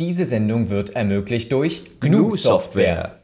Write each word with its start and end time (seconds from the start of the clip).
Diese 0.00 0.24
Sendung 0.24 0.70
wird 0.70 0.90
ermöglicht 0.90 1.50
durch 1.50 1.82
GNU 1.98 2.30
Software. 2.30 3.18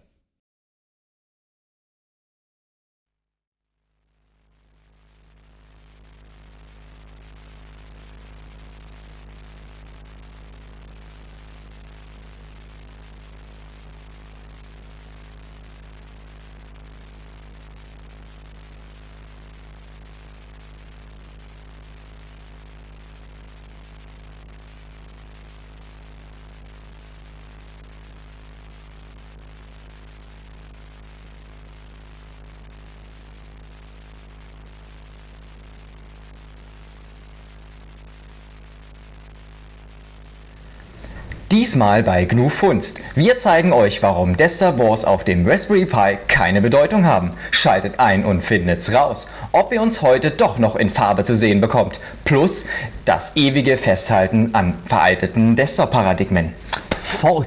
Diesmal 41.65 42.03
bei 42.03 42.27
GNU 42.27 42.51
Funst. 42.51 43.01
Wir 43.15 43.39
zeigen 43.39 43.73
euch, 43.73 44.03
warum 44.03 44.37
Desktop 44.37 44.79
Wars 44.79 45.03
auf 45.07 45.25
dem 45.25 45.49
Raspberry 45.49 45.87
Pi 45.87 46.19
keine 46.29 46.61
Bedeutung 46.61 47.07
haben. 47.07 47.31
Schaltet 47.53 47.99
ein 47.99 48.27
und 48.27 48.43
findet's 48.43 48.93
raus, 48.93 49.27
ob 49.53 49.73
ihr 49.73 49.81
uns 49.81 50.03
heute 50.03 50.31
doch 50.31 50.59
noch 50.59 50.77
in 50.77 50.91
Farbe 50.91 51.25
zu 51.25 51.39
sehen 51.39 51.63
bekommt. 51.63 52.01
Plus 52.27 52.67
das 53.07 53.35
ewige 53.35 53.79
Festhalten 53.79 54.51
an 54.53 54.75
veralteten 54.85 55.57
Desktop-Paradigmen. 55.57 56.55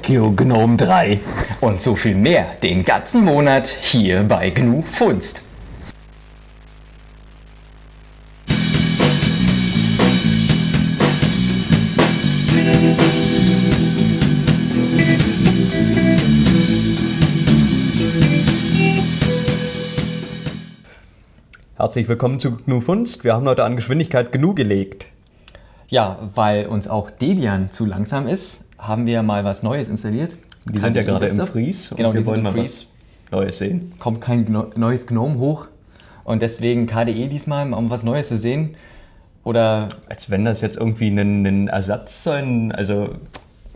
You, 0.07 0.35
Gnome 0.35 0.77
3. 0.77 1.19
Und 1.61 1.79
so 1.79 1.95
viel 1.95 2.15
mehr 2.15 2.47
den 2.63 2.83
ganzen 2.85 3.23
Monat 3.23 3.67
hier 3.67 4.23
bei 4.23 4.49
GNU 4.49 4.81
Funst. 4.81 5.43
Herzlich 21.97 22.09
willkommen 22.09 22.39
zu 22.39 22.51
GNU 22.57 22.79
Funst. 22.79 23.23
Wir 23.23 23.33
haben 23.33 23.47
heute 23.47 23.63
an 23.63 23.75
Geschwindigkeit 23.75 24.31
GNU 24.31 24.53
gelegt. 24.53 25.07
Ja, 25.89 26.19
weil 26.35 26.67
uns 26.67 26.87
auch 26.87 27.09
Debian 27.09 27.71
zu 27.71 27.87
langsam 27.87 28.27
ist, 28.27 28.69
haben 28.77 29.07
wir 29.07 29.23
mal 29.23 29.43
was 29.45 29.63
Neues 29.63 29.87
installiert. 29.87 30.37
Die 30.65 30.77
sind 30.77 30.95
ja 30.95 31.01
gerade 31.01 31.25
im 31.25 31.47
Freeze 31.47 31.95
Genau, 31.95 32.13
wir 32.13 32.23
wollen 32.27 32.43
mal 32.43 32.51
Freeze. 32.51 32.83
was 33.31 33.39
Neues 33.39 33.57
sehen. 33.57 33.93
Kommt 33.97 34.21
kein 34.21 34.45
Gno 34.45 34.67
neues 34.75 35.07
Gnome 35.07 35.39
hoch. 35.39 35.69
Und 36.23 36.43
deswegen 36.43 36.85
KDE 36.85 37.29
diesmal, 37.29 37.73
um 37.73 37.89
was 37.89 38.03
Neues 38.03 38.27
zu 38.27 38.37
sehen. 38.37 38.75
Oder 39.43 39.89
Als 40.07 40.29
wenn 40.29 40.45
das 40.45 40.61
jetzt 40.61 40.77
irgendwie 40.77 41.07
ein, 41.07 41.47
ein 41.47 41.67
Ersatz 41.67 42.21
sein, 42.23 42.71
also 42.73 43.09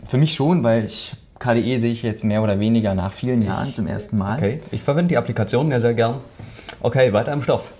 für 0.06 0.18
mich 0.18 0.34
schon, 0.34 0.62
weil 0.62 0.84
ich 0.84 1.16
KDE 1.40 1.76
sehe 1.78 1.90
ich 1.90 2.04
jetzt 2.04 2.22
mehr 2.22 2.44
oder 2.44 2.60
weniger 2.60 2.94
nach 2.94 3.12
vielen 3.12 3.42
Jahren 3.42 3.74
zum 3.74 3.88
ersten 3.88 4.16
Mal. 4.16 4.38
okay, 4.38 4.60
ich 4.70 4.80
verwende 4.80 5.08
die 5.08 5.16
Applikationen 5.16 5.72
ja 5.72 5.80
sehr 5.80 5.94
gern. 5.94 6.18
Okay, 6.80 7.12
weiter 7.12 7.32
im 7.32 7.42
Stoff. 7.42 7.72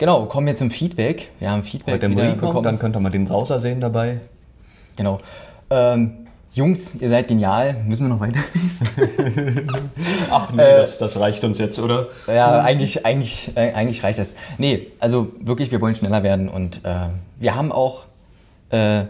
Genau, 0.00 0.24
kommen 0.24 0.46
wir 0.46 0.54
zum 0.54 0.70
Feedback. 0.70 1.28
Wir 1.40 1.50
haben 1.50 1.62
Feedback 1.62 1.96
Heute 1.96 2.10
wieder 2.10 2.32
bekommen. 2.34 2.62
dann 2.62 2.78
könnt 2.78 2.96
ihr 2.96 3.00
mal 3.00 3.10
den 3.10 3.26
Browser 3.26 3.60
sehen 3.60 3.80
dabei. 3.80 4.20
Genau. 4.96 5.18
Ähm, 5.68 6.12
Jungs, 6.54 6.94
ihr 6.98 7.10
seid 7.10 7.28
genial. 7.28 7.76
Müssen 7.86 8.04
wir 8.04 8.08
noch 8.08 8.20
weiterlesen? 8.20 8.88
Ach 10.30 10.50
nee, 10.54 10.62
Äh, 10.62 10.78
das, 10.78 10.96
das 10.96 11.20
reicht 11.20 11.44
uns 11.44 11.58
jetzt, 11.58 11.78
oder? 11.78 12.08
ja, 12.26 12.60
eigentlich, 12.60 13.04
eigentlich, 13.04 13.50
äh, 13.54 13.74
eigentlich 13.74 14.02
reicht 14.02 14.18
das. 14.18 14.36
Nee, 14.56 14.86
also 15.00 15.32
wirklich, 15.38 15.70
wir 15.70 15.82
wollen 15.82 15.94
schneller 15.94 16.22
werden. 16.22 16.48
Und 16.48 16.80
äh, 16.82 17.08
wir 17.38 17.54
haben 17.54 17.70
auch 17.70 18.06
äh, 18.70 19.04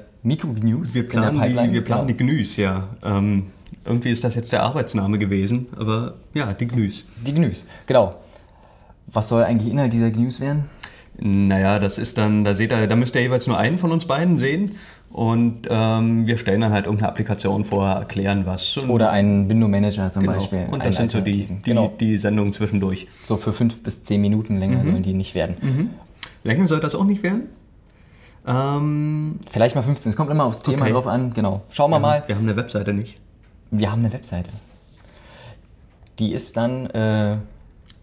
planen, 1.05 1.37
in 1.37 1.39
der 1.39 1.47
Pipeline. 1.47 1.69
die, 1.69 1.75
wir 1.75 1.85
planen 1.85 2.07
Genau. 2.09 2.19
die 2.19 2.37
GNUs, 2.37 2.57
ja. 2.57 2.89
Ähm, 3.05 3.47
irgendwie 3.85 4.11
ist 4.11 4.25
das 4.25 4.35
jetzt 4.35 4.51
der 4.51 4.65
Arbeitsname 4.65 5.19
gewesen, 5.19 5.69
aber 5.79 6.15
ja, 6.35 6.53
die 6.53 6.67
GNUs. 6.67 7.07
Die 7.25 7.33
GNUs, 7.33 7.69
genau. 7.87 8.17
Was 9.07 9.29
soll 9.29 9.45
eigentlich 9.45 9.71
Inhalt 9.73 9.93
dieser 9.93 10.11
GNUs 10.11 10.41
werden? 10.41 10.65
Naja, 11.21 11.79
das 11.79 11.99
ist 11.99 12.19
dann, 12.19 12.45
da 12.45 12.55
seht 12.55 12.73
ihr, 12.73 12.87
da 12.87 12.97
müsst 12.97 13.15
ihr 13.15 13.21
jeweils 13.21 13.47
nur 13.47 13.59
einen 13.59 13.79
von 13.79 13.93
uns 13.93 14.07
beiden 14.07 14.37
sehen. 14.37 14.77
Und 15.11 15.67
ähm, 15.69 16.27
wir 16.27 16.39
stellen 16.39 16.61
dann 16.61 16.73
halt 16.73 16.87
irgendeine 16.87 17.09
Applikation 17.11 17.65
vor, 17.65 17.89
erklären 17.89 18.47
was. 18.47 18.79
Oder 18.79 19.11
einen 19.11 19.51
Window-Manager 19.51 20.11
zum 20.13 20.23
genau. 20.23 20.35
Beispiel. 20.35 20.67
Und 20.71 20.85
das 20.85 20.97
sind 20.97 21.11
so 21.11 21.21
die, 21.21 21.47
die, 21.47 21.63
genau. 21.65 21.93
die 21.99 22.17
Sendungen 22.17 22.53
zwischendurch. 22.53 23.09
So 23.25 23.37
für 23.37 23.53
fünf 23.53 23.83
bis 23.83 24.05
zehn 24.05 24.21
Minuten 24.21 24.59
länger 24.59 24.83
sollen 24.85 25.03
die 25.03 25.13
nicht 25.13 25.35
werden. 25.35 25.91
Länger 26.45 26.69
soll 26.69 26.81
das 26.81 26.95
auch 26.95 27.05
nicht 27.05 27.23
werden. 27.25 27.49
Ähm, 28.47 29.41
Vielleicht 29.51 29.75
mal 29.75 29.83
15. 29.83 30.11
Es 30.11 30.17
kommt 30.17 30.31
immer 30.31 30.45
aufs 30.45 30.63
Thema 30.63 30.83
Okay. 30.83 30.93
drauf 30.93 31.07
an. 31.07 31.35
Genau. 31.35 31.63
Schauen 31.71 31.91
wir 31.91 31.99
mal. 31.99 32.23
wir 32.27 32.37
haben 32.37 32.49
eine 32.49 32.57
Webseite 32.57 32.93
nicht. 32.93 33.19
Wir 33.71 33.91
haben 33.91 34.01
eine 34.01 34.13
Webseite. 34.13 34.51
Die 36.19 36.33
ist 36.33 36.57
dann 36.57 36.87
äh, 36.87 37.37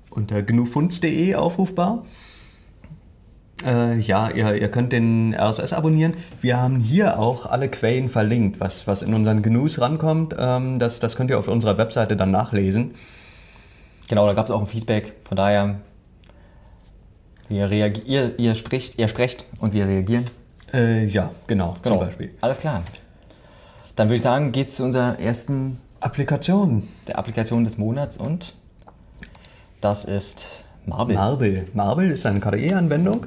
Unter 0.09 0.41
gnufunds.de 0.44 1.35
aufrufbar. 1.35 2.03
Äh, 3.66 3.97
ja, 4.00 4.29
ihr, 4.29 4.53
ihr 4.56 4.69
könnt 4.69 4.94
den 4.94 5.34
RSS 5.34 5.73
abonnieren. 5.73 6.13
Wir 6.41 6.57
haben 6.57 6.79
hier 6.79 7.19
auch 7.19 7.45
alle 7.47 7.69
Quellen 7.69 8.07
verlinkt, 8.09 8.59
was, 8.59 8.85
was 8.88 9.01
in 9.01 9.13
unseren 9.13 9.41
GNUs 9.41 9.81
rankommt. 9.81 10.35
Ähm, 10.38 10.78
das, 10.79 11.00
das 11.00 11.16
könnt 11.16 11.31
ihr 11.31 11.40
auf 11.40 11.47
unserer 11.47 11.78
Webseite 11.78 12.16
dann 12.16 12.31
nachlesen. 12.31 12.94
Genau, 14.09 14.25
da 14.28 14.34
gab 14.34 14.45
es 14.45 14.51
auch 14.51 14.62
ein 14.62 14.68
Feedback. 14.68 15.16
Von 15.28 15.38
daher, 15.38 15.79
wir 17.50 17.72
ihr, 17.72 18.38
ihr, 18.40 18.56
spricht, 18.56 19.00
ihr 19.00 19.07
sprecht 19.07 19.45
und 19.59 19.74
wir 19.74 19.88
reagieren. 19.88 20.25
Äh, 20.74 21.06
ja, 21.06 21.31
genau, 21.47 21.75
Genau. 21.81 21.97
zum 21.97 22.06
Beispiel. 22.06 22.31
Alles 22.41 22.59
klar. 22.59 22.84
Dann 23.95 24.07
würde 24.07 24.18
ich 24.18 24.22
sagen, 24.22 24.51
geht 24.51 24.68
es 24.68 24.75
zu 24.75 24.84
unserer 24.84 25.18
ersten 25.19 25.79
Applikationen. 26.00 26.88
der 27.07 27.18
Applikation 27.18 27.63
des 27.63 27.78
Monats 27.78 28.18
und 28.18 28.53
das 29.81 30.06
ist 30.06 30.63
Marble. 30.88 31.16
Marble. 31.16 31.66
Marble 31.74 32.12
ist 32.12 32.25
eine 32.25 32.40
KDE-Anwendung. 32.40 33.25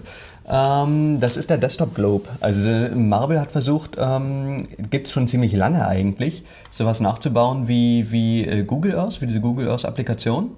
Ähm, 0.49 1.21
das 1.21 1.37
ist 1.37 1.51
der 1.51 1.59
Desktop 1.59 1.95
Globe. 1.95 2.29
Also 2.41 2.67
äh, 2.69 2.89
Marble 2.91 3.39
hat 3.41 3.53
versucht, 3.53 3.97
ähm, 3.99 4.67
gibt 4.91 5.07
es 5.07 5.13
schon 5.13 5.29
ziemlich 5.29 5.53
lange 5.53 5.87
eigentlich, 5.87 6.43
sowas 6.71 7.01
nachzubauen 7.01 7.69
wie, 7.69 8.11
wie 8.11 8.47
äh, 8.47 8.65
Google 8.65 8.97
Earth, 8.97 9.21
wie 9.21 9.27
diese 9.27 9.41
Google 9.41 9.69
Earth-Applikation. 9.69 10.51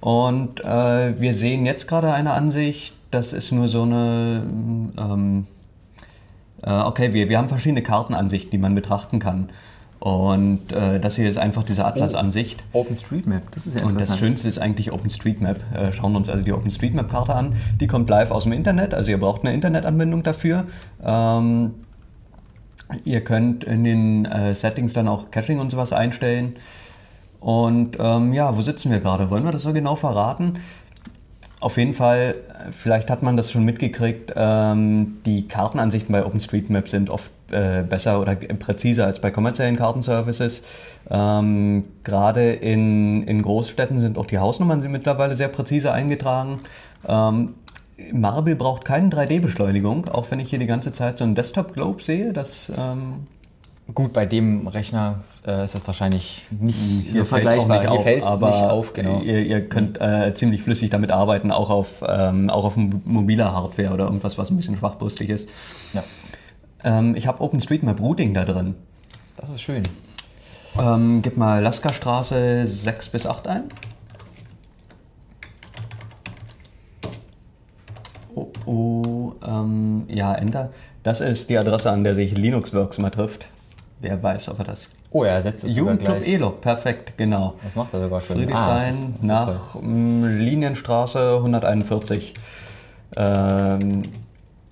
Und 0.00 0.64
äh, 0.64 1.20
wir 1.20 1.34
sehen 1.34 1.66
jetzt 1.66 1.86
gerade 1.86 2.12
eine 2.12 2.32
Ansicht, 2.32 2.94
das 3.10 3.32
ist 3.32 3.52
nur 3.52 3.68
so 3.68 3.82
eine, 3.82 4.42
ähm, 4.98 5.46
äh, 6.62 6.72
okay, 6.72 7.12
wir, 7.12 7.28
wir 7.28 7.38
haben 7.38 7.48
verschiedene 7.48 7.82
Kartenansichten, 7.82 8.50
die 8.50 8.58
man 8.58 8.74
betrachten 8.74 9.18
kann. 9.18 9.50
Und 10.02 10.72
äh, 10.72 10.98
das 10.98 11.14
hier 11.14 11.30
ist 11.30 11.38
einfach 11.38 11.62
diese 11.62 11.84
Atlas-Ansicht. 11.84 12.64
OpenStreetMap, 12.72 13.52
das 13.52 13.68
ist 13.68 13.78
ja 13.78 13.86
Und 13.86 14.00
das. 14.00 14.18
Schönste 14.18 14.48
ist 14.48 14.58
eigentlich 14.58 14.92
OpenStreetMap. 14.92 15.58
Äh, 15.72 15.92
schauen 15.92 16.10
wir 16.10 16.16
uns 16.18 16.28
also 16.28 16.44
die 16.44 16.52
OpenStreetMap-Karte 16.52 17.32
an. 17.32 17.52
Die 17.80 17.86
kommt 17.86 18.10
live 18.10 18.32
aus 18.32 18.42
dem 18.42 18.50
Internet, 18.50 18.94
also 18.94 19.12
ihr 19.12 19.20
braucht 19.20 19.44
eine 19.44 19.54
Internetanbindung 19.54 20.24
dafür. 20.24 20.64
Ähm, 21.04 21.74
ihr 23.04 23.22
könnt 23.22 23.62
in 23.62 23.84
den 23.84 24.24
äh, 24.24 24.56
Settings 24.56 24.92
dann 24.92 25.06
auch 25.06 25.30
Caching 25.30 25.60
und 25.60 25.70
sowas 25.70 25.92
einstellen. 25.92 26.56
Und 27.38 27.96
ähm, 28.00 28.32
ja, 28.32 28.56
wo 28.56 28.62
sitzen 28.62 28.90
wir 28.90 28.98
gerade? 28.98 29.30
Wollen 29.30 29.44
wir 29.44 29.52
das 29.52 29.62
so 29.62 29.72
genau 29.72 29.94
verraten? 29.94 30.58
Auf 31.60 31.76
jeden 31.76 31.94
Fall, 31.94 32.34
äh, 32.48 32.72
vielleicht 32.72 33.08
hat 33.08 33.22
man 33.22 33.36
das 33.36 33.52
schon 33.52 33.64
mitgekriegt, 33.64 34.32
ähm, 34.34 35.18
die 35.26 35.46
Kartenansichten 35.46 36.12
bei 36.12 36.26
OpenStreetMap 36.26 36.88
sind 36.88 37.08
oft 37.08 37.30
äh, 37.52 37.82
besser 37.88 38.20
oder 38.20 38.34
präziser 38.34 39.06
als 39.06 39.20
bei 39.20 39.30
kommerziellen 39.30 39.76
Kartenservices. 39.76 40.62
Ähm, 41.10 41.84
Gerade 42.04 42.52
in, 42.52 43.22
in 43.26 43.42
Großstädten 43.42 44.00
sind 44.00 44.18
auch 44.18 44.26
die 44.26 44.38
Hausnummern 44.38 44.82
sind 44.82 44.92
mittlerweile 44.92 45.34
sehr 45.36 45.48
präzise 45.48 45.92
eingetragen. 45.92 46.60
Ähm, 47.06 47.54
Marble 48.12 48.56
braucht 48.56 48.84
keine 48.84 49.08
3D-Beschleunigung, 49.10 50.08
auch 50.08 50.30
wenn 50.30 50.40
ich 50.40 50.50
hier 50.50 50.58
die 50.58 50.66
ganze 50.66 50.92
Zeit 50.92 51.18
so 51.18 51.24
einen 51.24 51.34
Desktop-Globe 51.34 52.02
sehe. 52.02 52.32
Das 52.32 52.72
ähm, 52.76 53.26
Gut, 53.94 54.12
bei 54.12 54.24
dem 54.26 54.68
Rechner 54.68 55.20
äh, 55.46 55.64
ist 55.64 55.74
das 55.74 55.86
wahrscheinlich 55.86 56.44
nicht 56.50 56.78
so 56.78 57.12
Hier 57.12 57.24
fällt's 57.26 57.28
vergleichbar. 57.64 57.80
nicht 57.82 58.06
Hier 58.06 58.22
auf, 58.22 58.26
aber 58.28 58.46
nicht 58.46 58.62
auf, 58.62 58.92
genau. 58.92 59.20
Ihr, 59.20 59.40
ihr 59.40 59.68
könnt 59.68 60.00
äh, 60.00 60.32
ziemlich 60.34 60.62
flüssig 60.62 60.88
damit 60.90 61.10
arbeiten, 61.10 61.50
auch 61.50 61.68
auf, 61.68 62.02
ähm, 62.08 62.48
auch 62.48 62.64
auf 62.64 62.76
mo- 62.76 63.00
mobiler 63.04 63.52
Hardware 63.52 63.92
oder 63.92 64.04
irgendwas, 64.04 64.38
was 64.38 64.50
ein 64.50 64.56
bisschen 64.56 64.76
schwachbrüstig 64.76 65.28
ist. 65.28 65.48
Ja, 65.92 66.02
Ähm, 66.84 67.14
ich 67.14 67.26
habe 67.26 67.42
OpenStreetMap 67.42 68.00
Routing 68.00 68.34
da 68.34 68.44
drin. 68.44 68.74
das 69.36 69.50
ist 69.50 69.62
schön. 69.62 69.82
Ähm, 70.78 71.20
gib 71.22 71.36
mal 71.36 71.62
Lasker-Straße 71.62 72.66
6 72.66 73.08
bis 73.10 73.26
8 73.26 73.46
ein. 73.46 73.64
Oh, 78.34 78.48
oh 78.64 79.32
ähm, 79.46 80.04
ja, 80.08 80.34
Enter. 80.34 80.70
Das 81.02 81.20
ist 81.20 81.50
die 81.50 81.58
Adresse, 81.58 81.90
an 81.90 82.04
der 82.04 82.14
sich 82.14 82.36
LinuxWorks 82.36 82.98
mal 82.98 83.10
trifft. 83.10 83.46
Wer 84.00 84.22
weiß, 84.22 84.48
ob 84.48 84.60
er 84.60 84.64
das. 84.64 84.90
Oh, 85.10 85.24
er 85.24 85.40
setzt 85.42 85.64
es 85.64 85.76
Jugendclub. 85.76 86.26
ELOC, 86.26 86.60
perfekt, 86.60 87.18
genau. 87.18 87.54
Das 87.62 87.76
macht 87.76 87.92
er 87.92 88.00
sogar 88.00 88.20
schon. 88.20 88.36
Friedrichshain 88.36 88.68
Ah, 88.68 88.74
das 88.74 88.88
ist, 88.88 89.14
das 89.18 89.26
nach 89.26 89.76
Linienstraße 89.80 91.36
141. 91.36 92.34
Ähm, 93.16 94.02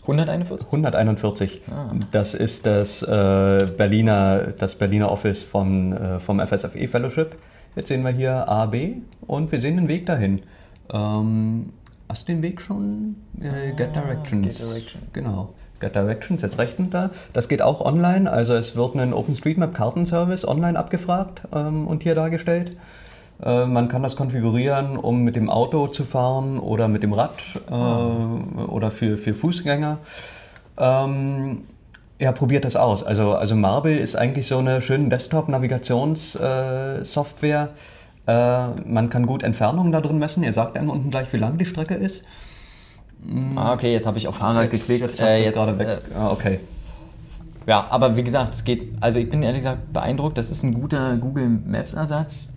141? 0.02 0.66
141. 0.66 1.62
Ah. 1.70 1.92
Das 2.10 2.34
ist 2.34 2.66
das 2.66 3.02
äh, 3.02 3.66
Berliner, 3.76 4.52
das 4.58 4.74
Berliner 4.74 5.10
Office 5.10 5.42
von, 5.42 5.92
äh, 5.92 6.20
vom 6.20 6.40
FSFE 6.40 6.88
Fellowship. 6.88 7.36
Jetzt 7.76 7.88
sehen 7.88 8.02
wir 8.02 8.10
hier 8.10 8.48
A, 8.48 8.66
B 8.66 8.94
und 9.26 9.52
wir 9.52 9.60
sehen 9.60 9.76
den 9.76 9.88
Weg 9.88 10.06
dahin. 10.06 10.42
Ähm, 10.92 11.72
hast 12.08 12.28
du 12.28 12.32
den 12.32 12.42
Weg 12.42 12.60
schon? 12.60 13.16
Äh, 13.40 13.72
Get 13.76 13.94
Directions. 13.94 14.46
Ah, 14.46 14.50
Get 14.50 14.58
Direction. 14.60 15.02
Genau. 15.12 15.54
Get 15.80 15.94
Directions, 15.94 16.42
jetzt 16.42 16.58
rechten 16.58 16.90
da. 16.90 17.10
Das 17.32 17.48
geht 17.48 17.62
auch 17.62 17.80
online, 17.80 18.30
also 18.30 18.54
es 18.54 18.76
wird 18.76 18.96
ein 18.96 19.14
OpenStreetMap-Kartenservice 19.14 20.46
online 20.46 20.78
abgefragt 20.78 21.42
ähm, 21.54 21.86
und 21.86 22.02
hier 22.02 22.14
dargestellt. 22.14 22.76
Äh, 23.42 23.66
man 23.66 23.88
kann 23.88 24.02
das 24.02 24.16
konfigurieren, 24.16 24.96
um 24.96 25.22
mit 25.22 25.36
dem 25.36 25.48
Auto 25.50 25.86
zu 25.88 26.04
fahren 26.04 26.58
oder 26.58 26.88
mit 26.88 27.02
dem 27.02 27.12
Rad 27.12 27.32
äh, 27.70 27.72
oder 27.72 28.90
für, 28.90 29.16
für 29.16 29.34
Fußgänger. 29.34 29.98
Ähm, 30.78 31.62
ja, 32.18 32.32
probiert 32.32 32.64
das 32.66 32.76
aus. 32.76 33.02
Also, 33.02 33.34
also 33.34 33.56
Marble 33.56 33.96
ist 33.96 34.14
eigentlich 34.16 34.46
so 34.46 34.58
eine 34.58 34.82
schöne 34.82 35.08
Desktop-Navigationssoftware. 35.08 37.70
Äh, 38.26 38.66
man 38.86 39.08
kann 39.08 39.24
gut 39.26 39.42
Entfernungen 39.42 39.90
da 39.92 40.00
drin 40.02 40.18
messen. 40.18 40.42
Ihr 40.42 40.52
sagt 40.52 40.76
einem 40.76 40.90
unten 40.90 41.10
gleich, 41.10 41.32
wie 41.32 41.38
lang 41.38 41.56
die 41.56 41.64
Strecke 41.64 41.94
ist. 41.94 42.24
Ah, 43.56 43.72
okay, 43.74 43.92
jetzt 43.92 44.06
habe 44.06 44.16
ich 44.18 44.28
auf 44.28 44.36
Fahrrad 44.36 44.70
geklickt. 44.70 45.00
Jetzt 45.00 45.20
hast 45.20 45.30
Äh, 45.30 45.44
jetzt, 45.44 45.54
gerade 45.54 45.78
weg. 45.78 45.88
äh, 45.88 45.98
ah, 46.14 46.30
okay. 46.30 46.60
Ja, 47.66 47.86
aber 47.90 48.16
wie 48.16 48.22
gesagt, 48.22 48.52
es 48.52 48.64
geht, 48.64 48.92
also 49.00 49.18
ich 49.18 49.28
bin 49.28 49.42
ehrlich 49.42 49.60
gesagt 49.60 49.92
beeindruckt, 49.92 50.38
das 50.38 50.50
ist 50.50 50.62
ein 50.62 50.72
guter 50.74 51.16
Google 51.16 51.48
Maps 51.48 51.92
Ersatz 51.94 52.54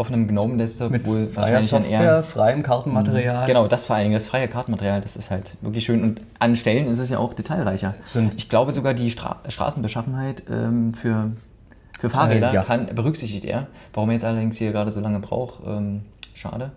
auf 0.00 0.08
einem 0.10 0.26
GNOME 0.26 0.56
Desktop 0.56 0.90
Mit 0.90 1.06
wohl 1.06 1.28
wahrscheinlich 1.36 1.70
dann 1.70 1.82
Software, 1.82 2.00
eher 2.00 2.24
freiem 2.24 2.62
Kartenmaterial. 2.62 3.46
Genau, 3.46 3.66
das 3.68 3.84
vor 3.86 3.96
allen 3.96 4.04
Dingen, 4.06 4.14
das 4.14 4.26
freie 4.26 4.48
Kartenmaterial, 4.48 5.00
das 5.02 5.14
ist 5.16 5.30
halt 5.30 5.56
wirklich 5.60 5.84
schön. 5.84 6.02
Und 6.02 6.22
an 6.38 6.56
Stellen 6.56 6.86
ist 6.88 6.98
es 6.98 7.10
ja 7.10 7.18
auch 7.18 7.34
detailreicher. 7.34 7.94
Sind- 8.12 8.34
ich 8.36 8.48
glaube 8.48 8.72
sogar 8.72 8.94
die 8.94 9.10
Stra 9.10 9.40
Straßenbeschaffenheit 9.46 10.44
ähm, 10.50 10.94
für, 10.94 11.32
für 11.98 12.08
Fahrräder 12.10 12.50
Äh, 12.50 12.54
ja. 12.54 12.62
kann, 12.62 12.86
berücksichtigt 12.94 13.44
er. 13.44 13.66
Warum 13.92 14.08
er 14.08 14.14
jetzt 14.14 14.24
allerdings 14.24 14.56
hier 14.56 14.72
gerade 14.72 14.90
so 14.90 15.00
lange 15.00 15.20
braucht, 15.20 15.66
ähm, 15.66 16.02
schade. 16.34 16.72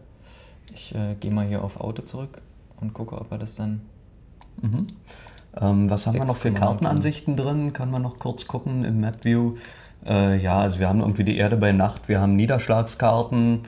Ich 0.74 0.94
äh, 0.94 1.16
gehe 1.20 1.31
mal 1.31 1.46
hier 1.46 1.64
auf 1.64 1.80
Auto 1.80 2.02
zurück 2.02 2.42
und 2.81 2.94
gucke, 2.94 3.16
ob 3.20 3.31
er 3.31 3.38
das 3.38 3.56
dann. 3.56 3.81
Ähm, 5.62 5.90
was 5.90 6.06
haben 6.08 6.14
wir 6.16 6.25
noch 6.25 6.38
für 6.38 6.50
6,9 6.50 6.54
Kartenansichten 6.56 7.36
drin? 7.38 7.74
Kann 7.74 7.92
man 7.92 8.02
noch 8.02 8.20
kurz 8.20 8.48
gucken 8.48 8.84
im 8.84 9.00
Map 9.00 9.24
View. 9.24 9.54
Äh, 10.08 10.38
ja, 10.38 10.60
also 10.60 10.80
wir 10.80 10.90
haben 10.90 11.00
irgendwie 11.00 11.24
die 11.24 11.38
Erde 11.38 11.58
bei 11.58 11.72
Nacht, 11.72 12.08
wir 12.08 12.20
haben 12.20 12.36
Niederschlagskarten, 12.36 13.62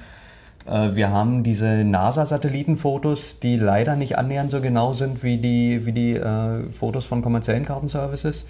äh, 0.65 0.95
wir 0.95 1.09
haben 1.09 1.43
diese 1.43 1.83
NASA-Satellitenfotos, 1.83 3.39
die 3.39 3.57
leider 3.57 3.95
nicht 3.95 4.17
annähernd 4.17 4.51
so 4.51 4.61
genau 4.61 4.93
sind 4.93 5.23
wie 5.23 5.37
die, 5.37 5.85
wie 5.85 5.91
die 5.91 6.13
äh, 6.15 6.69
Fotos 6.71 7.05
von 7.05 7.21
kommerziellen 7.21 7.65
Kartenservices. 7.65 8.45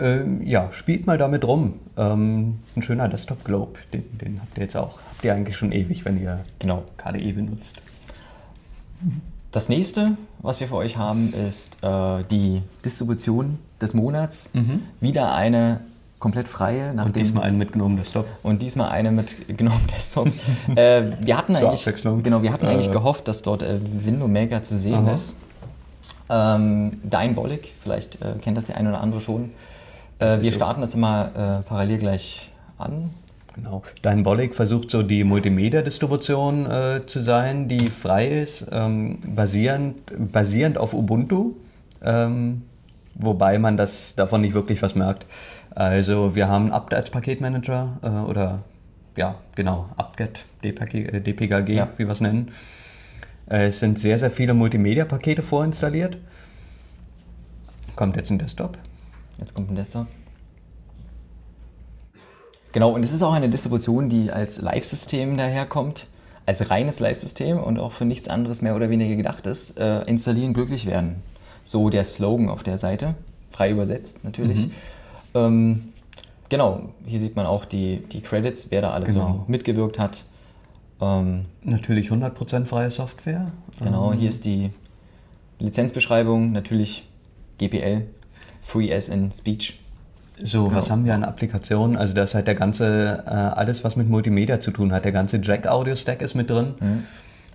Ähm, 0.00 0.42
ja, 0.44 0.70
spielt 0.72 1.06
mal 1.06 1.18
damit 1.18 1.44
rum. 1.44 1.74
Ähm, 1.96 2.58
ein 2.76 2.82
schöner 2.82 3.08
Desktop 3.08 3.44
Globe, 3.44 3.78
den, 3.92 4.18
den 4.18 4.40
habt 4.40 4.56
ihr 4.58 4.64
jetzt 4.64 4.76
auch. 4.76 4.98
Habt 5.10 5.24
ihr 5.24 5.32
eigentlich 5.34 5.56
schon 5.56 5.70
ewig, 5.70 6.04
wenn 6.04 6.20
ihr 6.20 6.40
Genau. 6.58 6.82
KDE 6.96 7.32
benutzt. 7.32 7.80
Das 9.52 9.68
nächste, 9.68 10.16
was 10.40 10.58
wir 10.58 10.66
für 10.66 10.74
euch 10.76 10.96
haben, 10.96 11.32
ist 11.32 11.78
äh, 11.82 12.24
die 12.28 12.62
Distribution 12.84 13.58
des 13.80 13.94
Monats. 13.94 14.50
Wieder 15.00 15.32
eine 15.32 15.80
komplett 16.24 16.48
freie, 16.48 16.90
Und 16.92 17.16
diesmal 17.16 17.44
einen 17.44 17.58
mitgenommen 17.58 17.98
Desktop. 17.98 18.26
Und 18.42 18.62
diesmal 18.62 18.88
eine 18.88 19.12
mit 19.12 19.46
GNOME 19.58 19.78
Desktop. 19.94 20.28
äh, 20.74 21.02
wir 21.20 21.36
hatten 21.36 21.54
eigentlich, 21.54 21.84
genau, 22.22 22.42
wir 22.42 22.50
hatten 22.50 22.64
eigentlich 22.64 22.88
Äh. 22.88 22.92
gehofft, 22.92 23.28
dass 23.28 23.42
dort 23.42 23.62
äh, 23.62 23.78
Window 23.82 24.26
Maker 24.26 24.62
zu 24.62 24.78
sehen 24.78 25.06
Aha. 25.06 25.12
ist. 25.12 25.38
Ähm, 26.30 26.98
Dynebolic, 27.02 27.70
vielleicht 27.78 28.22
äh, 28.22 28.36
kennt 28.40 28.56
das 28.56 28.68
der 28.68 28.78
eine 28.78 28.88
oder 28.88 29.02
andere 29.02 29.20
schon. 29.20 29.50
Äh, 30.18 30.40
wir 30.40 30.50
so. 30.50 30.56
starten 30.56 30.80
das 30.80 30.94
immer 30.94 31.60
äh, 31.60 31.68
parallel 31.68 31.98
gleich 31.98 32.50
an. 32.78 33.10
Genau. 33.54 33.82
Dynebolic 34.02 34.54
versucht 34.54 34.90
so 34.90 35.02
die 35.02 35.24
Multimedia-Distribution 35.24 36.66
zu 37.06 37.20
sein, 37.22 37.68
die 37.68 37.86
frei 37.88 38.26
ist, 38.26 38.66
ähm, 38.72 39.18
basierend, 39.26 39.96
basierend 40.32 40.78
auf 40.78 40.94
Ubuntu, 40.94 41.52
ähm, 42.02 42.62
wobei 43.14 43.58
man 43.58 43.76
das 43.76 44.14
davon 44.16 44.40
nicht 44.40 44.54
wirklich 44.54 44.80
was 44.80 44.94
merkt. 44.94 45.26
Also 45.74 46.34
wir 46.34 46.48
haben 46.48 46.70
apt 46.72 46.94
als 46.94 47.10
Paketmanager 47.10 47.98
äh, 48.02 48.08
oder 48.30 48.62
ja, 49.16 49.36
genau, 49.54 49.88
apt-get, 49.96 50.40
DPG, 50.62 51.06
äh, 51.06 51.20
DPKG, 51.20 51.74
Ja. 51.74 51.88
wie 51.96 52.04
wir 52.04 52.12
es 52.12 52.20
nennen. 52.20 52.52
Äh, 53.48 53.66
es 53.68 53.80
sind 53.80 53.98
sehr, 53.98 54.18
sehr 54.18 54.30
viele 54.30 54.54
Multimedia-Pakete 54.54 55.42
vorinstalliert. 55.42 56.16
Kommt 57.96 58.16
jetzt 58.16 58.30
ein 58.30 58.38
Desktop. 58.38 58.78
Jetzt 59.38 59.54
kommt 59.54 59.70
ein 59.70 59.74
Desktop. 59.74 60.06
Genau, 62.72 62.90
und 62.90 63.04
es 63.04 63.12
ist 63.12 63.22
auch 63.22 63.32
eine 63.32 63.48
Distribution, 63.48 64.08
die 64.08 64.32
als 64.32 64.60
Live-System 64.60 65.36
daherkommt, 65.36 66.08
als 66.46 66.70
reines 66.70 66.98
Live-System 66.98 67.58
und 67.58 67.78
auch 67.78 67.92
für 67.92 68.04
nichts 68.04 68.28
anderes 68.28 68.62
mehr 68.62 68.74
oder 68.74 68.90
weniger 68.90 69.14
gedacht 69.14 69.46
ist. 69.46 69.78
Äh, 69.78 70.02
installieren, 70.04 70.54
glücklich 70.54 70.86
werden. 70.86 71.22
So 71.62 71.88
der 71.88 72.02
Slogan 72.04 72.48
auf 72.48 72.62
der 72.64 72.76
Seite, 72.78 73.14
frei 73.50 73.70
übersetzt 73.70 74.24
natürlich. 74.24 74.68
Ähm, 75.34 75.92
genau, 76.48 76.90
hier 77.06 77.18
sieht 77.18 77.36
man 77.36 77.46
auch 77.46 77.64
die, 77.64 77.98
die 78.12 78.20
Credits, 78.20 78.68
wer 78.70 78.82
da 78.82 78.90
alles 78.90 79.12
Genau. 79.12 79.26
so 79.28 79.44
mitgewirkt 79.48 79.98
hat. 79.98 80.24
Ähm, 81.00 81.46
Natürlich 81.62 82.10
100% 82.10 82.66
freie 82.66 82.90
Software. 82.90 83.50
genau, 83.80 84.12
hier 84.12 84.28
ist 84.28 84.44
die 84.44 84.70
Lizenzbeschreibung, 85.58 86.52
natürlich 86.52 87.06
GPL, 87.58 88.06
Free 88.62 88.92
as 88.94 89.08
in 89.08 89.30
Speech. 89.30 89.78
So, 90.42 90.72
was 90.72 90.90
haben 90.90 91.04
wir 91.04 91.14
an 91.14 91.22
Applikationen? 91.22 91.96
Also 91.96 92.12
das 92.14 92.30
ist 92.30 92.34
halt 92.34 92.48
der 92.48 92.56
ganze, 92.56 93.22
äh, 93.26 93.30
alles 93.30 93.84
was 93.84 93.94
mit 93.94 94.08
Multimedia 94.08 94.58
zu 94.58 94.72
tun 94.72 94.90
hat. 94.92 95.04
Der 95.04 95.12
ganze 95.12 95.36
Jack-Audio-Stack 95.40 96.22
ist 96.22 96.34
mit 96.34 96.50
drin. 96.50 96.74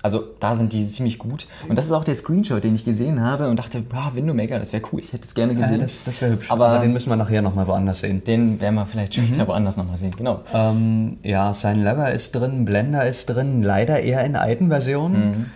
Also 0.02 0.24
da 0.40 0.56
sind 0.56 0.72
die 0.72 0.86
ziemlich 0.86 1.18
gut. 1.20 1.46
Und 1.68 1.78
das 1.78 1.86
ist 1.86 1.92
auch 1.92 2.06
der 2.06 2.16
Screenshot, 2.16 2.64
den 2.64 2.74
ich 2.74 2.86
gesehen 2.86 3.22
habe 3.22 3.50
und 3.50 3.58
dachte, 3.58 3.84
ah, 3.94 4.12
Window 4.14 4.34
Maker, 4.34 4.58
das 4.58 4.72
wäre 4.72 4.82
cool, 4.94 5.00
ich 5.02 5.12
hätte 5.12 5.26
es 5.26 5.36
gerne 5.36 5.54
gesehen. 5.56 5.80
das 5.82 6.04
das 6.06 6.22
wäre 6.22 6.32
hübsch. 6.34 6.50
Aber- 6.50 6.68
Aber, 6.70 6.80
den 6.80 6.94
müssen 6.94 7.10
wir 7.10 7.18
nachher 7.18 7.42
nochmal 7.42 7.68
woanders 7.68 8.00
sehen. 8.00 8.24
den 8.24 8.62
werden 8.62 8.76
wir 8.76 8.86
vielleicht 8.86 9.14
später 9.16 9.46
woanders 9.48 9.76
nochmal 9.76 9.98
sehen. 9.98 10.12
Genau. 10.18 10.40
Ähm, 10.54 11.18
ja, 11.24 11.54
Sign 11.54 11.84
Lever 11.84 12.12
ist 12.14 12.34
drin, 12.34 12.64
Blender 12.66 13.06
ist 13.08 13.26
drin, 13.30 13.62
leider 13.62 14.00
eher 14.02 14.24
in 14.24 14.36
alten 14.38 14.70
Versionen. 14.70 15.52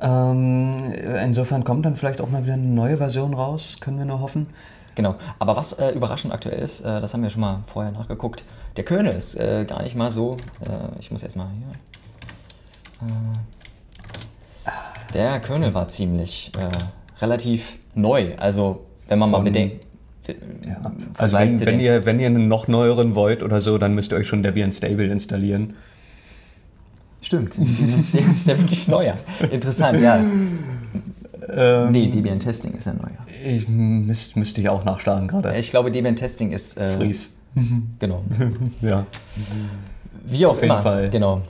Ähm, 0.00 0.92
insofern 1.22 1.64
kommt 1.64 1.86
dann 1.86 1.96
vielleicht 1.96 2.20
auch 2.20 2.28
mal 2.28 2.44
wieder 2.44 2.54
eine 2.54 2.62
neue 2.62 2.96
Version 2.98 3.34
raus, 3.34 3.78
können 3.80 3.98
wir 3.98 4.04
nur 4.04 4.20
hoffen. 4.20 4.48
Genau. 4.96 5.14
Aber 5.38 5.56
was 5.56 5.72
äh, 5.74 5.90
überraschend 5.92 6.32
aktuell 6.34 6.58
ist, 6.60 6.80
äh, 6.80 7.00
das 7.00 7.14
haben 7.14 7.22
wir 7.22 7.30
schon 7.30 7.40
mal 7.40 7.60
vorher 7.66 7.90
nachgeguckt, 7.92 8.44
der 8.76 8.84
Kernel 8.84 9.12
ist 9.14 9.34
äh, 9.36 9.64
gar 9.64 9.82
nicht 9.82 9.96
mal 9.96 10.10
so, 10.10 10.36
äh, 10.60 10.98
ich 11.00 11.10
muss 11.10 11.22
erstmal 11.22 11.46
hier. 11.56 11.66
Äh, 14.64 14.70
der 15.12 15.40
Kernel 15.40 15.74
war 15.74 15.88
ziemlich 15.88 16.52
äh, 16.58 16.70
relativ 17.22 17.74
neu. 17.94 18.32
Also 18.36 18.84
wenn 19.08 19.18
man 19.18 19.30
mal 19.30 19.38
Von- 19.38 19.44
bedenkt. 19.44 19.84
Ja. 20.26 20.76
im 20.86 21.08
Also 21.18 21.36
wenn, 21.36 21.60
wenn, 21.66 21.80
ihr, 21.80 22.06
wenn 22.06 22.18
ihr 22.18 22.26
einen 22.28 22.48
noch 22.48 22.66
neueren 22.66 23.14
wollt 23.14 23.42
oder 23.42 23.60
so, 23.60 23.76
dann 23.76 23.94
müsst 23.94 24.10
ihr 24.10 24.16
euch 24.16 24.26
schon 24.26 24.42
Debian 24.42 24.72
Stable 24.72 25.04
installieren. 25.06 25.74
Stimmt, 27.20 27.56
der 27.58 27.64
ist 28.36 28.46
ja 28.46 28.58
wirklich 28.58 28.88
neuer. 28.88 29.16
Interessant, 29.50 30.00
ja. 30.00 30.16
Ähm, 31.46 31.90
Nee, 31.92 32.08
Debian 32.08 32.40
Testing 32.40 32.72
ist 32.72 32.86
ja 32.86 32.94
neuer. 32.94 33.18
Ich 33.44 33.68
müsst, 33.68 34.36
müsste 34.36 34.62
ich 34.62 34.68
auch 34.70 34.84
nachschlagen 34.84 35.28
gerade. 35.28 35.54
Ich 35.58 35.70
glaube, 35.70 35.90
Debian 35.90 36.16
Testing 36.16 36.52
ist. 36.52 36.78
Äh, 36.78 36.96
Fries. 36.96 37.30
Genau. 38.00 38.22
Ja. 38.82 39.06
Wie 40.26 40.46
auch 40.46 40.54
jeden 40.54 40.64
immer. 40.66 40.82
Fall. 40.82 41.10
Genau. 41.10 41.42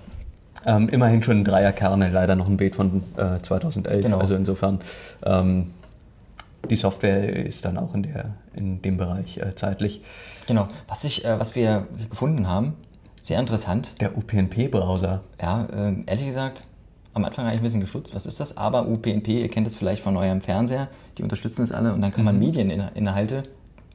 Ähm, 0.67 0.89
immerhin 0.89 1.23
schon 1.23 1.41
ein 1.41 1.45
Dreierkerne, 1.45 2.11
leider 2.11 2.37
noch 2.37 2.49
ein 2.49 2.57
Beet 2.57 2.77
von 2.77 3.03
äh, 3.17 3.39
2011. 3.41 4.05
Genau. 4.05 4.19
Also 4.19 4.35
insofern, 4.35 4.81
ähm, 5.25 5.73
die 6.71 6.77
Software 6.77 7.47
ist 7.47 7.65
dann 7.65 7.77
auch 7.77 7.95
in, 7.95 8.05
der, 8.05 8.35
in 8.55 8.81
dem 8.81 8.97
Bereich 8.97 9.39
äh, 9.39 9.55
zeitlich. 9.55 10.03
Genau. 10.47 10.69
Was, 10.89 11.05
ich, 11.05 11.25
äh, 11.25 11.39
was 11.39 11.55
wir 11.55 11.87
gefunden 12.09 12.49
haben, 12.49 12.75
sehr 13.21 13.39
interessant. 13.39 13.93
Der 14.01 14.17
UPnP-Browser. 14.17 15.21
Ja, 15.41 15.67
ähm, 15.75 16.05
ehrlich 16.07 16.27
gesagt, 16.27 16.65
am 17.13 17.25
Anfang 17.25 17.45
habe 17.45 17.55
ich 17.55 17.61
ein 17.61 17.65
bisschen 17.65 17.81
gestutzt, 17.81 18.15
was 18.15 18.27
ist 18.27 18.41
das? 18.41 18.57
Aber 18.57 18.89
UPnP, 18.89 19.29
ihr 19.29 19.49
kennt 19.49 19.67
es 19.67 19.77
vielleicht 19.77 20.03
von 20.03 20.17
eurem 20.17 20.41
Fernseher, 20.41 20.89
die 21.17 21.23
unterstützen 21.23 21.63
es 21.63 21.73
alle 21.73 21.93
und 21.95 22.03
dann 22.03 22.13
kann 22.13 22.25
man 22.25 22.39
Medieninhalte 22.39 23.45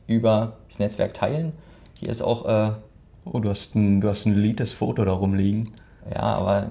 über 0.08 0.54
das 0.68 0.80
Netzwerk 0.80 1.14
teilen. 1.14 1.52
Hier 1.96 2.10
ist 2.10 2.22
auch, 2.22 2.46
äh, 2.46 2.72
Oh, 3.32 3.40
du 3.40 3.50
hast 3.50 3.76
ein, 3.76 4.02
du 4.02 4.10
hast 4.10 4.26
ein 4.26 4.34
leates 4.34 4.74
Foto 4.74 5.06
da 5.06 5.12
rumliegen. 5.12 5.70
Ja, 6.13 6.22
aber 6.22 6.70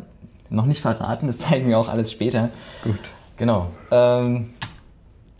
noch 0.50 0.66
nicht 0.66 0.80
verraten, 0.80 1.26
das 1.26 1.38
zeigen 1.38 1.68
wir 1.68 1.78
auch 1.78 1.88
alles 1.88 2.11
später. 2.12 2.50
Gut. 2.83 2.99
Genau. 3.37 3.68
Ähm, 3.90 4.50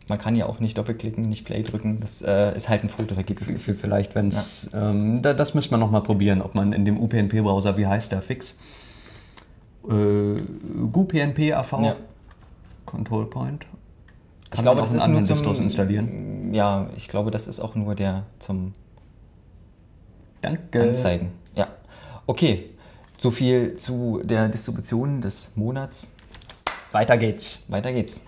man 0.09 0.19
kann 0.19 0.37
ja 0.37 0.47
auch 0.47 0.61
nicht 0.61 0.79
doppelklicken, 0.79 1.29
nicht 1.29 1.45
Play 1.45 1.63
drücken. 1.63 2.01
Das 2.01 2.23
äh, 2.23 2.57
ist 2.57 2.69
halt 2.69 2.83
ein 2.83 2.89
Foto, 2.89 3.15
da 3.15 3.23
gibt 3.23 3.43
es 3.43 3.49
nicht. 3.49 3.65
Vielleicht, 3.79 4.15
wenn 4.15 4.29
es. 4.29 4.69
Ähm, 4.73 5.21
da, 5.21 5.35
das 5.35 5.55
müsste 5.55 5.71
man 5.73 5.81
nochmal 5.81 6.03
probieren, 6.03 6.41
ob 6.41 6.55
man 6.55 6.73
in 6.73 6.85
dem 6.85 6.99
UPnP-Browser, 6.99 7.77
wie 7.77 7.87
heißt 7.87 8.13
der 8.13 8.23
fix? 8.23 8.57
Äh, 9.89 10.41
GUPNP 10.93 11.53
AV 11.55 11.73
Ja. 11.83 11.97
Control 12.87 13.27
Point. 13.27 13.67
Ich 14.55 14.63
glaube, 14.63 14.81
das 14.81 14.93
einen 15.03 15.23
ist 15.23 15.43
nur 15.43 15.55
zum 15.55 15.63
installieren. 15.63 16.55
Ja, 16.55 16.89
ich 16.97 17.09
glaube, 17.09 17.31
das 17.31 17.47
ist 17.47 17.61
auch 17.61 17.75
nur 17.75 17.95
der 17.95 18.25
zum 18.39 18.73
Danke. 20.41 20.83
Anzeigen. 20.83 21.33
Ja. 21.55 21.69
Okay. 22.27 22.71
So 23.21 23.33
viel 23.33 23.75
zu 23.75 24.21
der 24.23 24.49
Distribution 24.49 25.21
des 25.21 25.51
Monats. 25.57 26.15
Weiter 26.93 27.17
geht's. 27.19 27.65
Weiter 27.67 27.93
geht's. 27.93 28.25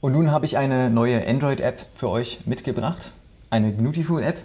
Und 0.00 0.12
nun 0.12 0.30
habe 0.30 0.46
ich 0.46 0.56
eine 0.56 0.88
neue 0.88 1.26
Android-App 1.26 1.86
für 1.94 2.08
euch 2.08 2.40
mitgebracht. 2.46 3.10
Eine 3.50 3.70
Gnutiful-App. 3.74 4.38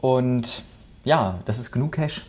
Und 0.00 0.62
ja, 1.04 1.40
das 1.44 1.58
ist 1.58 1.72
GNU 1.72 1.88
Cache. 1.88 2.22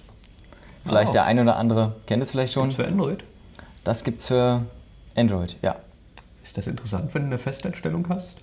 Vielleicht 0.86 1.10
Oh. 1.10 1.14
der 1.14 1.24
eine 1.24 1.42
oder 1.44 1.56
andere 1.56 1.96
kennt 2.06 2.22
es 2.22 2.32
vielleicht 2.32 2.52
schon. 2.54 2.74
Für 2.74 2.86
Android. 2.86 3.24
Das 3.86 4.04
gibt's 4.04 4.28
für 4.28 4.66
Android, 5.16 5.56
ja. 5.62 5.78
Ist 6.44 6.58
das 6.58 6.68
interessant, 6.68 7.14
wenn 7.14 7.24
du 7.24 7.28
eine 7.28 7.38
Festeinstellung 7.38 8.08
hast? 8.10 8.38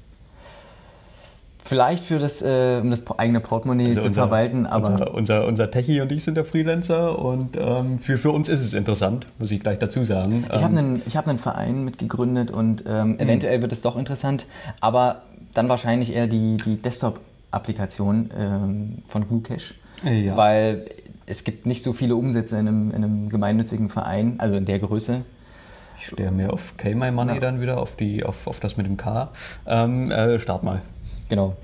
Vielleicht 1.67 2.05
für 2.05 2.19
das, 2.19 2.43
äh, 2.43 2.81
um 2.83 2.91
das 2.91 3.03
eigene 3.19 3.41
Portemonnaie 3.41 3.87
Also 3.87 4.03
zu 4.03 4.13
verwalten, 4.13 4.67
aber 4.67 4.91
unser, 4.91 5.15
unser, 5.15 5.47
unser 5.47 5.71
Techie 5.71 6.03
und 6.03 6.13
ich 6.13 6.23
sind 6.23 6.35
der 6.37 6.45
Freelancer 6.45 7.19
und 7.19 7.57
ähm, 7.59 7.99
für, 8.01 8.19
für 8.19 8.31
uns 8.33 8.51
ist 8.51 8.61
es 8.61 8.75
interessant, 8.75 9.27
muss 9.39 9.51
ich 9.51 9.61
gleich 9.61 9.79
dazu 9.79 10.05
sagen. 10.05 10.45
Ich 10.47 10.63
habe 10.63 10.73
Ähm, 10.73 10.79
einen, 10.79 11.03
ich 11.07 11.17
hab 11.17 11.27
einen 11.27 11.39
Verein 11.39 11.83
mitgegründet 11.85 12.51
und 12.51 12.85
ähm, 12.87 13.19
eventuell 13.19 13.63
wird 13.63 13.73
es 13.73 13.81
doch 13.81 13.97
interessant, 13.97 14.47
aber 14.83 15.23
dann 15.55 15.71
wahrscheinlich 15.71 16.13
eher 16.15 16.27
die, 16.27 16.59
die 16.59 16.77
Desktop-Applikation 16.83 18.31
ähm, 18.37 18.99
von 19.07 19.27
GnuCache, 19.27 19.75
Äh, 20.05 20.21
ja. 20.27 20.37
weil 20.37 20.85
es 21.27 21.45
gibt 21.45 21.65
nicht 21.65 21.83
so 21.83 21.95
viele 21.95 22.15
Umsätze 22.15 22.59
in 22.59 22.69
einem, 22.69 22.91
in 22.91 22.97
einem 22.97 23.29
gemeinnützigen 23.31 23.89
Verein, 23.89 24.35
also 24.37 24.55
in 24.57 24.67
der 24.67 24.81
Größe. 24.81 25.23
Ich 25.99 26.09
stehe 26.09 26.31
mehr 26.31 26.53
auf 26.53 26.77
K-My 26.77 27.11
Money 27.11 27.35
Ja. 27.35 27.41
dann 27.41 27.63
wieder, 27.63 27.79
auf, 27.81 27.97
die, 27.97 28.23
auf, 28.23 28.47
auf 28.47 28.61
das 28.61 28.77
mit 28.77 28.85
dem 28.85 28.99
K. 28.99 29.31
Ähm, 29.67 30.11
äh, 30.11 30.39
start 30.39 30.63
mal. 30.63 30.83
Genau. 31.35 31.55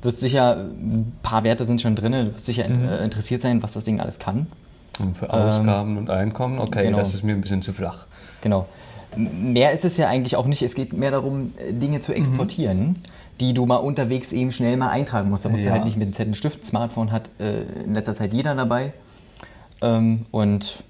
Du 0.00 0.08
wirst 0.08 0.20
sicher, 0.20 0.56
ein 0.56 1.12
paar 1.22 1.42
Werte 1.44 1.64
sind 1.64 1.80
schon 1.80 1.96
drin, 1.96 2.12
du 2.12 2.34
wirst 2.34 2.46
sicher 2.46 2.64
int- 2.64 2.82
äh, 2.88 3.04
interessiert 3.04 3.40
sein, 3.40 3.62
was 3.62 3.72
das 3.74 3.84
Ding 3.84 4.00
alles 4.00 4.18
kann. 4.18 4.46
Und 5.00 5.16
für 5.18 5.32
Ausgaben 5.32 5.96
und 5.98 6.08
Einkommen, 6.08 6.58
okay, 6.58 6.84
genau. 6.84 6.98
das 6.98 7.14
ist 7.14 7.22
mir 7.22 7.32
ein 7.34 7.40
bisschen 7.40 7.62
zu 7.62 7.72
flach. 7.72 8.06
Genau. 8.40 8.66
Mehr 9.16 9.72
ist 9.72 9.84
es 9.84 9.96
ja 9.96 10.08
eigentlich 10.08 10.36
auch 10.36 10.46
nicht. 10.46 10.62
Es 10.62 10.74
geht 10.74 10.92
mehr 10.92 11.10
darum, 11.10 11.52
äh, 11.58 11.72
Dinge 11.72 12.00
zu 12.00 12.12
exportieren, 12.14 12.96
die 13.40 13.54
du 13.54 13.66
mal 13.66 13.76
unterwegs 13.76 14.32
eben 14.32 14.50
schnell 14.52 14.76
mal 14.76 14.88
eintragen 14.90 15.30
musst. 15.30 15.44
Da 15.44 15.48
musst 15.48 15.64
Ja. 15.64 15.70
du 15.70 15.74
halt 15.76 15.84
nicht 15.84 15.96
mit 15.96 16.06
einem 16.06 16.12
Zettel 16.12 16.30
und 16.30 16.34
Stift. 16.36 16.64
Smartphone 16.64 17.10
hat 17.12 17.30
äh, 17.38 17.62
in 17.84 17.94
letzter 17.94 18.14
Zeit 18.14 18.32
jeder 18.32 18.54
dabei. 18.54 18.92
Ähm, 19.82 20.26
und 20.30 20.82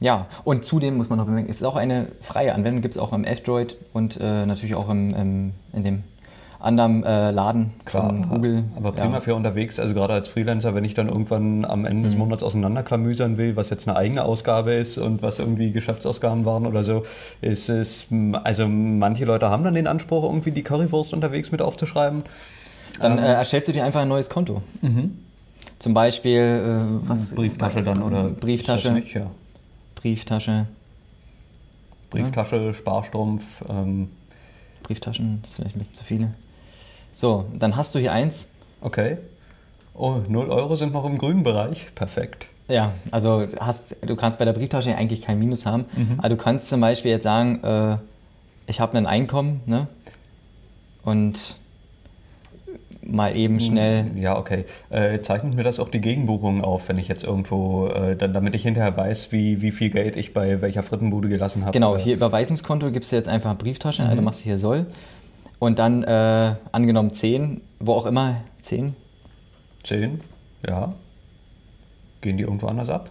ja, 0.00 0.26
und 0.44 0.64
zudem 0.64 0.96
muss 0.96 1.08
man 1.08 1.18
noch 1.18 1.26
bemerken, 1.26 1.48
es 1.48 1.56
ist 1.56 1.62
auch 1.62 1.76
eine 1.76 2.08
freie 2.20 2.54
Anwendung, 2.54 2.82
gibt 2.82 2.94
es 2.94 2.98
auch 3.00 3.12
im 3.12 3.24
F-Droid 3.24 3.76
und 3.92 4.18
äh, 4.20 4.46
natürlich 4.46 4.74
auch 4.74 4.88
im, 4.90 5.14
im, 5.14 5.52
in 5.72 5.84
dem 5.84 6.02
anderen 6.62 7.04
äh, 7.04 7.30
Laden 7.30 7.72
von 7.86 8.28
Google. 8.28 8.64
Aber 8.76 8.92
prima 8.92 9.14
ja. 9.14 9.20
für 9.20 9.34
unterwegs, 9.34 9.78
also 9.78 9.94
gerade 9.94 10.14
als 10.14 10.28
Freelancer, 10.28 10.74
wenn 10.74 10.84
ich 10.84 10.94
dann 10.94 11.08
irgendwann 11.08 11.64
am 11.64 11.84
Ende 11.84 12.00
Mhm. 12.00 12.04
des 12.04 12.16
Monats 12.16 12.42
auseinanderklamüsern 12.42 13.36
will, 13.36 13.56
was 13.56 13.70
jetzt 13.70 13.88
eine 13.88 13.96
eigene 13.96 14.24
Ausgabe 14.24 14.74
ist 14.74 14.98
und 14.98 15.22
was 15.22 15.38
irgendwie 15.38 15.72
Geschäftsausgaben 15.72 16.44
waren 16.44 16.66
oder 16.66 16.84
so, 16.84 17.04
ist 17.40 17.68
es, 17.68 18.06
also 18.44 18.68
manche 18.68 19.24
Leute 19.24 19.48
haben 19.50 19.64
dann 19.64 19.74
den 19.74 19.86
Anspruch, 19.86 20.22
irgendwie 20.24 20.52
die 20.52 20.62
Currywurst 20.62 21.12
unterwegs 21.12 21.50
mit 21.50 21.60
aufzuschreiben. 21.60 22.22
Dann 23.00 23.18
äh, 23.18 23.32
erstellst 23.34 23.68
du 23.68 23.72
dir 23.72 23.84
einfach 23.84 24.02
ein 24.02 24.08
neues 24.08 24.28
Konto. 24.30 24.62
Zum 25.78 25.94
Beispiel 25.94 26.40
äh, 26.40 27.08
was, 27.08 27.34
Brieftasche 27.34 27.82
dann 27.82 28.02
oder 28.02 28.28
Brieftasche. 28.28 28.92
Nicht, 28.92 29.14
ja. 29.14 29.26
Brieftasche. 29.96 30.66
Brieftasche, 32.10 32.74
Sparstrumpf, 32.74 33.64
ähm, 33.68 34.10
Brieftaschen, 34.82 35.38
das 35.42 35.52
ist 35.52 35.56
vielleicht 35.56 35.76
ein 35.76 35.78
bisschen 35.78 35.94
zu 35.94 36.04
viele. 36.04 36.34
So, 37.12 37.44
dann 37.58 37.76
hast 37.76 37.94
du 37.94 37.98
hier 37.98 38.12
eins. 38.12 38.48
okay. 38.80 39.18
Oh, 39.94 40.20
0 40.26 40.48
Euro 40.48 40.74
sind 40.76 40.94
noch 40.94 41.04
im 41.04 41.18
grünen 41.18 41.42
Bereich. 41.42 41.94
Perfekt. 41.94 42.46
Ja, 42.66 42.92
also 43.10 43.46
hast, 43.60 43.96
du 44.00 44.16
kannst 44.16 44.38
bei 44.38 44.46
der 44.46 44.54
Brieftasche 44.54 44.96
eigentlich 44.96 45.20
kein 45.20 45.38
Minus 45.38 45.66
haben. 45.66 45.84
Mhm. 45.94 46.14
Aber 46.16 46.30
du 46.30 46.36
kannst 46.38 46.70
zum 46.70 46.80
Beispiel 46.80 47.10
jetzt 47.10 47.24
sagen, 47.24 47.62
äh, 47.62 47.98
ich 48.66 48.80
habe 48.80 48.96
ein 48.96 49.04
Einkommen, 49.06 49.60
ne? 49.66 49.88
Und 51.04 51.58
mal 53.04 53.36
eben 53.36 53.60
schnell. 53.60 54.06
Ja, 54.14 54.38
okay. 54.38 54.64
Äh, 54.88 55.18
zeichnet 55.20 55.54
mir 55.54 55.62
das 55.64 55.78
auch 55.78 55.88
die 55.90 56.00
Gegenbuchungen 56.00 56.64
auf, 56.64 56.88
wenn 56.88 56.96
ich 56.96 57.08
jetzt 57.08 57.24
irgendwo, 57.24 57.88
äh, 57.88 58.16
dann, 58.16 58.32
damit 58.32 58.54
ich 58.54 58.62
hinterher 58.62 58.96
weiß, 58.96 59.30
wie, 59.32 59.60
wie 59.60 59.72
viel 59.72 59.90
Geld 59.90 60.16
ich 60.16 60.32
bei 60.32 60.62
welcher 60.62 60.82
Frittenbude 60.82 61.28
gelassen 61.28 61.62
habe? 61.62 61.72
Genau, 61.72 61.98
hier 61.98 62.14
Überweisungskonto 62.14 62.90
gibst 62.92 63.12
du 63.12 63.16
jetzt 63.16 63.28
einfach 63.28 63.58
Brieftasche, 63.58 64.04
Mhm. 64.04 64.08
also 64.08 64.22
machst 64.22 64.40
du 64.40 64.44
hier 64.44 64.58
soll. 64.58 64.86
Und 65.62 65.78
dann 65.78 66.02
äh, 66.02 66.56
angenommen 66.72 67.12
10, 67.12 67.60
wo 67.78 67.92
auch 67.92 68.06
immer, 68.06 68.38
10. 68.62 68.96
10, 69.84 70.20
ja. 70.66 70.92
Gehen 72.20 72.36
die 72.36 72.42
irgendwo 72.42 72.66
anders 72.66 72.88
ab? 72.88 73.10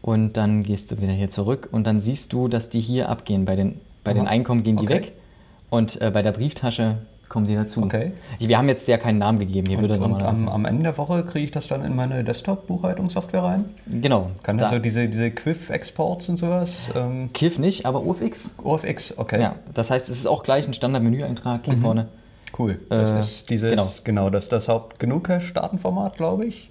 Und 0.00 0.38
dann 0.38 0.62
gehst 0.62 0.90
du 0.90 0.96
wieder 0.96 1.12
hier 1.12 1.28
zurück 1.28 1.68
und 1.72 1.86
dann 1.86 2.00
siehst 2.00 2.32
du, 2.32 2.48
dass 2.48 2.70
die 2.70 2.80
hier 2.80 3.10
abgehen. 3.10 3.44
Bei 3.44 3.54
den, 3.54 3.82
bei 4.02 4.14
den. 4.14 4.26
Einkommen 4.26 4.62
gehen 4.62 4.78
die 4.78 4.84
Okay. 4.84 4.94
weg 4.94 5.12
und 5.68 6.00
äh, 6.00 6.10
bei 6.10 6.22
der 6.22 6.32
Brieftasche 6.32 6.96
kommen 7.30 7.46
die 7.46 7.54
dazu. 7.54 7.82
Okay. 7.82 8.12
Wir 8.38 8.58
haben 8.58 8.68
jetzt 8.68 8.86
ja 8.88 8.98
keinen 8.98 9.16
Namen 9.18 9.38
gegeben. 9.38 9.66
Hier 9.68 9.80
würde 9.80 9.94
Und, 9.94 10.02
und 10.02 10.10
normalerweise. 10.10 10.42
am, 10.42 10.48
am 10.50 10.64
Ende 10.66 10.82
der 10.82 10.98
Woche 10.98 11.24
kriege 11.24 11.46
ich 11.46 11.50
das 11.50 11.68
dann 11.68 11.82
in 11.84 11.96
meine 11.96 12.22
Desktop-Buchhaltungssoftware 12.24 13.42
rein? 13.42 13.64
genau. 13.86 14.30
Kann 14.42 14.58
das 14.58 14.68
da, 14.70 14.76
so 14.76 14.82
diese, 14.82 15.08
diese 15.08 15.30
Quiff-Exports 15.30 16.28
und 16.28 16.36
sowas? 16.36 16.90
Ähm, 16.94 17.30
Kiff 17.32 17.58
nicht, 17.58 17.86
aber 17.86 18.02
UFX. 18.04 18.54
OFX, 18.62 19.16
okay. 19.16 19.40
Ja, 19.40 19.54
das 19.72 19.90
heißt, 19.90 20.10
es 20.10 20.18
ist 20.18 20.26
auch 20.26 20.42
gleich 20.42 20.66
ein 20.68 20.74
Standard-Menüeintrag 20.74 21.64
hier 21.64 21.78
vorne. 21.78 22.08
Cool. 22.58 22.80
Das 22.88 23.12
Äh, 23.12 23.20
ist 23.20 23.48
dieses, 23.50 23.70
genau. 23.70 23.86
genau, 24.04 24.30
das 24.30 24.44
ist 24.44 24.52
das 24.52 24.68
Haupt-GNU-Cache-Datenformat, 24.68 26.16
glaube 26.16 26.46
ich. 26.46 26.68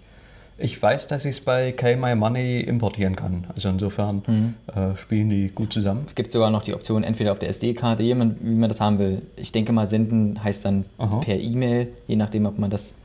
Ich 0.62 0.82
weiß, 0.82 1.08
dass 1.08 1.26
ich 1.26 1.38
es 1.38 1.42
bei 1.42 1.72
KMyMoney 1.72 2.60
importieren 2.62 3.16
kann. 3.16 3.46
Also 3.56 3.70
insofern 3.70 4.22
Mhm. 4.28 4.54
äh, 4.74 4.98
spielen 4.98 5.30
die 5.30 5.48
gut 5.50 5.72
zusammen. 5.74 6.04
Es 6.08 6.16
gibt 6.16 6.32
sogar 6.32 6.52
noch 6.52 6.64
die 6.64 6.74
Option, 6.74 7.04
entweder 7.04 7.32
auf 7.32 7.40
der 7.40 7.50
SD-Karte, 7.50 8.04
wie 8.04 8.14
man, 8.14 8.36
wie 8.42 8.56
man 8.56 8.68
das 8.70 8.82
haben 8.82 9.00
will. 9.00 9.22
Ich 9.36 9.52
denke 9.52 9.72
mal, 9.72 9.86
senden 9.88 10.44
heißt 10.44 10.66
dann 10.66 10.86
Aha. 10.98 11.18
per 11.20 11.40
E-Mail, 11.40 11.88
je 12.08 12.16
nachdem, 12.16 12.46
ob 12.46 12.60
man 12.60 12.70
das. 12.70 12.96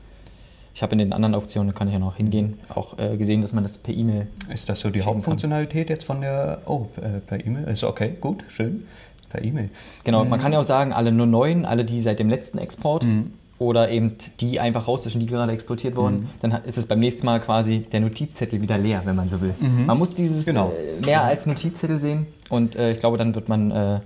Ich 0.73 0.83
habe 0.83 0.91
in 0.91 0.97
den 0.99 1.13
anderen 1.13 1.35
Optionen, 1.35 1.73
kann 1.73 1.87
ich 1.87 1.93
ja 1.93 1.99
noch 1.99 2.17
hingehen, 2.17 2.59
auch 2.67 2.99
äh, 2.99 3.15
gesehen, 3.15 3.41
dass 3.41 3.53
man 3.53 3.63
das 3.63 3.77
per 3.77 3.93
E-Mail. 3.93 4.27
Ist 4.53 4.67
das 4.67 4.81
so 4.81 4.89
die 4.89 4.99
Schicken 4.99 5.05
kann. 5.05 5.15
Hauptfunktionalität 5.15 5.89
jetzt 5.89 6.03
von 6.03 6.19
der... 6.19 6.61
Oh, 6.65 6.87
äh, 6.97 7.19
per 7.25 7.45
E-Mail? 7.45 7.63
Ist 7.69 7.85
okay, 7.85 8.15
gut, 8.19 8.43
schön. 8.49 8.83
Per 9.29 9.41
E-Mail. 9.43 9.69
Genau, 10.03 10.25
man 10.25 10.39
kann 10.39 10.51
ja 10.51 10.59
auch 10.59 10.63
sagen, 10.65 10.91
alle 10.91 11.13
nur 11.13 11.25
neuen, 11.27 11.65
alle 11.65 11.85
die 11.85 12.01
seit 12.01 12.19
dem 12.19 12.29
letzten 12.29 12.57
Export 12.57 13.03
Mhm. 13.05 13.31
Oder 13.57 13.89
eben 13.89 14.15
die 14.41 14.59
einfach 14.59 14.87
rauslöschen, 14.87 15.21
die 15.21 15.27
gerade 15.27 15.51
exportiert 15.53 15.95
wurden. 15.95 16.29
Dann 16.41 16.51
hat- 16.53 16.65
ist 16.65 16.77
es 16.77 16.87
beim 16.87 16.99
nächsten 16.99 17.25
Mal 17.25 17.39
quasi 17.39 17.79
der 17.91 18.01
Notizzettel 18.01 18.61
wieder 18.61 18.77
leer, 18.77 19.01
wenn 19.05 19.15
man 19.15 19.29
so 19.29 19.39
will. 19.41 19.53
Man 19.85 19.97
muss 19.97 20.13
dieses 20.13 20.45
Genau. 20.45 20.71
äh, 21.01 21.05
mehr 21.05 21.23
als 21.23 21.45
Notizzettel 21.45 21.99
sehen 21.99 22.27
und 22.49 22.75
äh, 22.75 22.91
ich 22.91 22.99
glaube, 22.99 23.17
dann 23.17 23.33
wird 23.33 23.47
man 23.47 23.71
äh, 23.71 23.99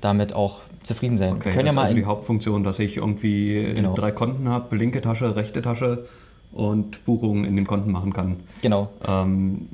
damit 0.00 0.32
auch 0.32 0.60
zufrieden 0.82 1.16
sein. 1.16 1.34
Okay, 1.34 1.52
das 1.54 1.62
ja 1.64 1.70
ist 1.70 1.76
also 1.78 1.94
die 1.94 2.04
Hauptfunktion, 2.04 2.64
dass 2.64 2.78
ich 2.78 2.96
irgendwie 2.96 3.58
äh, 3.58 3.74
Genau. 3.74 3.94
drei 3.94 4.10
Konten 4.10 4.48
habe, 4.48 4.74
linke 4.76 5.00
Tasche, 5.00 5.36
rechte 5.36 5.62
Tasche 5.62 6.06
und 6.52 7.04
Buchungen 7.04 7.44
in 7.44 7.54
den 7.54 7.66
Konten 7.66 7.92
machen 7.92 8.12
kann. 8.12 8.36
genau. 8.62 8.88
Ähm, 9.06 9.68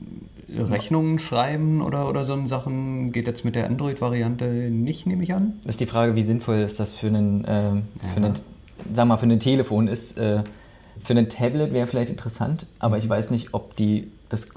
Rechnungen 0.48 1.18
schreiben 1.18 1.80
oder, 1.82 2.08
oder 2.08 2.24
so 2.24 2.46
Sachen 2.46 3.10
geht 3.10 3.26
jetzt 3.26 3.44
mit 3.44 3.56
der 3.56 3.66
Android-Variante 3.66 4.44
nicht, 4.70 5.04
nehme 5.06 5.24
ich 5.24 5.34
an. 5.34 5.54
Das 5.64 5.70
ist 5.74 5.80
die 5.80 5.86
Frage, 5.86 6.14
wie 6.14 6.22
sinnvoll 6.22 6.56
ist 6.56 6.78
das 6.78 6.92
für 6.92 7.08
einen, 7.08 7.44
ähm, 7.48 7.82
für 8.14 8.18
einen 8.22 8.34
sag 8.92 9.06
mal, 9.06 9.16
für 9.16 9.26
ein 9.26 9.40
Telefon 9.40 9.88
ist. 9.88 10.18
Äh, 10.18 10.42
für 11.02 11.14
ein 11.14 11.28
Tablet 11.28 11.72
wäre 11.72 11.86
vielleicht 11.86 12.10
interessant, 12.10 12.66
aber 12.78 12.98
ich 12.98 13.08
weiß 13.08 13.30
nicht, 13.30 13.52
ob 13.52 13.76
die 13.76 14.10
das 14.28 14.48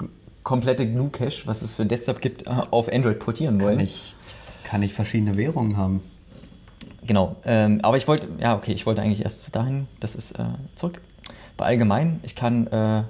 komplette 0.44 0.88
GNU 0.88 1.10
Cache, 1.10 1.46
was 1.46 1.62
es 1.62 1.76
für 1.76 1.86
Desktop 1.86 2.22
gibt, 2.22 2.48
äh, 2.48 2.52
auf 2.72 2.92
Android 2.92 3.20
portieren 3.20 3.62
wollen. 3.62 3.78
Kann 3.78 3.84
ich, 3.86 4.16
kann 4.64 4.82
ich 4.82 4.94
verschiedene 4.94 5.38
Währungen 5.38 5.78
haben? 5.78 6.02
Genau. 7.06 7.36
Ähm, 7.46 7.80
aber 7.82 7.98
ich 7.98 8.08
wollte, 8.08 8.28
ja, 8.40 8.56
okay, 8.56 8.72
ich 8.72 8.86
wollte 8.86 9.02
eigentlich 9.02 9.24
erst 9.24 9.56
dahin, 9.56 9.88
das 10.00 10.16
ist 10.16 10.32
äh, 10.32 10.44
zurück. 10.76 11.02
Bei 11.58 11.66
allgemein, 11.66 12.20
ich 12.24 12.36
kann 12.36 12.68
äh, 12.68 13.04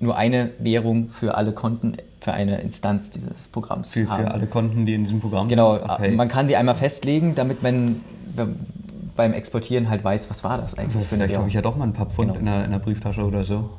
nur 0.00 0.16
eine 0.16 0.50
Währung 0.58 1.10
für 1.10 1.34
alle 1.34 1.52
Konten, 1.52 1.96
für 2.20 2.32
eine 2.32 2.60
Instanz 2.60 3.10
dieses 3.10 3.48
Programms 3.52 3.92
Für, 3.92 4.08
haben. 4.08 4.24
für 4.24 4.30
alle 4.30 4.46
Konten, 4.46 4.86
die 4.86 4.94
in 4.94 5.04
diesem 5.04 5.20
Programm 5.20 5.48
Genau, 5.48 5.76
sind? 5.76 5.90
Okay. 5.90 6.10
man 6.12 6.28
kann 6.28 6.48
die 6.48 6.56
einmal 6.56 6.74
festlegen, 6.74 7.34
damit 7.34 7.62
man 7.62 8.00
beim 9.16 9.32
Exportieren 9.32 9.88
halt 9.90 10.02
weiß, 10.04 10.28
was 10.30 10.42
war 10.44 10.58
das 10.58 10.76
eigentlich 10.76 10.96
eine 10.96 11.04
Vielleicht 11.04 11.36
habe 11.36 11.48
ich 11.48 11.54
ja 11.54 11.62
doch 11.62 11.76
mal 11.76 11.84
ein 11.84 11.92
paar 11.92 12.06
Pfund 12.06 12.28
Genau. 12.34 12.40
in, 12.40 12.46
der, 12.46 12.64
in 12.64 12.70
der 12.72 12.78
Brieftasche 12.78 13.22
oder 13.24 13.42
so. 13.44 13.70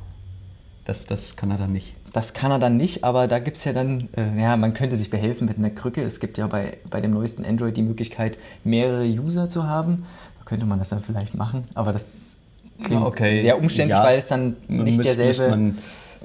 Das, 0.84 1.04
das 1.06 1.34
kann 1.36 1.50
er 1.50 1.58
dann 1.58 1.72
nicht. 1.72 1.94
Das 2.12 2.32
kann 2.32 2.50
er 2.52 2.58
dann 2.58 2.76
nicht, 2.76 3.02
aber 3.04 3.26
da 3.28 3.38
gibt 3.40 3.56
es 3.56 3.64
ja 3.64 3.72
dann, 3.72 4.08
äh, 4.16 4.40
ja, 4.40 4.56
man 4.56 4.72
könnte 4.72 4.96
sich 4.96 5.10
behelfen 5.10 5.46
mit 5.48 5.58
einer 5.58 5.70
Krücke. 5.70 6.02
Es 6.02 6.20
gibt 6.20 6.38
ja 6.38 6.46
bei, 6.46 6.78
bei 6.88 7.00
dem 7.00 7.10
neuesten 7.12 7.44
Android 7.44 7.76
die 7.76 7.82
Möglichkeit, 7.82 8.38
mehrere 8.64 9.04
User 9.04 9.48
zu 9.48 9.66
haben. 9.68 10.06
Da 10.38 10.44
könnte 10.44 10.64
man 10.64 10.78
das 10.78 10.90
dann 10.90 11.02
vielleicht 11.02 11.34
machen, 11.34 11.64
aber 11.74 11.92
das 11.92 12.38
klingt 12.82 13.02
Okay, 13.02 13.40
sehr 13.40 13.58
umständlich, 13.58 13.98
ja. 13.98 14.04
weil 14.04 14.18
es 14.18 14.28
dann 14.28 14.56
nicht 14.68 14.96
müsst- 14.98 15.04
derselbe. 15.18 15.50
Man, 15.50 15.78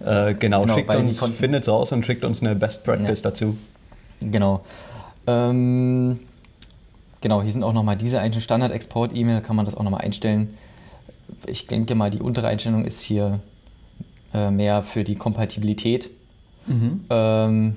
äh, 0.05 0.33
genau, 0.35 0.61
Genau, 0.61 0.75
schickt 0.75 0.89
uns, 0.95 1.25
findet 1.27 1.67
raus 1.67 1.91
und 1.91 2.05
schickt 2.05 2.23
uns 2.23 2.41
eine 2.41 2.55
Best 2.55 2.83
Practice 2.83 3.21
dazu. 3.23 3.57
Genau. 4.21 4.61
Ähm, 5.27 6.19
genau, 7.21 7.41
hier 7.41 7.51
sind 7.51 7.63
auch 7.63 7.73
nochmal 7.73 7.95
diese 7.97 8.19
einzelnen 8.19 8.41
Standard-Export-E-Mail, 8.43 9.41
kann 9.41 9.55
man 9.55 9.65
das 9.65 9.75
auch 9.75 9.83
nochmal 9.83 10.01
einstellen. 10.01 10.55
Ich 11.47 11.67
denke 11.67 11.95
mal, 11.95 12.09
die 12.11 12.19
untere 12.19 12.47
Einstellung 12.47 12.83
ist 12.85 13.01
hier 13.01 13.39
äh, 14.33 14.51
mehr 14.51 14.81
für 14.83 15.03
die 15.03 15.15
Kompatibilität. 15.15 16.09
Ähm, 17.09 17.75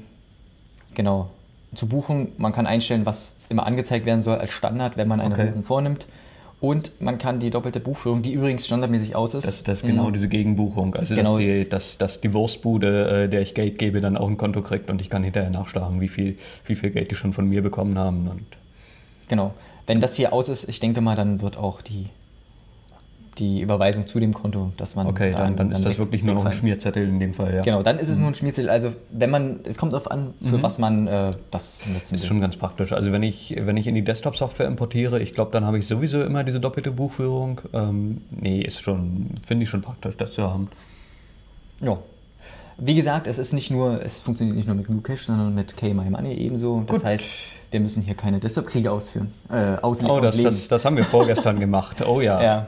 genau. 0.95 1.31
Zur 1.75 1.89
Buchung, 1.89 2.33
man 2.39 2.53
kann 2.53 2.67
einstellen, 2.67 3.07
was 3.07 3.37
immer 3.49 3.67
angezeigt 3.67 4.07
werden 4.07 4.21
soll 4.23 4.37
als 4.39 4.53
Standard, 4.53 4.97
wenn 4.97 5.09
man 5.09 5.21
eine 5.21 5.35
Okay. 5.35 5.47
Buchung 5.47 5.65
vornimmt. 5.65 6.07
Und 6.61 6.93
man 7.01 7.19
kann 7.19 7.41
die 7.41 7.51
doppelte 7.51 7.79
Buchführung, 7.81 8.23
die 8.23 8.33
übrigens 8.33 8.65
standardmäßig 8.67 9.17
aus 9.17 9.35
ist. 9.35 9.47
Das, 9.47 9.63
das 9.65 9.83
ist 9.83 9.87
genau 9.87 10.11
diese 10.11 10.29
Gegenbuchung. 10.29 10.95
Also, 10.95 11.15
Genau. 11.15 11.33
dass, 11.33 11.41
die, 11.41 11.69
dass, 11.69 11.99
dass 11.99 12.21
die 12.21 12.33
Wurstbude, 12.33 13.25
äh, 13.25 13.29
der 13.29 13.43
ich 13.43 13.55
Geld 13.55 13.79
gebe, 13.79 14.01
dann 14.01 14.17
auch 14.17 14.29
ein 14.29 14.37
Konto 14.39 14.63
kriegt 14.63 14.89
und 14.89 15.01
ich 15.01 15.11
kann 15.11 15.23
hinterher 15.25 15.51
nachschlagen, 15.51 16.01
wie 16.01 16.09
viel, 16.09 16.37
wie 16.65 16.75
viel 16.75 16.91
Geld 16.91 17.11
die 17.11 17.17
schon 17.17 17.33
von 17.35 17.47
mir 17.49 17.63
bekommen 17.63 17.99
haben. 17.99 18.29
Und 18.29 18.45
Genau. 19.29 19.55
Wenn 19.87 20.01
das 20.01 20.17
hier 20.17 20.33
aus 20.33 20.49
ist, 20.49 20.69
ich 20.69 20.81
denke 20.81 21.01
mal, 21.01 21.17
dann 21.17 21.43
wird 21.43 21.57
auch 21.59 21.83
die, 21.83 22.07
die 23.39 23.61
Überweisung 23.61 24.07
zu 24.07 24.19
dem 24.21 24.33
Konto, 24.33 24.73
dass 24.77 24.97
man. 24.97 25.07
okay, 25.07 25.33
dann, 25.33 25.57
dann 25.57 25.71
ist 25.71 25.85
das 25.85 25.99
wirklich 25.99 26.23
nur 26.23 26.35
noch 26.35 26.45
ein. 26.45 26.53
Schmierzettel 26.53 27.07
in 27.07 27.21
dem 27.21 27.35
Fall. 27.35 27.55
Ja. 27.57 27.63
Genau, 27.63 27.83
dann 27.83 27.99
ist 27.99 28.09
es 28.09 28.17
nur 28.17 28.29
ein 28.29 28.35
Schmierzettel. 28.35 28.71
Also, 28.71 28.95
wenn 29.11 29.31
man, 29.31 29.61
es 29.65 29.77
kommt 29.77 29.93
darauf 29.93 30.11
an, 30.11 30.33
für 30.43 30.63
was 30.63 30.79
man 30.79 31.07
äh, 31.07 31.33
das 31.51 31.85
nutzen 31.87 32.15
Ist 32.15 32.23
will. 32.23 32.29
schon 32.29 32.41
ganz 32.41 32.57
praktisch. 32.57 32.93
Also 32.93 33.13
wenn 33.13 33.23
ich, 33.23 33.55
wenn 33.59 33.77
ich 33.77 33.87
in 33.87 33.95
die 33.95 34.05
Desktop-Software 34.05 34.67
importiere, 34.67 35.21
ich 35.21 35.35
glaube, 35.35 35.51
dann 35.53 35.65
habe 35.65 35.79
ich 35.79 35.87
sowieso 35.87 36.23
immer 36.23 36.45
diese 36.45 36.61
doppelte 36.61 36.91
Buchführung. 36.91 37.61
Ähm, 37.73 38.23
nee, 38.31 38.63
ist 38.63 38.81
schon, 38.81 39.31
finde 39.45 39.65
ich 39.65 39.71
schon 39.71 39.83
praktisch, 39.83 40.17
das 40.17 40.33
zu 40.33 40.43
haben. 40.43 40.69
Ja. 41.81 41.99
Wie 42.77 42.95
gesagt, 42.95 43.27
es 43.29 43.39
ist 43.39 43.53
nicht 43.53 43.71
nur, 43.71 44.03
es 44.03 44.19
funktioniert 44.19 44.57
nicht 44.57 44.67
nur 44.67 44.75
mit 44.75 44.87
GnuCache, 44.87 45.23
sondern 45.25 45.55
mit 45.55 45.77
KMyMoney 45.77 46.35
ebenso. 46.35 46.81
Das 46.87 46.97
Gut. 46.97 47.05
heißt, 47.05 47.31
wir 47.71 47.81
müssen 47.81 48.03
hier 48.03 48.15
keine 48.15 48.41
Desktop-Kriege 48.41 48.91
ausführen, 48.91 49.33
äh, 49.51 49.77
Oh, 49.83 50.21
das, 50.21 50.43
das, 50.43 50.69
das 50.69 50.85
haben 50.85 50.97
wir 50.97 51.05
vorgestern 51.05 51.61
gemacht. 51.61 52.05
Oh 52.07 52.21
ja. 52.21 52.43
ja, 52.43 52.67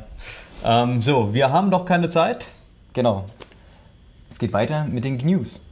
Ähm, 0.65 1.03
so, 1.03 1.35
wir 1.35 1.51
haben 1.51 1.71
doch 1.71 1.85
keine 1.85 2.09
Zeit. 2.09 2.47
genau. 2.93 3.25
Es 4.31 4.39
geht 4.39 4.53
weiter 4.53 4.85
mit 4.85 5.05
den 5.05 5.17
News. 5.17 5.63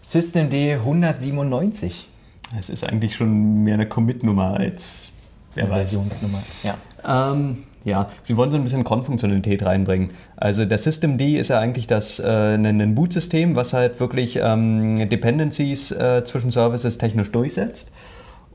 System 0.00 0.48
D 0.48 0.74
197. 0.74 2.08
Es 2.56 2.70
ist 2.70 2.84
eigentlich 2.84 3.16
schon 3.16 3.64
mehr 3.64 3.74
eine 3.74 3.86
Commit-Nummer 3.86 4.54
als 4.54 5.12
weiß. 5.54 5.68
Versionsnummer. 5.68 6.42
Ja. 6.62 7.32
Ähm, 7.32 7.58
ja, 7.84 8.06
sie 8.22 8.36
wollen 8.36 8.50
so 8.50 8.56
ein 8.56 8.64
bisschen 8.64 8.84
Cron-Funktionalität 8.84 9.64
reinbringen. 9.64 10.10
Also 10.36 10.64
der 10.64 10.78
Systemd 10.78 11.20
ist 11.20 11.48
ja 11.48 11.58
eigentlich 11.58 11.86
das 11.86 12.18
äh, 12.18 12.54
ein, 12.54 12.66
ein 12.66 12.94
Bootsystem, 12.94 13.56
was 13.56 13.72
halt 13.72 14.00
wirklich 14.00 14.38
ähm, 14.42 15.08
Dependencies 15.08 15.90
äh, 15.90 16.22
zwischen 16.24 16.50
Services 16.50 16.98
technisch 16.98 17.30
durchsetzt. 17.30 17.90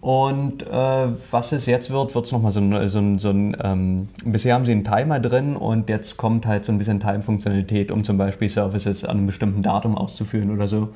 Und 0.02 0.64
äh, 0.64 1.08
was 1.32 1.54
es 1.54 1.66
jetzt 1.66 1.90
wird, 1.90 2.14
wird 2.14 2.26
es 2.26 2.32
nochmal 2.34 2.52
so 2.52 2.60
ein, 2.60 2.90
so 2.90 3.00
ein, 3.00 3.20
so 3.20 3.30
ein 3.30 3.56
ähm, 3.64 4.10
bisher 4.26 4.54
haben 4.54 4.66
sie 4.66 4.74
einen 4.74 4.84
Timer 4.84 5.22
drin 5.22 5.56
und 5.56 5.90
jetzt 5.90 6.18
kommt 6.18 6.46
halt 6.46 6.66
so 6.66 6.74
ein 6.74 6.78
bisschen 6.78 7.00
Time-Funktionalität, 7.00 7.90
um 7.90 8.04
zum 8.04 8.18
Beispiel 8.18 8.50
Services 8.50 9.06
an 9.06 9.18
einem 9.18 9.28
bestimmten 9.28 9.62
Datum 9.62 9.98
auszuführen 9.98 10.52
oder 10.52 10.68
so. 10.68 10.90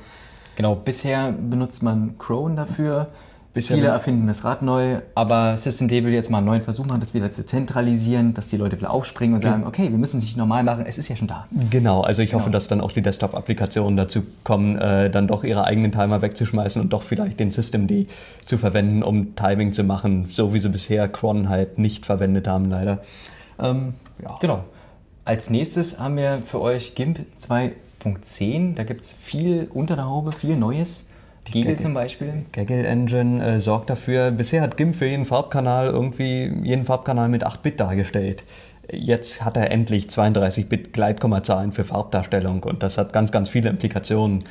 Genau, 0.58 0.74
bisher 0.74 1.30
benutzt 1.30 1.84
man 1.84 2.18
Chrome 2.18 2.56
dafür. 2.56 3.06
Bisher 3.54 3.76
Viele 3.76 3.90
erfinden 3.90 4.26
das 4.26 4.42
Rad 4.42 4.60
neu, 4.60 5.02
aber 5.14 5.56
Systemd 5.56 5.92
will 5.92 6.12
jetzt 6.12 6.32
mal 6.32 6.38
einen 6.38 6.48
neuen 6.48 6.64
Versuch 6.64 6.84
machen, 6.84 6.98
das 6.98 7.14
wieder 7.14 7.30
zu 7.30 7.46
zentralisieren, 7.46 8.34
dass 8.34 8.48
die 8.48 8.56
Leute 8.56 8.76
wieder 8.76 8.90
aufspringen 8.90 9.36
und 9.36 9.40
sagen, 9.40 9.64
okay, 9.64 9.88
wir 9.88 9.98
müssen 9.98 10.18
es 10.18 10.24
nicht 10.24 10.36
normal 10.36 10.64
machen, 10.64 10.84
es 10.84 10.98
ist 10.98 11.06
ja 11.06 11.14
schon 11.14 11.28
da. 11.28 11.46
Genau, 11.70 12.00
also 12.00 12.22
ich 12.22 12.34
hoffe, 12.34 12.50
dass 12.50 12.66
dann 12.66 12.80
auch 12.80 12.90
die 12.90 13.02
Desktop-Applikationen 13.02 13.96
dazu 13.96 14.22
kommen, 14.42 14.76
äh, 14.78 15.10
dann 15.10 15.28
doch 15.28 15.44
ihre 15.44 15.62
eigenen 15.62 15.92
Timer 15.92 16.22
wegzuschmeißen 16.22 16.82
und 16.82 16.92
doch 16.92 17.04
vielleicht 17.04 17.38
den 17.38 17.52
Systemd 17.52 18.08
zu 18.44 18.58
verwenden, 18.58 19.04
um 19.04 19.36
Timing 19.36 19.72
zu 19.72 19.84
machen, 19.84 20.26
so 20.26 20.54
wie 20.54 20.58
sie 20.58 20.70
bisher 20.70 21.06
Cron 21.06 21.48
halt 21.48 21.78
nicht 21.78 22.04
verwendet 22.04 22.48
haben, 22.48 22.68
leider. 22.68 22.98
Ähm, 23.60 23.94
ja. 24.20 24.36
Genau. 24.40 24.64
Als 25.24 25.50
nächstes 25.50 26.00
haben 26.00 26.16
wir 26.16 26.38
für 26.44 26.60
euch 26.60 26.96
GIMP 26.96 27.20
2.10. 28.02 28.74
Da 28.74 28.84
gibt 28.84 29.02
es 29.02 29.12
viel 29.12 29.68
unter 29.72 29.96
der 29.96 30.06
Haube, 30.06 30.32
viel 30.32 30.56
Neues. 30.56 31.06
Gegel 31.50 31.78
zum 31.78 31.94
Beispiel. 31.94 32.44
Gaggle 32.52 32.86
Engine 32.86 33.44
äh, 33.44 33.60
sorgt 33.60 33.90
dafür, 33.90 34.30
bisher 34.30 34.62
hat 34.62 34.76
GIMP 34.76 34.94
für 34.94 35.06
jeden 35.06 35.24
Farbkanal 35.24 35.88
irgendwie 35.88 36.52
jeden 36.62 36.84
Farbkanal 36.84 37.28
mit 37.28 37.46
8-Bit 37.46 37.80
dargestellt. 37.80 38.44
Jetzt 38.90 39.44
hat 39.44 39.56
er 39.56 39.70
endlich 39.70 40.06
32-Bit 40.06 40.92
Gleitkommazahlen 40.92 41.72
für 41.72 41.84
Farbdarstellung 41.84 42.62
und 42.62 42.82
das 42.82 42.98
hat 42.98 43.12
ganz, 43.12 43.32
ganz 43.32 43.48
viele 43.48 43.68
Implikationen. 43.70 44.44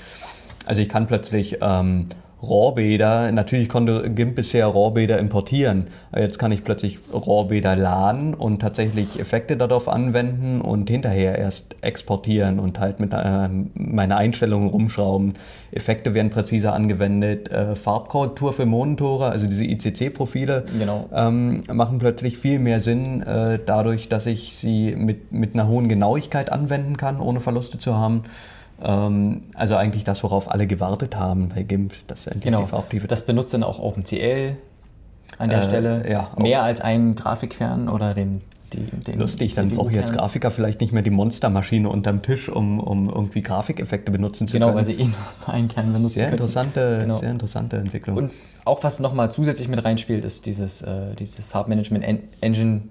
Also 0.66 0.82
ich 0.82 0.90
kann 0.90 1.08
plötzlich 1.08 1.58
ähm, 1.62 2.08
RAW-Bäder, 2.50 3.32
natürlich 3.32 3.70
konnte 3.70 4.10
GIMP 4.10 4.36
bisher 4.36 4.68
RAW-Bäder 4.68 5.18
importieren, 5.20 5.88
jetzt 6.16 6.40
kann 6.40 6.52
ich 6.52 6.64
plötzlich 6.64 7.00
RAW-Bäder 7.14 7.76
laden 7.76 8.34
und 8.34 8.60
tatsächlich 8.62 9.20
Effekte 9.20 9.58
darauf 9.58 9.88
anwenden 9.88 10.62
und 10.62 10.90
hinterher 10.90 11.38
erst 11.38 11.76
exportieren 11.82 12.60
und 12.60 12.80
halt 12.80 13.00
mit 13.00 13.12
ähm, 13.14 13.72
meine 13.76 14.18
Einstellungen 14.18 14.70
rumschrauben. 14.70 15.34
Effekte 15.72 16.14
werden 16.14 16.30
präziser 16.30 16.74
angewendet, 16.74 17.52
äh, 17.52 17.76
Farbkorrektur 17.76 18.54
für 18.54 18.66
Monitore, 18.66 19.30
also 19.30 19.48
diese 19.48 19.66
ICC-Profile, 19.66 20.66
Genau. 20.80 21.06
ähm, 21.14 21.64
machen 21.72 22.00
plötzlich 22.00 22.38
viel 22.38 22.60
mehr 22.60 22.80
Sinn, 22.80 23.22
äh, 23.22 23.60
dadurch, 23.66 24.10
dass 24.10 24.26
ich 24.26 24.56
sie 24.58 24.96
mit, 24.96 25.32
mit 25.32 25.54
einer 25.54 25.68
hohen 25.68 25.88
Genauigkeit 25.88 26.52
anwenden 26.52 26.98
kann, 26.98 27.20
ohne 27.20 27.42
Verluste 27.42 27.78
zu 27.78 27.98
haben. 27.98 28.24
Ähm, 28.82 29.42
also 29.56 29.76
eigentlich 29.76 30.04
das, 30.04 30.24
worauf 30.24 30.52
alle 30.52 30.68
gewartet 30.68 31.16
haben 31.16 31.50
bei 31.50 31.64
GIMP, 31.64 31.94
dass 32.08 32.28
endlich 32.28 32.44
Genau. 32.46 32.62
die 32.62 32.68
Farbtiefe 32.68 33.08
Das 33.08 33.26
benutzt 33.26 33.54
dann 33.54 33.64
auch 33.64 33.80
OpenCL 33.80 34.56
an 35.40 35.50
der 35.50 35.60
Äh, 35.60 35.64
Stelle. 35.64 36.10
ja. 36.10 36.28
Mehr 36.38 36.64
als 36.64 36.82
einen 36.82 37.16
Grafikkern 37.16 37.90
oder 37.90 38.14
den, 38.14 38.40
die, 38.74 38.82
den 38.82 39.20
Lustig, 39.20 39.54
dann 39.54 39.70
brauche 39.70 39.92
ich 39.92 39.98
als. 40.00 40.14
Grafiker 40.14 40.52
vielleicht 40.52 40.82
nicht 40.82 40.94
mehr 40.94 41.02
die 41.02 41.10
Monstermaschine 41.10 41.90
unterm 41.90 42.22
Tisch, 42.22 42.50
um, 42.50 42.80
um 42.80 43.10
irgendwie 43.10 43.42
Grafikeffekte 43.42 44.12
benutzen 44.12 44.48
zu 44.48 44.54
Genau, 44.54 44.68
können. 44.68 44.78
weil 44.78 44.84
sie 44.84 44.94
eh 44.94 45.06
nur 45.06 45.16
einen 45.54 45.68
Kern 45.70 45.92
benutzen 45.94 46.16
sehr 46.16 46.30
interessante, 46.32 47.00
Genau. 47.02 47.18
sehr 47.20 47.32
interessante 47.32 47.78
Entwicklung. 47.78 48.18
Und 48.18 48.32
auch 48.66 48.84
was 48.84 49.00
nochmal 49.00 49.32
zusätzlich 49.32 49.70
mit 49.70 49.84
reinspielt, 49.86 50.26
ist 50.26 50.46
dieses, 50.46 50.82
äh, 50.82 51.16
dieses 51.18 51.46
Farbmanagement 51.48 52.04
En 52.04 52.20
Engine 52.42 52.82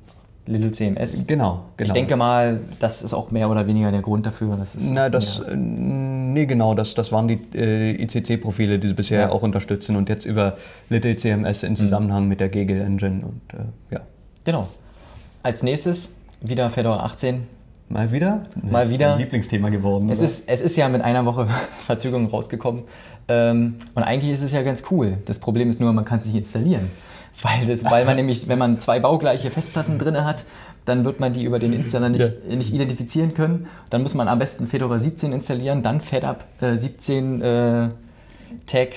Little 0.47 0.71
CMS. 0.73 1.27
genau, 1.27 1.63
genau. 1.77 1.87
Ich 1.87 1.93
denke 1.93 2.17
mal, 2.17 2.61
das 2.79 3.03
ist 3.03 3.13
auch 3.15 3.31
mehr 3.31 3.51
oder 3.51 3.67
weniger 3.67 3.91
der 3.91 4.03
Grund 4.03 4.27
dafür. 4.27 4.57
Dass 4.57 4.75
es 4.75 4.91
Na, 4.91 5.09
das, 5.09 5.41
äh, 5.41 5.57
nee, 5.57 6.47
genau, 6.47 6.75
das, 6.75 6.95
das 6.95 7.11
waren 7.13 7.27
die 7.29 7.41
äh, 7.55 8.03
ICC-Profile, 8.03 8.79
die 8.79 8.89
sie 8.89 8.95
bisher 8.95 9.21
Ja. 9.23 9.31
auch 9.31 9.43
unterstützen 9.43 9.97
und 9.97 10.09
jetzt 10.09 10.25
über 10.25 10.53
Little 10.89 11.17
CMS 11.17 11.63
in 11.65 11.75
Zusammenhang 11.77 12.29
mit 12.29 12.41
der 12.41 12.49
Gaggle 12.49 12.83
Engine 12.83 13.25
und 13.25 13.41
äh, 13.59 13.95
ja. 13.95 14.01
Genau. 14.45 14.69
Als 15.43 15.63
nächstes 15.63 16.17
wieder 16.41 16.71
Fedora 16.71 17.05
18. 17.05 17.43
Mal 17.89 18.11
wieder? 18.11 18.43
Mal 18.63 18.81
Das 18.81 18.89
ist 18.89 18.95
wieder. 18.95 19.13
Ein 19.13 19.19
Lieblingsthema 19.21 19.69
geworden. 19.69 20.11
Es 20.11 20.19
oder? 20.19 20.25
ist, 20.25 20.49
es 20.49 20.61
ist 20.61 20.77
ja 20.77 20.89
mit 20.89 21.03
einer 21.03 21.25
Woche 21.25 21.47
Verzögerung 21.79 22.27
rausgekommen. 22.27 22.83
Ähm, 23.29 23.77
und 23.95 24.03
eigentlich 24.03 24.33
ist 24.33 24.43
es 24.43 24.53
ja 24.53 24.63
ganz 24.63 24.83
cool. 24.91 25.19
Das 25.27 25.39
Problem 25.39 25.71
ist 25.71 25.81
nur, 25.81 25.93
man 25.93 26.05
kann 26.05 26.19
es 26.19 26.27
nicht 26.27 26.37
installieren. 26.37 26.91
Weil, 27.43 27.67
das, 27.67 27.85
weil 27.85 28.05
man 28.05 28.17
nämlich, 28.17 28.49
wenn 28.49 28.59
man 28.59 28.81
zwei 28.81 28.99
baugleiche 28.99 29.51
Festplatten 29.51 29.99
drin 29.99 30.25
hat, 30.25 30.45
dann 30.87 31.05
wird 31.05 31.21
man 31.21 31.33
die 31.33 31.45
über 31.45 31.59
den 31.59 31.73
Installer 31.73 32.09
nicht, 32.09 32.47
nicht 32.49 32.73
identifizieren 32.73 33.35
können. 33.35 33.67
Dann 33.91 34.03
muss 34.03 34.15
man 34.15 34.29
am 34.29 34.39
besten 34.39 34.69
Fedora 34.69 34.99
17 34.99 35.33
installieren, 35.33 35.83
dann 35.83 36.01
FedUp 36.01 36.45
äh, 36.61 36.77
17 36.77 37.43
äh, 37.43 37.89
Tag 38.67 38.89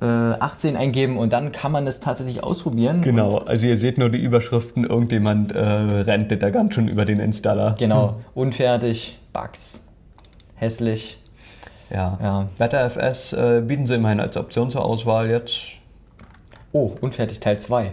äh, 0.00 0.04
18 0.04 0.76
eingeben 0.76 1.18
und 1.18 1.32
dann 1.32 1.50
kann 1.50 1.72
man 1.72 1.86
es 1.86 2.00
tatsächlich 2.00 2.44
ausprobieren. 2.44 3.02
Genau, 3.02 3.38
also 3.38 3.66
ihr 3.66 3.76
seht 3.76 3.98
nur 3.98 4.10
die 4.10 4.22
Überschriften, 4.22 4.84
irgendjemand 4.84 5.52
äh, 5.52 5.60
rentet 5.60 6.42
da 6.42 6.50
ganz 6.50 6.74
schön 6.74 6.86
über 6.86 7.04
den 7.04 7.18
Installer. 7.18 7.74
Genau, 7.78 8.16
unfertig, 8.34 9.18
Bugs, 9.32 9.86
hässlich. 10.54 11.18
Ja. 11.90 12.18
Ja. 12.22 12.48
BetterFS 12.58 13.32
äh, 13.32 13.62
bieten 13.66 13.86
sie 13.86 13.94
immerhin 13.94 14.20
als 14.20 14.36
Option 14.36 14.70
zur 14.70 14.84
Auswahl 14.84 15.30
jetzt. 15.30 15.77
Oh, 16.72 16.92
unfertig 17.00 17.40
Teil 17.40 17.58
2. 17.58 17.92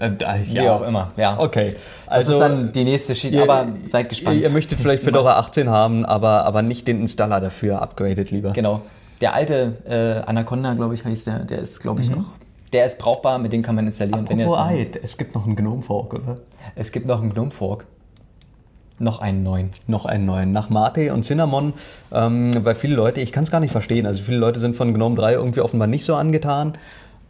Äh, 0.00 0.06
äh, 0.06 0.10
Wie 0.44 0.60
auch 0.68 0.82
immer, 0.82 1.12
ja. 1.16 1.38
Okay, 1.38 1.74
Das 2.06 2.12
also 2.14 2.32
ist 2.32 2.38
dann 2.40 2.72
die 2.72 2.84
nächste 2.84 3.14
Sheet, 3.14 3.32
ihr- 3.34 3.42
aber 3.44 3.68
seid 3.88 4.08
gespannt. 4.08 4.36
Ihr, 4.38 4.42
ihr 4.44 4.50
möchtet 4.50 4.80
vielleicht. 4.80 5.04
Fedora 5.04 5.38
18 5.38 5.68
haben, 5.70 6.04
aber, 6.04 6.44
aber 6.44 6.62
nicht 6.62 6.88
den 6.88 7.00
Installer 7.00 7.40
dafür 7.40 7.80
upgradet 7.82 8.32
lieber. 8.32 8.50
Genau. 8.50 8.82
Der 9.20 9.34
alte 9.34 9.76
äh, 9.88 10.28
Anaconda, 10.28 10.74
glaube 10.74 10.94
ich, 10.94 11.04
heißt 11.04 11.26
der, 11.28 11.38
der 11.40 11.58
ist, 11.60 11.80
glaube 11.80 12.00
Mhm. 12.00 12.04
ich, 12.04 12.16
noch 12.16 12.24
Der 12.72 12.84
ist 12.84 12.98
brauchbar, 12.98 13.38
mit 13.38 13.52
dem 13.52 13.62
kann 13.62 13.76
man 13.76 13.86
installieren. 13.86 14.28
wenn 14.28 14.40
Apropos 14.40 14.56
das 14.70 14.76
Eid, 14.76 15.00
es 15.02 15.16
gibt 15.16 15.34
noch 15.36 15.46
einen 15.46 15.54
Gnome 15.56 15.82
Fork, 15.82 16.12
oder? 16.14 16.38
es 16.74 16.90
gibt 16.90 17.06
noch 17.06 17.20
einen 17.22 17.32
Gnome 17.32 17.52
Fork. 17.52 17.86
Noch 18.98 19.20
einen 19.20 19.42
neuen. 19.42 19.70
Noch 19.86 20.06
einen 20.06 20.24
neuen. 20.24 20.52
Nach 20.52 20.70
Mate 20.70 21.12
und 21.12 21.22
Cinnamon, 21.22 21.74
ähm, 22.12 22.64
weil 22.64 22.74
viele 22.74 22.96
Leute, 22.96 23.20
ich 23.20 23.30
kann 23.30 23.44
es 23.44 23.50
gar 23.50 23.60
nicht 23.60 23.70
verstehen, 23.72 24.06
also 24.06 24.22
viele 24.22 24.38
Leute 24.38 24.58
sind 24.58 24.74
von 24.74 24.92
GNOME 24.94 25.16
3 25.16 25.34
irgendwie 25.34 25.60
offenbar 25.60 25.86
nicht 25.86 26.04
so 26.04 26.14
angetan. 26.14 26.72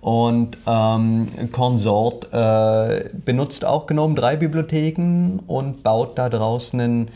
Und 0.06 0.56
ähm, 0.68 1.26
Consort 1.50 2.32
äh, 2.32 3.08
benutzt 3.24 3.64
auch 3.64 3.88
GNOME 3.88 4.14
3 4.14 4.36
Bibliotheken 4.36 5.40
und 5.48 5.82
baut 5.82 6.16
da 6.16 6.28
draußen 6.28 6.80
einen 6.80 7.08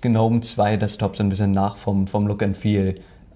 GNOME 0.00 0.40
2 0.40 0.78
Desktop 0.78 1.16
so 1.18 1.22
ein 1.22 1.28
bisschen 1.28 1.52
nach 1.52 1.76
vom, 1.76 2.06
vom 2.06 2.26
Look 2.26 2.42
and 2.42 2.56
Feel. 2.56 2.94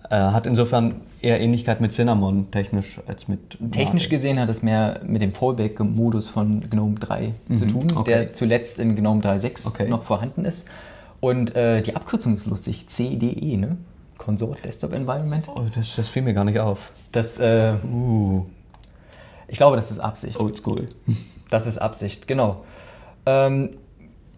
Äh, 0.08 0.16
hat 0.16 0.46
insofern 0.46 1.02
eher 1.20 1.38
Ähnlichkeit 1.38 1.82
mit 1.82 1.92
Cinnamon 1.92 2.50
technisch 2.50 2.98
als 3.06 3.28
mit 3.28 3.58
Technisch 3.72 4.04
Mate. 4.04 4.08
gesehen 4.08 4.40
hat 4.40 4.48
es 4.48 4.62
mehr 4.62 5.00
mit 5.04 5.20
dem 5.20 5.34
Fallback-Modus 5.34 6.28
von 6.30 6.70
GNOME 6.70 6.94
3 6.98 7.34
zu 7.56 7.66
tun, 7.66 7.88
Mhm. 7.88 7.96
okay. 7.98 8.10
der 8.10 8.32
zuletzt 8.32 8.80
in 8.80 8.96
GNOME 8.96 9.20
3.6 9.20 9.66
Okay. 9.66 9.86
noch 9.86 10.04
vorhanden 10.04 10.46
ist. 10.46 10.66
Und 11.20 11.54
äh, 11.54 11.82
die 11.82 11.94
Abkürzung 11.94 12.36
ist 12.36 12.46
lustig, 12.46 12.88
CDE, 12.88 13.58
ne? 13.58 13.76
Consort 14.16 14.64
Desktop 14.64 14.94
Environment. 14.94 15.46
Oh, 15.54 15.60
das, 15.74 15.94
das 15.94 16.08
fiel 16.08 16.22
mir 16.22 16.32
gar 16.32 16.44
nicht 16.44 16.58
auf. 16.58 16.90
Das, 17.12 17.38
äh, 17.38 17.74
Uh, 17.86 18.46
ich 19.48 19.56
glaube, 19.58 19.76
das 19.76 19.90
ist 19.90 19.98
Absicht. 20.00 20.38
oldschool. 20.40 20.88
Das 21.50 21.66
ist 21.66 21.78
Absicht, 21.78 22.26
genau. 22.26 22.64
Ähm, 23.26 23.70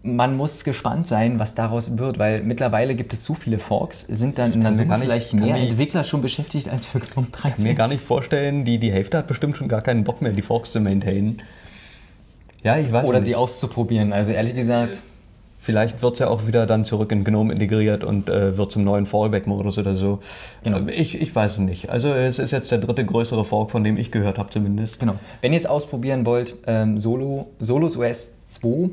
man 0.03 0.37
muss 0.37 0.63
gespannt 0.63 1.07
sein, 1.07 1.39
was 1.39 1.55
daraus 1.55 1.97
wird, 1.97 2.17
weil 2.19 2.41
mittlerweile 2.43 2.95
gibt 2.95 3.11
es 3.13 3.23
zu 3.23 3.33
viele 3.33 3.59
Forks, 3.59 4.01
sind 4.07 4.37
dann 4.37 4.53
in 4.53 4.61
der 4.61 4.71
Summe 4.71 4.97
vielleicht 4.99 5.33
mehr 5.33 5.55
mir- 5.55 5.67
Entwickler 5.69 6.03
schon 6.05 6.21
beschäftigt 6.21 6.69
als 6.69 6.85
für 6.85 6.99
GNOME 6.99 7.27
3.6. 7.27 7.41
kann 7.41 7.63
mir 7.63 7.73
gar 7.73 7.87
nicht 7.89 8.01
vorstellen, 8.01 8.63
die, 8.63 8.77
die 8.77 8.91
Hälfte 8.91 9.17
hat 9.17 9.27
bestimmt 9.27 9.57
schon 9.57 9.67
gar 9.67 9.81
keinen 9.81 10.03
Bock 10.05 10.21
mehr, 10.21 10.31
die 10.31 10.41
Forks 10.41 10.71
zu 10.71 10.79
maintainen. 10.79 11.41
Ja, 12.63 12.77
ich 12.77 12.91
weiß 12.91 13.07
Oder 13.07 13.19
nicht. 13.19 13.25
sie 13.27 13.35
auszuprobieren. 13.35 14.13
Also 14.13 14.31
ehrlich 14.31 14.55
gesagt, 14.55 15.01
Vielleicht 15.67 16.01
wird 16.01 16.13
es 16.13 16.19
ja 16.19 16.29
auch 16.29 16.47
wieder 16.47 16.65
dann 16.65 16.85
zurück 16.85 17.11
in 17.11 17.25
GNOME 17.25 17.51
integriert 17.51 18.05
und 18.05 18.29
äh, 18.29 18.55
wird 18.55 18.71
zum 18.71 18.85
neuen 18.85 19.05
Fallback-Modus 19.05 19.77
oder 19.77 19.95
so. 19.97 20.19
Genau. 20.63 20.77
Äh, 20.87 20.91
Ich, 20.93 21.21
ich 21.21 21.35
weiß 21.35 21.51
es 21.51 21.57
nicht. 21.59 21.89
Also 21.89 22.07
es 22.13 22.39
ist 22.39 22.51
jetzt 22.51 22.71
der 22.71 22.77
dritte 22.77 23.03
größere 23.03 23.43
Fork, 23.43 23.71
von 23.71 23.83
dem 23.83 23.97
ich 23.97 24.09
gehört 24.09 24.37
habe 24.37 24.49
zumindest. 24.49 24.97
Genau. 25.01 25.15
Wenn 25.41 25.51
ihr 25.51 25.57
es 25.57 25.65
ausprobieren 25.65 26.25
wollt, 26.25 26.55
ähm, 26.67 26.97
Solo, 26.97 27.47
Solos 27.59 27.97
OS 27.97 28.47
2, 28.47 28.89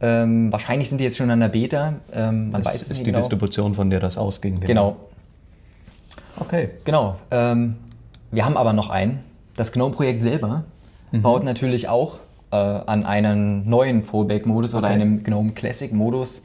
ähm, 0.00 0.50
wahrscheinlich 0.50 0.88
sind 0.88 0.96
die 0.96 1.04
jetzt 1.04 1.18
schon 1.18 1.28
an 1.30 1.40
der 1.40 1.48
Beta, 1.48 1.96
ähm, 2.10 2.52
man 2.52 2.62
Das 2.62 2.72
weiß 2.72 2.76
es 2.76 2.82
ist 2.84 2.88
nicht 2.92 3.00
die 3.00 3.04
genau. 3.04 3.18
Distribution, 3.18 3.74
von 3.74 3.90
der 3.90 4.00
das 4.00 4.16
ausging. 4.16 4.60
Genau, 4.60 4.96
Okay. 6.40 6.70
genau. 6.84 7.16
Ähm, 7.30 7.76
wir 8.30 8.46
haben 8.46 8.56
aber 8.56 8.72
noch 8.72 8.88
einen. 8.88 9.18
Das 9.56 9.72
GNOME-Projekt 9.72 10.22
selber 10.22 10.64
Mhm. 11.12 11.20
baut 11.20 11.44
natürlich 11.44 11.88
auch 11.90 12.18
äh, 12.50 12.56
an 12.56 13.04
einen 13.04 13.68
neuen 13.68 14.02
Fallback-Modus 14.04 14.74
oder 14.74 14.86
Okay. 14.88 14.94
einem 14.94 15.22
GNOME 15.22 15.52
Classic-Modus, 15.52 16.44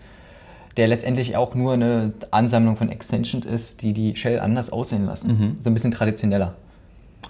der 0.77 0.87
letztendlich 0.87 1.35
auch 1.37 1.55
nur 1.55 1.73
eine 1.73 2.13
Ansammlung 2.31 2.75
von 2.75 2.89
Extensions 2.89 3.45
ist, 3.45 3.83
die 3.83 3.93
die 3.93 4.15
Shell 4.15 4.39
anders 4.39 4.71
aussehen 4.71 5.05
lassen. 5.05 5.27
Mhm. 5.37 5.57
So 5.59 5.69
ein 5.69 5.73
bisschen 5.73 5.91
traditioneller. 5.91 6.53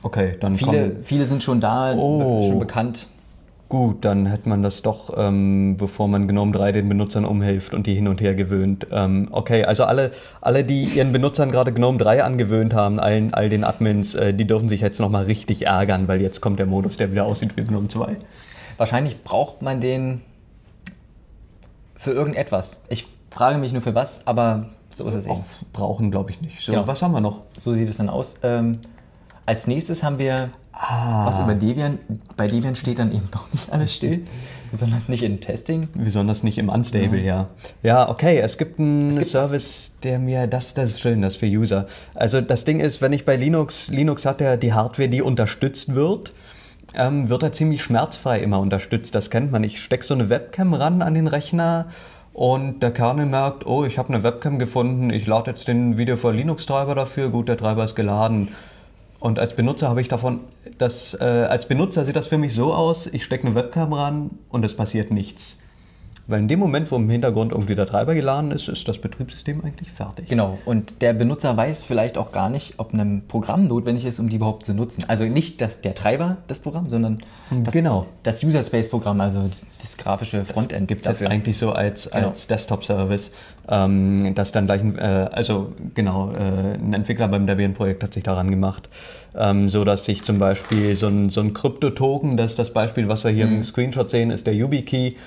Okay, 0.02 0.34
dann 0.40 0.56
Viele, 0.56 0.72
kommen- 0.90 1.04
viele 1.04 1.26
sind 1.26 1.44
schon 1.44 1.62
da, 1.62 1.94
Oh. 1.96 2.42
schon 2.48 2.60
bekannt. 2.60 3.10
Gut, 3.70 4.06
dann 4.06 4.28
hätte 4.28 4.50
man 4.50 4.62
das 4.62 4.82
doch, 4.84 5.12
ähm, 5.18 5.78
bevor 5.78 6.08
man 6.08 6.28
GNOME 6.28 6.52
3 6.52 6.72
den 6.74 6.88
Benutzern 6.90 7.26
umhilft 7.26 7.74
und 7.74 7.88
die 7.88 7.96
hin 7.96 8.08
und 8.08 8.22
her 8.22 8.36
gewöhnt. 8.36 8.86
Ähm, 8.92 9.30
okay, 9.32 9.64
also 9.66 9.86
alle, 9.86 10.12
alle, 10.42 10.64
die 10.64 10.84
ihren 10.84 11.12
Benutzern 11.12 11.50
gerade 11.52 11.72
GNOME 11.74 11.98
3 11.98 12.24
angewöhnt 12.24 12.74
haben, 12.76 13.00
allen, 13.00 13.34
all 13.34 13.50
den 13.50 13.64
Admins, 13.64 14.14
äh, 14.14 14.32
die 14.34 14.46
dürfen 14.46 14.70
sich 14.70 14.82
jetzt 14.82 15.00
nochmal 15.00 15.24
richtig 15.24 15.66
ärgern, 15.66 16.08
weil 16.08 16.22
jetzt 16.22 16.40
kommt 16.40 16.60
der 16.60 16.68
Modus, 16.68 16.98
der 16.98 17.12
wieder 17.12 17.26
aussieht 17.26 17.58
wie 17.58 17.64
GNOME 17.64 17.88
2. 17.88 18.16
Wahrscheinlich 18.84 19.24
braucht 19.24 19.62
man 19.62 19.80
den 19.80 20.20
für 21.96 22.12
irgendetwas. 22.12 22.82
Ich 22.90 23.08
frage 23.32 23.58
mich 23.58 23.72
nur 23.72 23.82
für 23.82 23.96
was, 23.96 24.28
aber 24.28 24.72
so 24.92 25.08
ist 25.08 25.14
es 25.14 25.24
eben. 25.26 25.36
Auch 25.36 25.44
brauchen, 25.72 26.12
glaube 26.12 26.32
ich 26.32 26.42
nicht. 26.42 26.60
So, 26.66 26.74
Genau. 26.74 26.86
was 26.86 27.02
haben 27.02 27.14
wir 27.14 27.22
noch? 27.22 27.40
So 27.58 27.74
sieht 27.74 27.88
es 27.88 27.96
dann 27.96 28.10
aus. 28.10 28.40
Ähm, 28.44 28.80
als 29.46 29.68
nächstes 29.68 30.04
haben 30.04 30.20
wir 30.20 30.50
Ah. 30.74 31.26
was 31.26 31.40
über 31.40 31.56
Debian. 31.56 31.98
Bei 32.36 32.48
Debian 32.48 32.76
steht 32.76 33.00
dann 33.00 33.14
eben 33.14 33.30
doch 33.32 33.50
nicht 33.54 33.72
alles 33.72 33.96
still, 33.96 34.26
besonders 34.72 35.08
nicht 35.08 35.24
im 35.24 35.40
Testing. 35.40 35.88
Besonders 35.94 36.44
nicht 36.44 36.58
im 36.58 36.68
Unstable, 36.68 37.22
ja. 37.22 37.48
Ja, 37.84 38.10
okay, 38.10 38.40
es 38.40 38.58
gibt 38.58 38.80
einen 38.80 39.08
Es 39.08 39.16
gibt 39.18 39.28
Service, 39.30 39.92
der 40.04 40.20
mir, 40.20 40.46
das, 40.48 40.74
das 40.74 40.90
ist 40.90 41.00
schön, 41.00 41.22
das 41.22 41.38
für 41.38 41.46
User. 41.46 41.88
Also 42.16 42.42
das 42.42 42.66
Ding 42.66 42.82
ist, 42.82 43.02
wenn 43.02 43.14
ich 43.14 43.24
bei 43.24 43.38
Linux, 43.38 43.88
Linux 43.88 44.26
hat 44.26 44.42
ja 44.42 44.58
die 44.58 44.74
Hardware, 44.74 45.08
die 45.08 45.22
unterstützt 45.22 45.96
wird, 45.96 46.34
ähm, 46.96 47.30
wird 47.30 47.44
er 47.44 47.52
ziemlich 47.52 47.84
schmerzfrei 47.84 48.40
immer 48.40 48.60
unterstützt. 48.60 49.16
Das 49.16 49.30
kennt 49.30 49.52
man. 49.52 49.64
Ich 49.64 49.82
stecke 49.82 50.04
so 50.04 50.14
eine 50.14 50.30
Webcam 50.30 50.74
ran 50.74 51.02
an 51.02 51.14
den 51.14 51.28
Rechner 51.28 51.88
und 52.34 52.82
der 52.82 52.92
Kernel 52.92 53.28
merkt, 53.28 53.66
oh, 53.66 53.86
ich 53.86 53.98
habe 53.98 54.10
eine 54.10 54.24
Webcam 54.24 54.58
gefunden, 54.58 55.12
ich 55.12 55.28
lade 55.28 55.52
jetzt 55.52 55.68
den 55.68 55.98
Video 55.98 56.18
for 56.18 56.34
Linux-Treiber 56.34 56.96
dafür, 56.96 57.30
gut, 57.30 57.48
der 57.48 57.58
Treiber 57.58 57.84
ist 57.84 57.96
geladen. 57.96 58.50
Und 59.20 59.40
als 59.40 59.56
Benutzer 59.56 59.88
habe 59.88 60.02
ich 60.02 60.08
davon, 60.08 60.42
das, 60.78 61.14
äh, 61.14 61.24
als 61.24 61.68
Benutzer 61.68 62.04
sieht 62.06 62.16
das 62.16 62.28
für 62.28 62.38
mich 62.38 62.54
so 62.54 62.74
aus, 62.74 63.08
ich 63.08 63.24
stecke 63.24 63.48
eine 63.48 63.56
Webcam 63.56 63.94
ran 63.94 64.32
und 64.50 64.66
es 64.66 64.76
passiert 64.76 65.12
nichts. 65.12 65.60
Weil 66.26 66.40
in 66.40 66.48
dem 66.48 66.60
Moment, 66.60 66.90
wo 66.90 66.96
im 66.96 67.10
Hintergrund 67.10 67.52
irgendwie 67.52 67.76
der 67.76 67.86
Treiber 67.86 68.16
geladen 68.16 68.52
ist, 68.52 68.70
ist 68.70 68.88
das 68.88 68.98
Betriebssystem 68.98 69.62
eigentlich 69.66 69.92
fertig. 69.92 70.30
Genau. 70.30 70.58
Und 70.66 71.02
der 71.02 71.12
Benutzer 71.14 71.58
weiß 71.58 71.82
vielleicht 71.84 72.18
auch 72.18 72.32
gar 72.32 72.50
nicht, 72.50 72.76
ob 72.78 72.94
ein 72.94 73.24
Programm 73.28 73.68
notwendig 73.68 74.06
ist, 74.06 74.20
um 74.20 74.30
die 74.30 74.38
überhaupt 74.38 74.66
zu 74.66 74.74
nutzen. 74.74 75.04
Also 75.10 75.26
nicht 75.26 75.60
das, 75.60 75.82
der 75.82 75.96
Treiber 75.96 76.38
des 76.50 76.62
Programms, 76.62 76.92
sondern 76.92 77.18
das, 77.64 77.74
Genau. 77.74 78.06
das 78.24 78.42
User 78.42 78.64
Space 78.64 78.90
Programm, 78.90 79.20
also 79.20 79.42
das 79.82 79.98
grafische 79.98 80.46
Frontend. 80.46 80.88
Gibt 80.88 81.06
es 81.06 81.20
jetzt 81.20 81.30
eigentlich 81.30 81.58
so 81.58 81.74
als, 81.74 82.10
Genau. 82.10 82.30
als 82.30 82.48
Desktop-Service, 82.48 83.32
ähm, 83.68 84.34
dass 84.34 84.54
dann 84.54 84.66
gleich, 84.66 84.82
ein, 84.82 84.98
äh, 84.98 85.02
also 85.30 85.74
genau, 85.94 86.32
äh, 86.32 86.76
ein 86.76 86.94
Entwickler 86.94 87.28
beim 87.28 87.48
Debian-Projekt 87.48 88.02
hat 88.02 88.14
sich 88.14 88.24
daran 88.24 88.50
gemacht, 88.50 88.88
ähm, 89.36 89.70
so 89.70 89.84
dass 89.84 90.06
sich 90.06 90.24
zum 90.24 90.40
Beispiel 90.40 90.96
so 90.96 91.08
ein, 91.08 91.30
so 91.30 91.42
ein 91.42 91.54
Krypto-Token, 91.54 92.38
das 92.38 92.52
ist 92.52 92.60
das 92.60 92.72
Beispiel, 92.72 93.10
was 93.10 93.26
wir 93.26 93.32
hier 93.32 93.48
Mhm. 93.48 93.56
im 93.58 93.64
Screenshot 93.64 94.10
sehen, 94.10 94.32
ist 94.32 94.48
der 94.48 94.56
YubiKey. 94.56 95.18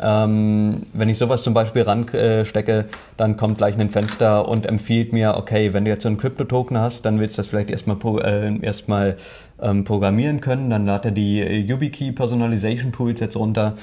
Ähm, 0.00 0.82
wenn 0.94 1.08
ich 1.08 1.18
sowas 1.18 1.42
zum 1.42 1.54
Beispiel 1.54 1.82
ranstecke, 1.82 2.86
dann 3.16 3.36
kommt 3.36 3.58
gleich 3.58 3.78
ein 3.78 3.90
Fenster 3.90 4.48
und 4.48 4.66
empfiehlt 4.66 5.12
mir, 5.12 5.36
okay, 5.36 5.72
wenn 5.72 5.84
du 5.84 5.90
jetzt 5.90 6.04
so 6.04 6.08
einen 6.08 6.18
Krypto-Token 6.18 6.78
hast, 6.78 7.04
dann 7.04 7.20
willst 7.20 7.36
du 7.36 7.40
das 7.40 7.48
vielleicht 7.48 7.70
erstmal 7.70 7.96
pro, 7.96 8.18
äh, 8.18 8.58
erstmal 8.62 9.16
ähm, 9.60 9.84
programmieren 9.84 10.40
können, 10.40 10.70
dann 10.70 10.86
lad 10.86 11.04
er 11.04 11.10
die 11.10 11.40
äh, 11.40 11.58
YubiKey 11.58 12.12
Personalization 12.12 12.92
Tools 12.92 13.20
jetzt 13.20 13.36
runter. 13.36 13.74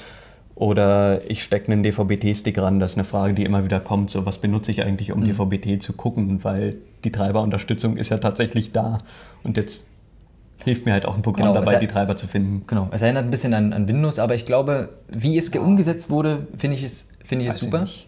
Oder 0.55 1.21
ich 1.29 1.41
stecke 1.41 1.71
einen 1.71 1.83
DVB-T-Stick 1.83 2.59
ran, 2.59 2.81
das 2.81 2.91
ist 2.91 2.97
eine 2.97 3.05
Frage, 3.05 3.33
die 3.33 3.45
immer 3.45 3.63
wieder 3.63 3.79
kommt. 3.79 4.09
So, 4.09 4.25
was 4.25 4.39
benutze 4.39 4.71
ich 4.71 4.83
eigentlich, 4.83 5.13
um 5.13 5.23
DVB-T 5.23 5.79
zu 5.79 5.93
gucken? 5.93 6.43
Weil 6.43 6.75
die 7.05 7.13
Treiberunterstützung 7.13 7.95
ist 7.95 8.09
ja 8.09 8.17
tatsächlich 8.17 8.73
da. 8.73 8.97
Und 9.43 9.55
jetzt 9.55 9.85
hilft 10.63 10.85
mir 10.85 10.93
halt 10.93 11.05
auch 11.05 11.15
ein 11.15 11.21
Programm 11.21 11.47
Genau, 11.49 11.59
dabei, 11.59 11.73
er- 11.73 11.79
die 11.79 11.87
Treiber 11.87 12.15
zu 12.17 12.27
finden. 12.27 12.63
Genau, 12.67 12.87
es 12.91 13.01
erinnert 13.01 13.23
ein 13.25 13.31
bisschen 13.31 13.53
an, 13.53 13.73
an 13.73 13.87
Windows, 13.87 14.19
aber 14.19 14.35
ich 14.35 14.45
glaube, 14.45 14.89
wie 15.07 15.37
es 15.37 15.51
ge- 15.51 15.61
umgesetzt 15.61 16.09
wurde, 16.09 16.47
finde 16.57 16.75
ich 16.77 16.83
es, 16.83 17.09
finde 17.23 17.43
ich 17.43 17.49
es 17.49 17.55
Weiß 17.55 17.61
ich 17.63 17.67
super. 17.69 17.81
nicht. 17.81 18.07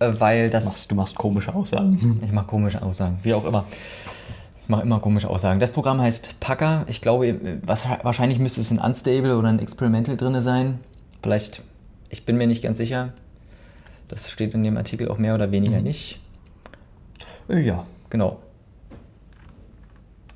Äh, 0.00 0.12
weil 0.18 0.44
Du 0.46 0.50
das. 0.50 0.64
machst, 0.64 0.90
du 0.90 0.94
machst 0.96 1.14
komische 1.14 1.54
Aussagen. 1.54 2.20
Ich 2.24 2.32
mache 2.32 2.46
komische 2.46 2.82
Aussagen, 2.82 3.18
wie 3.22 3.32
auch 3.34 3.44
immer. 3.44 3.64
Ich 4.62 4.68
mache 4.68 4.82
immer 4.82 4.98
komische 4.98 5.28
Aussagen. 5.28 5.60
Das 5.60 5.72
Programm 5.72 6.00
heißt 6.00 6.40
Packer. 6.40 6.84
Ich 6.88 7.00
glaube, 7.02 7.58
was, 7.66 7.86
wahrscheinlich 8.02 8.38
müsste 8.38 8.60
es 8.62 8.70
ein 8.70 8.78
Unstable 8.78 9.36
oder 9.36 9.48
ein 9.48 9.58
Experimental 9.58 10.16
drin 10.16 10.40
sein. 10.42 10.80
Vielleicht, 11.22 11.62
ich 12.08 12.24
bin 12.24 12.36
mir 12.38 12.46
nicht 12.46 12.62
ganz 12.62 12.78
sicher. 12.78 13.12
Das 14.08 14.30
steht 14.30 14.54
in 14.54 14.64
dem 14.64 14.76
Artikel 14.78 15.08
auch 15.10 15.18
mehr 15.18 15.34
oder 15.34 15.50
weniger 15.52 15.80
nicht. 15.80 16.18
Äh, 17.48 17.60
Ja. 17.60 17.84
Genau. 18.10 18.38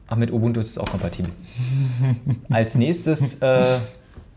Ach, 0.08 0.16
mit 0.16 0.32
Ubuntu 0.32 0.60
ist 0.60 0.70
es 0.70 0.78
auch 0.78 0.86
kompatibel. 0.90 1.30
Als 2.50 2.76
nächstes, 2.76 3.34
äh, 3.36 3.78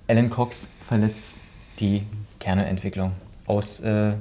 Alan 0.08 0.30
Cox 0.30 0.68
verletzt 0.88 1.36
die 1.80 2.04
Kernelentwicklung 2.40 3.14
aus 3.46 3.80
äh, 3.80 4.14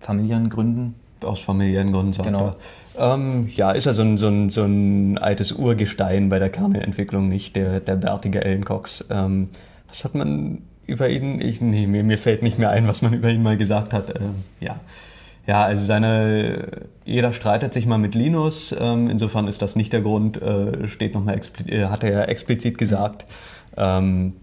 familiären 0.00 0.50
Gründen. 0.50 0.94
Aus 1.22 1.40
familiären 1.40 1.92
Gründen 1.92 2.12
sagt 2.12 2.26
Genau. 2.26 2.50
er. 2.96 3.14
Ähm, 3.14 3.48
ja, 3.54 3.70
ist 3.72 3.86
er 3.86 3.94
so 3.94 4.02
ein, 4.02 4.16
so, 4.16 4.28
ein, 4.28 4.50
so 4.50 4.64
ein 4.64 5.18
altes 5.18 5.52
Urgestein 5.52 6.28
bei 6.28 6.38
der 6.40 6.50
Kernelentwicklung, 6.50 7.28
nicht 7.28 7.54
der, 7.56 7.80
der 7.80 7.96
bärtige 7.96 8.44
Alan 8.44 8.64
Cox. 8.64 9.04
Ähm, 9.10 9.48
was 9.88 10.04
hat 10.04 10.14
man 10.14 10.62
über 10.86 11.08
ihn? 11.08 11.40
Ich, 11.40 11.60
nee, 11.60 11.86
mir, 11.86 12.02
mir 12.02 12.18
fällt 12.18 12.42
nicht 12.42 12.58
mehr 12.58 12.70
ein, 12.70 12.88
was 12.88 13.02
man 13.02 13.12
über 13.12 13.30
ihn 13.30 13.42
mal 13.42 13.56
gesagt 13.56 13.92
hat. 13.92 14.10
Ähm, 14.18 14.34
ja. 14.60 14.80
Ja, 15.48 15.64
also 15.64 15.82
seine, 15.86 16.66
jeder 17.06 17.32
streitet 17.32 17.72
sich 17.72 17.86
mal 17.86 17.96
mit 17.96 18.14
Linus, 18.14 18.76
ähm, 18.78 19.08
insofern 19.08 19.48
ist 19.48 19.62
das 19.62 19.76
nicht 19.76 19.94
der 19.94 20.02
Grund, 20.02 20.40
äh, 20.42 20.86
steht 20.86 21.14
noch 21.14 21.24
mal 21.24 21.40
äh, 21.66 21.86
hat 21.86 22.04
er 22.04 22.12
ja 22.12 22.22
explizit 22.24 22.76
gesagt. 22.76 23.24
Ähm, 23.74 24.34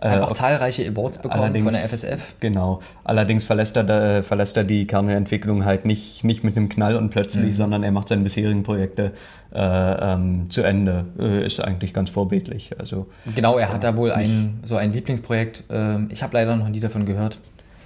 Hat 0.00 0.20
auch 0.20 0.32
zahlreiche 0.32 0.88
Awards 0.88 1.22
bekommen 1.22 1.62
von 1.62 1.72
der 1.72 1.80
FSF. 1.80 2.34
Genau. 2.40 2.80
Allerdings 3.04 3.44
verlässt 3.44 3.76
er, 3.76 3.84
da, 3.84 4.24
verlässt 4.24 4.56
er 4.56 4.64
die 4.64 4.84
Kernelentwicklung 4.84 5.64
halt 5.64 5.84
nicht, 5.84 6.24
nicht 6.24 6.42
mit 6.42 6.56
einem 6.56 6.68
Knall 6.68 6.96
und 6.96 7.10
plötzlich, 7.10 7.46
mhm. 7.46 7.52
sondern 7.52 7.82
er 7.84 7.92
macht 7.92 8.08
seine 8.08 8.24
bisherigen 8.24 8.64
Projekte 8.64 9.12
äh, 9.54 9.60
ähm, 9.60 10.50
zu 10.50 10.62
Ende. 10.62 11.04
Äh, 11.20 11.46
ist 11.46 11.60
eigentlich 11.60 11.94
ganz 11.94 12.10
vorbildlich. 12.10 12.72
Also, 12.80 13.06
genau, 13.36 13.58
er 13.58 13.72
hat 13.72 13.84
da 13.84 13.96
wohl 13.96 14.10
ein, 14.10 14.58
so 14.64 14.74
ein 14.74 14.92
Lieblingsprojekt. 14.92 15.62
Äh, 15.70 16.06
ich 16.06 16.24
habe 16.24 16.36
leider 16.36 16.56
noch 16.56 16.68
nie 16.68 16.80
davon 16.80 17.06
gehört. 17.06 17.38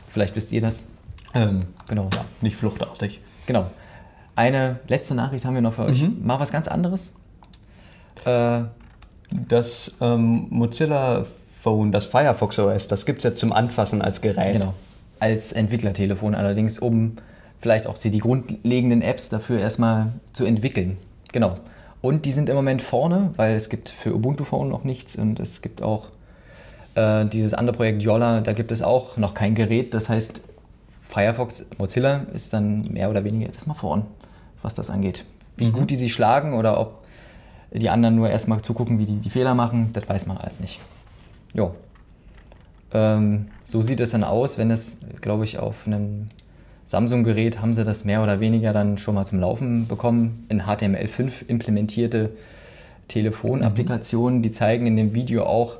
Vielleicht 0.08 0.34
wisst 0.36 0.52
ihr 0.52 0.62
das. 0.62 0.86
Ähm, 1.34 1.60
genau. 1.88 2.08
Ja, 2.14 2.24
nicht 2.40 2.56
fluchtartig. 2.56 3.20
Genau. 3.46 3.66
Eine 4.36 4.80
letzte 4.88 5.14
Nachricht 5.14 5.44
haben 5.44 5.54
wir 5.54 5.60
noch 5.62 5.74
für 5.74 5.84
euch. 5.84 6.02
Mhm. 6.02 6.24
Mal 6.24 6.40
was 6.40 6.52
ganz 6.52 6.68
anderes. 6.68 7.16
Äh, 8.24 8.62
das 9.30 9.96
ähm, 10.00 10.46
Mozilla 10.50 11.26
Phone, 11.60 11.92
das 11.92 12.06
Firefox 12.06 12.58
OS, 12.58 12.88
das 12.88 13.04
gibt 13.04 13.18
es 13.18 13.24
ja 13.24 13.34
zum 13.34 13.52
Anfassen 13.52 14.02
als 14.02 14.20
Gerät. 14.20 14.54
Genau. 14.54 14.74
Als 15.18 15.52
Entwicklertelefon 15.52 16.34
allerdings, 16.34 16.78
um 16.78 17.16
vielleicht 17.60 17.86
auch 17.86 17.98
die 17.98 18.18
grundlegenden 18.18 19.02
Apps 19.02 19.28
dafür 19.28 19.60
erstmal 19.60 20.12
zu 20.32 20.46
entwickeln. 20.46 20.96
Genau. 21.32 21.54
Und 22.00 22.24
die 22.24 22.32
sind 22.32 22.48
im 22.48 22.56
Moment 22.56 22.80
vorne, 22.80 23.32
weil 23.36 23.54
es 23.54 23.68
gibt 23.68 23.90
für 23.90 24.14
Ubuntu 24.14 24.44
Phone 24.44 24.70
noch 24.70 24.84
nichts 24.84 25.16
und 25.16 25.38
es 25.38 25.60
gibt 25.60 25.82
auch 25.82 26.08
äh, 26.94 27.26
dieses 27.26 27.52
andere 27.52 27.76
Projekt 27.76 28.02
Yola, 28.02 28.40
da 28.40 28.54
gibt 28.54 28.72
es 28.72 28.80
auch 28.80 29.18
noch 29.18 29.34
kein 29.34 29.54
Gerät. 29.54 29.92
Das 29.92 30.08
heißt, 30.08 30.40
Firefox, 31.10 31.66
Mozilla 31.76 32.26
ist 32.32 32.52
dann 32.52 32.82
mehr 32.82 33.10
oder 33.10 33.24
weniger 33.24 33.46
jetzt 33.46 33.56
erstmal 33.56 33.76
vorn, 33.76 34.04
was 34.62 34.74
das 34.74 34.90
angeht. 34.90 35.24
Wie 35.56 35.66
mhm. 35.66 35.72
gut 35.72 35.90
die 35.90 35.96
sich 35.96 36.12
schlagen 36.12 36.54
oder 36.54 36.78
ob 36.78 37.04
die 37.72 37.90
anderen 37.90 38.14
nur 38.14 38.30
erstmal 38.30 38.62
zugucken, 38.62 38.98
wie 38.98 39.06
die 39.06 39.16
die 39.16 39.30
Fehler 39.30 39.54
machen, 39.54 39.90
das 39.92 40.08
weiß 40.08 40.26
man 40.26 40.36
alles 40.36 40.60
nicht. 40.60 40.80
Ja. 41.52 41.72
Ähm, 42.92 43.48
so 43.64 43.82
sieht 43.82 44.00
es 44.00 44.10
dann 44.10 44.24
aus, 44.24 44.56
wenn 44.56 44.70
es, 44.70 44.98
glaube 45.20 45.44
ich, 45.44 45.58
auf 45.58 45.86
einem 45.86 46.28
Samsung-Gerät 46.84 47.60
haben 47.60 47.74
sie 47.74 47.84
das 47.84 48.04
mehr 48.04 48.22
oder 48.22 48.40
weniger 48.40 48.72
dann 48.72 48.96
schon 48.96 49.14
mal 49.16 49.24
zum 49.24 49.40
Laufen 49.40 49.88
bekommen. 49.88 50.46
In 50.48 50.62
HTML5 50.62 51.46
implementierte 51.48 52.30
Telefonapplikationen, 53.08 54.38
mhm. 54.38 54.42
die 54.42 54.50
zeigen 54.52 54.86
in 54.86 54.96
dem 54.96 55.14
Video 55.14 55.44
auch, 55.44 55.78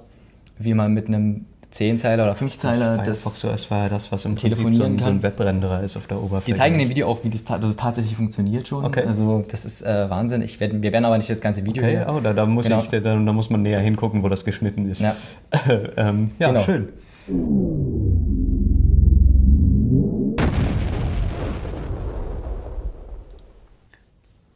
wie 0.58 0.74
man 0.74 0.92
mit 0.92 1.06
einem 1.06 1.46
10-Zeiler 1.72 2.24
oder 2.24 2.34
5-Zeiler 2.34 2.96
das 2.98 3.22
Firefox 3.22 3.44
OS 3.44 3.70
war 3.70 3.84
ja 3.84 3.88
das, 3.88 4.10
was 4.10 4.24
im 4.24 4.34
telefonieren 4.34 4.96
Prinzip 4.96 5.04
so 5.04 5.06
ein, 5.06 5.12
so 5.12 5.18
ein 5.18 5.22
Webrenderer 5.22 5.82
ist 5.82 5.96
auf 5.96 6.08
der 6.08 6.18
Oberfläche. 6.18 6.46
Die 6.46 6.54
zeigen 6.54 6.74
in 6.74 6.80
dem 6.80 6.88
Video 6.88 7.08
auch, 7.08 7.22
wie 7.22 7.30
das, 7.30 7.44
dass 7.44 7.64
es 7.64 7.76
tatsächlich 7.76 8.16
funktioniert 8.16 8.66
schon. 8.66 8.84
Okay. 8.84 9.04
Also 9.06 9.44
das 9.48 9.64
ist 9.64 9.82
äh, 9.82 10.10
Wahnsinn. 10.10 10.42
Ich 10.42 10.58
werd, 10.58 10.82
wir 10.82 10.92
werden 10.92 11.04
aber 11.04 11.16
nicht 11.16 11.30
das 11.30 11.40
ganze 11.40 11.64
Video 11.64 11.84
okay. 11.84 12.04
Oh, 12.08 12.18
da, 12.20 12.32
da, 12.32 12.44
muss 12.44 12.66
genau. 12.66 12.82
ich, 12.82 12.88
da, 12.88 12.98
da, 12.98 13.14
muss 13.16 13.50
man 13.50 13.62
näher 13.62 13.80
hingucken, 13.80 14.22
wo 14.24 14.28
das 14.28 14.44
geschnitten 14.44 14.90
ist. 14.90 15.00
Ja, 15.00 15.14
ähm, 15.96 16.32
ja 16.40 16.48
genau. 16.48 16.64
schön. 16.64 16.88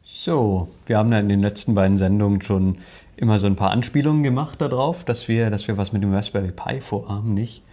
So, 0.03 0.69
wir 0.85 0.97
haben 0.97 1.13
ja 1.13 1.19
in 1.19 1.29
den 1.29 1.41
letzten 1.41 1.75
beiden 1.75 1.97
Sendungen 1.97 2.41
schon 2.41 2.77
immer 3.17 3.39
so 3.39 3.47
ein 3.47 3.55
paar 3.55 3.71
Anspielungen 3.71 4.23
gemacht 4.23 4.61
darauf, 4.61 5.03
dass 5.03 5.27
wir, 5.27 5.49
dass 5.49 5.67
wir 5.67 5.77
was 5.77 5.93
mit 5.93 6.03
dem 6.03 6.13
Raspberry 6.13 6.51
Pi 6.51 6.81
vorhaben, 6.81 7.33
nicht? 7.33 7.63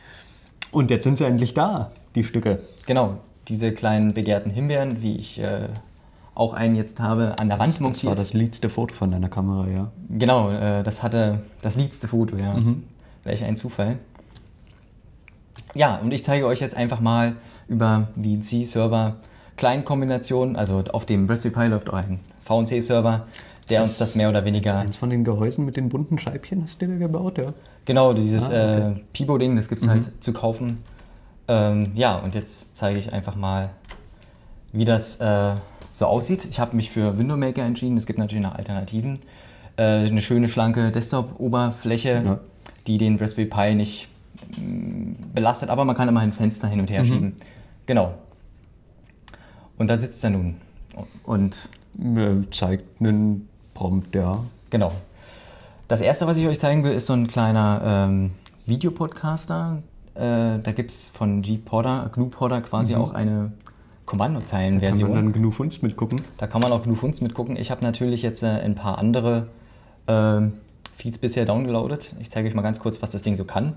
Und 0.70 0.90
jetzt 0.90 1.04
sind 1.04 1.18
sie 1.18 1.24
endlich 1.24 1.54
da, 1.54 1.90
die 2.14 2.24
Stücke. 2.24 2.60
Genau, 2.86 3.18
diese 3.48 3.72
kleinen 3.72 4.14
begehrten 4.14 4.50
Himbeeren, 4.50 5.02
wie 5.02 5.16
ich 5.16 5.38
äh, 5.38 5.68
auch 6.34 6.54
einen 6.54 6.76
jetzt 6.76 7.00
habe, 7.00 7.38
an 7.38 7.48
der 7.48 7.58
Wand 7.58 7.80
montiert. 7.80 8.04
Das 8.04 8.08
war 8.08 8.16
das 8.16 8.32
letzte 8.32 8.70
Foto 8.70 8.94
von 8.94 9.10
deiner 9.10 9.28
Kamera, 9.28 9.68
ja. 9.68 9.90
Genau, 10.08 10.50
äh, 10.50 10.82
das 10.82 11.02
hatte 11.02 11.42
das 11.60 11.76
letzte 11.76 12.08
Foto, 12.08 12.36
ja. 12.36 12.54
Mhm. 12.54 12.84
Welch 13.24 13.44
ein 13.44 13.56
Zufall. 13.56 13.98
Ja, 15.74 15.96
und 15.98 16.12
ich 16.12 16.24
zeige 16.24 16.46
euch 16.46 16.60
jetzt 16.60 16.76
einfach 16.76 17.00
mal 17.00 17.36
über 17.68 18.08
VNC-Server 18.16 19.16
Kleinkombinationen, 19.56 20.56
also 20.56 20.82
auf 20.92 21.04
dem 21.04 21.28
Raspberry 21.28 21.54
Pi 21.54 21.66
läuft 21.68 21.90
auch 21.90 21.94
ein 21.94 22.20
VNC-Server, 22.44 23.26
der 23.70 23.82
uns 23.82 23.98
das 23.98 24.14
mehr 24.14 24.28
oder 24.28 24.44
weniger. 24.44 24.72
Das 24.72 24.84
eins 24.84 24.96
von 24.96 25.10
den 25.10 25.24
Gehäusen 25.24 25.64
mit 25.64 25.76
den 25.76 25.88
bunten 25.88 26.18
Scheibchen 26.18 26.62
hast 26.62 26.80
du 26.82 26.86
da 26.86 26.96
gebaut, 26.96 27.38
ja? 27.38 27.46
Genau, 27.84 28.12
dieses 28.12 28.50
ah, 28.50 28.76
okay. 28.76 28.92
äh, 28.92 29.00
Pibo-Ding, 29.12 29.56
das 29.56 29.68
gibt 29.68 29.80
es 29.80 29.86
mhm. 29.86 29.90
halt 29.90 30.22
zu 30.22 30.32
kaufen. 30.32 30.78
Ähm, 31.48 31.92
ja, 31.94 32.16
und 32.16 32.34
jetzt 32.34 32.76
zeige 32.76 32.98
ich 32.98 33.12
einfach 33.12 33.36
mal, 33.36 33.70
wie 34.72 34.84
das 34.84 35.16
äh, 35.16 35.54
so 35.92 36.06
aussieht. 36.06 36.46
Ich 36.46 36.60
habe 36.60 36.76
mich 36.76 36.90
für 36.90 37.18
Window 37.18 37.36
Maker 37.36 37.62
entschieden. 37.62 37.96
Es 37.96 38.06
gibt 38.06 38.18
natürlich 38.18 38.42
noch 38.42 38.54
Alternativen. 38.54 39.18
Äh, 39.76 40.06
eine 40.06 40.22
schöne, 40.22 40.48
schlanke 40.48 40.90
Desktop-Oberfläche, 40.90 42.22
ja. 42.24 42.40
die 42.86 42.98
den 42.98 43.16
Raspberry 43.16 43.48
Pi 43.48 43.74
nicht 43.74 44.08
mh, 44.56 44.64
mm, 44.64 45.16
belastet, 45.34 45.70
aber 45.70 45.84
man 45.84 45.96
kann 45.96 46.08
immer 46.08 46.20
ein 46.20 46.32
Fenster 46.32 46.68
hin 46.68 46.80
und 46.80 46.90
her 46.90 47.02
mhm. 47.02 47.06
schieben. 47.06 47.36
Genau. 47.86 48.14
Und 49.78 49.88
da 49.88 49.96
sitzt 49.96 50.22
er 50.24 50.30
nun. 50.30 50.56
Und 51.24 51.68
äh, 51.98 52.48
zeigt 52.50 53.00
einen 53.00 53.48
Prompt, 53.82 54.14
ja. 54.14 54.38
Genau. 54.70 54.92
Das 55.88 56.00
erste, 56.00 56.28
was 56.28 56.38
ich 56.38 56.46
euch 56.46 56.60
zeigen 56.60 56.84
will, 56.84 56.92
ist 56.92 57.06
so 57.06 57.14
ein 57.14 57.26
kleiner 57.26 57.82
ähm, 57.84 58.30
Videopodcaster. 58.64 59.82
Äh, 60.14 60.60
da 60.62 60.72
gibt 60.72 60.92
es 60.92 61.08
von 61.08 61.42
G-Podder, 61.42 62.08
GNU-Podder 62.14 62.60
quasi 62.60 62.94
mhm. 62.94 63.00
auch 63.00 63.12
eine 63.12 63.50
Kommandozeilenversion. 64.06 65.10
Da 65.10 65.16
kann 65.16 65.24
man 65.24 65.32
dann 65.32 65.42
GNU 65.42 65.50
Funst 65.50 65.82
mitgucken. 65.82 66.20
Da 66.36 66.46
kann 66.46 66.60
man 66.60 66.70
auch 66.70 66.84
GNU 66.84 66.94
Funst 66.94 67.22
mitgucken. 67.22 67.56
Ich 67.56 67.72
habe 67.72 67.82
natürlich 67.82 68.22
jetzt 68.22 68.44
äh, 68.44 68.60
ein 68.60 68.76
paar 68.76 68.98
andere 68.98 69.48
äh, 70.06 70.42
Feeds 70.96 71.18
bisher 71.18 71.44
downgeloadet. 71.44 72.14
Ich 72.20 72.30
zeige 72.30 72.46
euch 72.46 72.54
mal 72.54 72.62
ganz 72.62 72.78
kurz, 72.78 73.02
was 73.02 73.10
das 73.10 73.22
Ding 73.22 73.34
so 73.34 73.44
kann. 73.44 73.74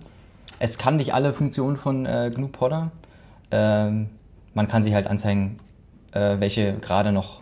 Es 0.59 0.77
kann 0.77 0.97
nicht 0.97 1.15
alle 1.15 1.33
Funktionen 1.33 1.77
von 1.77 2.05
äh, 2.05 2.31
GNU 2.31 2.49
Podder. 2.49 2.91
Ähm, 3.49 4.11
man 4.53 4.67
kann 4.67 4.83
sich 4.83 4.93
halt 4.93 5.07
anzeigen, 5.07 5.59
äh, 6.11 6.39
welche 6.39 6.77
gerade 6.77 7.11
noch 7.11 7.41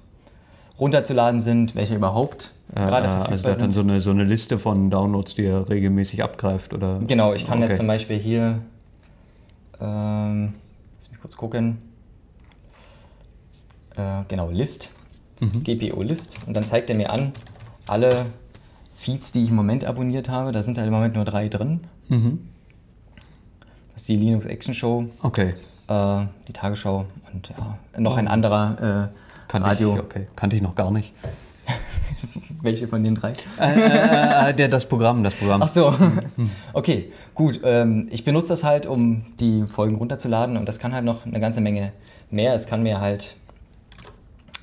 runterzuladen 0.83 1.39
sind, 1.39 1.75
welche 1.75 1.95
überhaupt 1.95 2.51
äh, 2.75 2.85
gerade 2.85 3.07
verfügbar 3.07 3.31
also 3.31 3.47
das 3.47 3.55
sind. 3.55 3.63
dann 3.63 3.71
so 3.71 3.81
eine, 3.81 4.01
so 4.01 4.11
eine 4.11 4.25
Liste 4.25 4.59
von 4.59 4.89
Downloads, 4.89 5.35
die 5.35 5.45
er 5.45 5.69
regelmäßig 5.69 6.21
abgreift? 6.21 6.73
Oder? 6.73 6.99
Genau, 7.07 7.33
ich 7.33 7.47
kann 7.47 7.59
okay. 7.59 7.67
jetzt 7.67 7.77
zum 7.77 7.87
Beispiel 7.87 8.17
hier, 8.17 8.59
ähm, 9.79 10.53
lass 10.97 11.09
mich 11.09 11.21
kurz 11.21 11.37
gucken, 11.37 11.77
äh, 13.95 14.23
genau, 14.27 14.49
List, 14.49 14.93
mhm. 15.39 15.63
GPO-List 15.63 16.39
und 16.47 16.53
dann 16.53 16.65
zeigt 16.65 16.89
er 16.89 16.97
mir 16.97 17.11
an, 17.11 17.31
alle 17.87 18.25
Feeds, 18.93 19.31
die 19.31 19.43
ich 19.43 19.51
im 19.51 19.55
Moment 19.55 19.85
abonniert 19.85 20.27
habe, 20.27 20.51
da 20.51 20.61
sind 20.63 20.77
halt 20.77 20.87
im 20.87 20.93
Moment 20.93 21.15
nur 21.15 21.23
drei 21.23 21.47
drin. 21.47 21.79
Mhm. 22.09 22.49
Das 23.93 24.01
ist 24.01 24.09
die 24.09 24.17
Linux 24.17 24.45
Action 24.45 24.73
Show, 24.73 25.05
okay. 25.21 25.53
Äh, 25.87 26.25
die 26.47 26.53
Tagesschau 26.53 27.05
und 27.31 27.49
ja, 27.49 27.77
noch 27.97 28.17
ein 28.17 28.27
anderer 28.27 29.11
äh, 29.13 29.17
Kannte 29.53 29.69
Radio. 29.69 29.93
Ich, 29.93 29.99
okay. 29.99 30.27
Kannte 30.35 30.55
ich 30.55 30.63
noch 30.63 30.73
gar 30.73 30.89
nicht. 30.89 31.13
Welche 32.63 32.87
von 32.87 33.03
den 33.03 33.13
drei? 33.13 33.33
Äh, 33.59 33.79
äh, 33.79 34.49
äh, 34.49 34.53
der, 34.55 34.67
das 34.67 34.87
Programm, 34.87 35.23
das 35.23 35.35
Programm. 35.35 35.61
Ach 35.61 35.67
so. 35.67 35.93
Okay, 36.73 37.11
gut. 37.35 37.61
Ähm, 37.63 38.07
ich 38.09 38.23
benutze 38.23 38.47
das 38.47 38.63
halt, 38.63 38.87
um 38.87 39.23
die 39.39 39.61
Folgen 39.67 39.95
runterzuladen 39.95 40.57
und 40.57 40.67
das 40.67 40.79
kann 40.79 40.91
halt 40.91 41.05
noch 41.05 41.27
eine 41.27 41.39
ganze 41.39 41.61
Menge 41.61 41.91
mehr. 42.31 42.55
Es 42.55 42.65
kann 42.65 42.81
mir 42.81 42.99
halt 42.99 43.37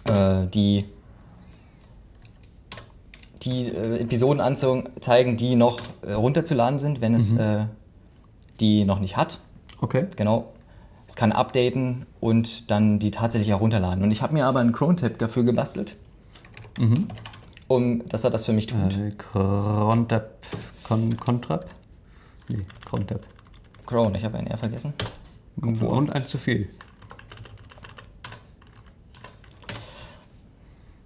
äh, 0.08 0.48
die, 0.52 0.86
die 3.42 3.68
äh, 3.68 4.00
Episoden 4.00 4.40
anzeigen, 4.40 5.36
die 5.36 5.54
noch 5.54 5.78
äh, 6.02 6.14
runterzuladen 6.14 6.80
sind, 6.80 7.00
wenn 7.00 7.14
es 7.14 7.34
mhm. 7.34 7.66
die 8.58 8.84
noch 8.84 8.98
nicht 8.98 9.16
hat. 9.16 9.38
Okay. 9.80 10.06
Genau. 10.16 10.52
Es 11.10 11.16
kann 11.16 11.32
updaten 11.32 12.06
und 12.20 12.70
dann 12.70 13.00
die 13.00 13.10
tatsächlich 13.10 13.48
herunterladen. 13.48 14.04
Und 14.04 14.12
ich 14.12 14.22
habe 14.22 14.32
mir 14.32 14.46
aber 14.46 14.60
einen 14.60 14.70
Cron-Tab 14.70 15.18
dafür 15.18 15.42
gebastelt, 15.42 15.96
mhm. 16.78 17.08
um 17.66 18.08
dass 18.08 18.22
er 18.22 18.30
das 18.30 18.44
für 18.44 18.52
mich 18.52 18.68
tut. 18.68 18.96
Äh, 18.96 19.10
Cron-Tab, 19.18 20.30
Con 20.84 21.16
Contrap? 21.16 21.66
Nee, 22.46 22.64
Cron-Tab. 22.84 23.22
Cron, 23.86 24.14
ich 24.14 24.24
habe 24.24 24.38
einen 24.38 24.46
R 24.46 24.56
vergessen. 24.56 24.92
Komfort. 25.60 25.88
Und 25.88 26.12
eins 26.12 26.28
zu 26.28 26.38
viel. 26.38 26.68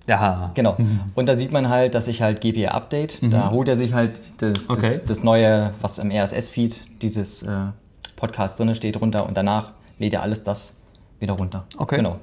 Ja. 0.07 0.51
Genau. 0.53 0.75
Mhm. 0.77 1.01
Und 1.15 1.31
da 1.31 1.35
sieht 1.35 1.51
man 1.51 1.71
halt, 1.71 1.95
dass 1.95 2.09
ich 2.09 2.21
halt 2.21 2.43
GPR 2.43 2.75
Update, 2.75 3.23
mhm. 3.23 3.31
da 3.31 3.53
holt 3.53 3.71
er 3.71 3.79
sich 3.79 3.95
halt 3.95 4.43
das, 4.43 4.69
okay. 4.69 4.99
das, 4.99 5.05
das 5.07 5.25
neue, 5.25 5.73
was 5.81 5.99
im 5.99 6.11
RSS-Feed 6.11 7.01
dieses 7.01 7.43
äh, 7.43 7.69
Podcast 8.17 8.59
drin 8.59 8.75
steht, 8.75 9.01
runter 9.01 9.27
und 9.27 9.37
danach 9.37 9.73
lädt 9.99 10.13
er 10.13 10.23
alles 10.23 10.43
das 10.43 10.77
wieder 11.21 11.35
runter. 11.35 11.65
Okay. 11.79 11.97
Genau. 11.97 12.19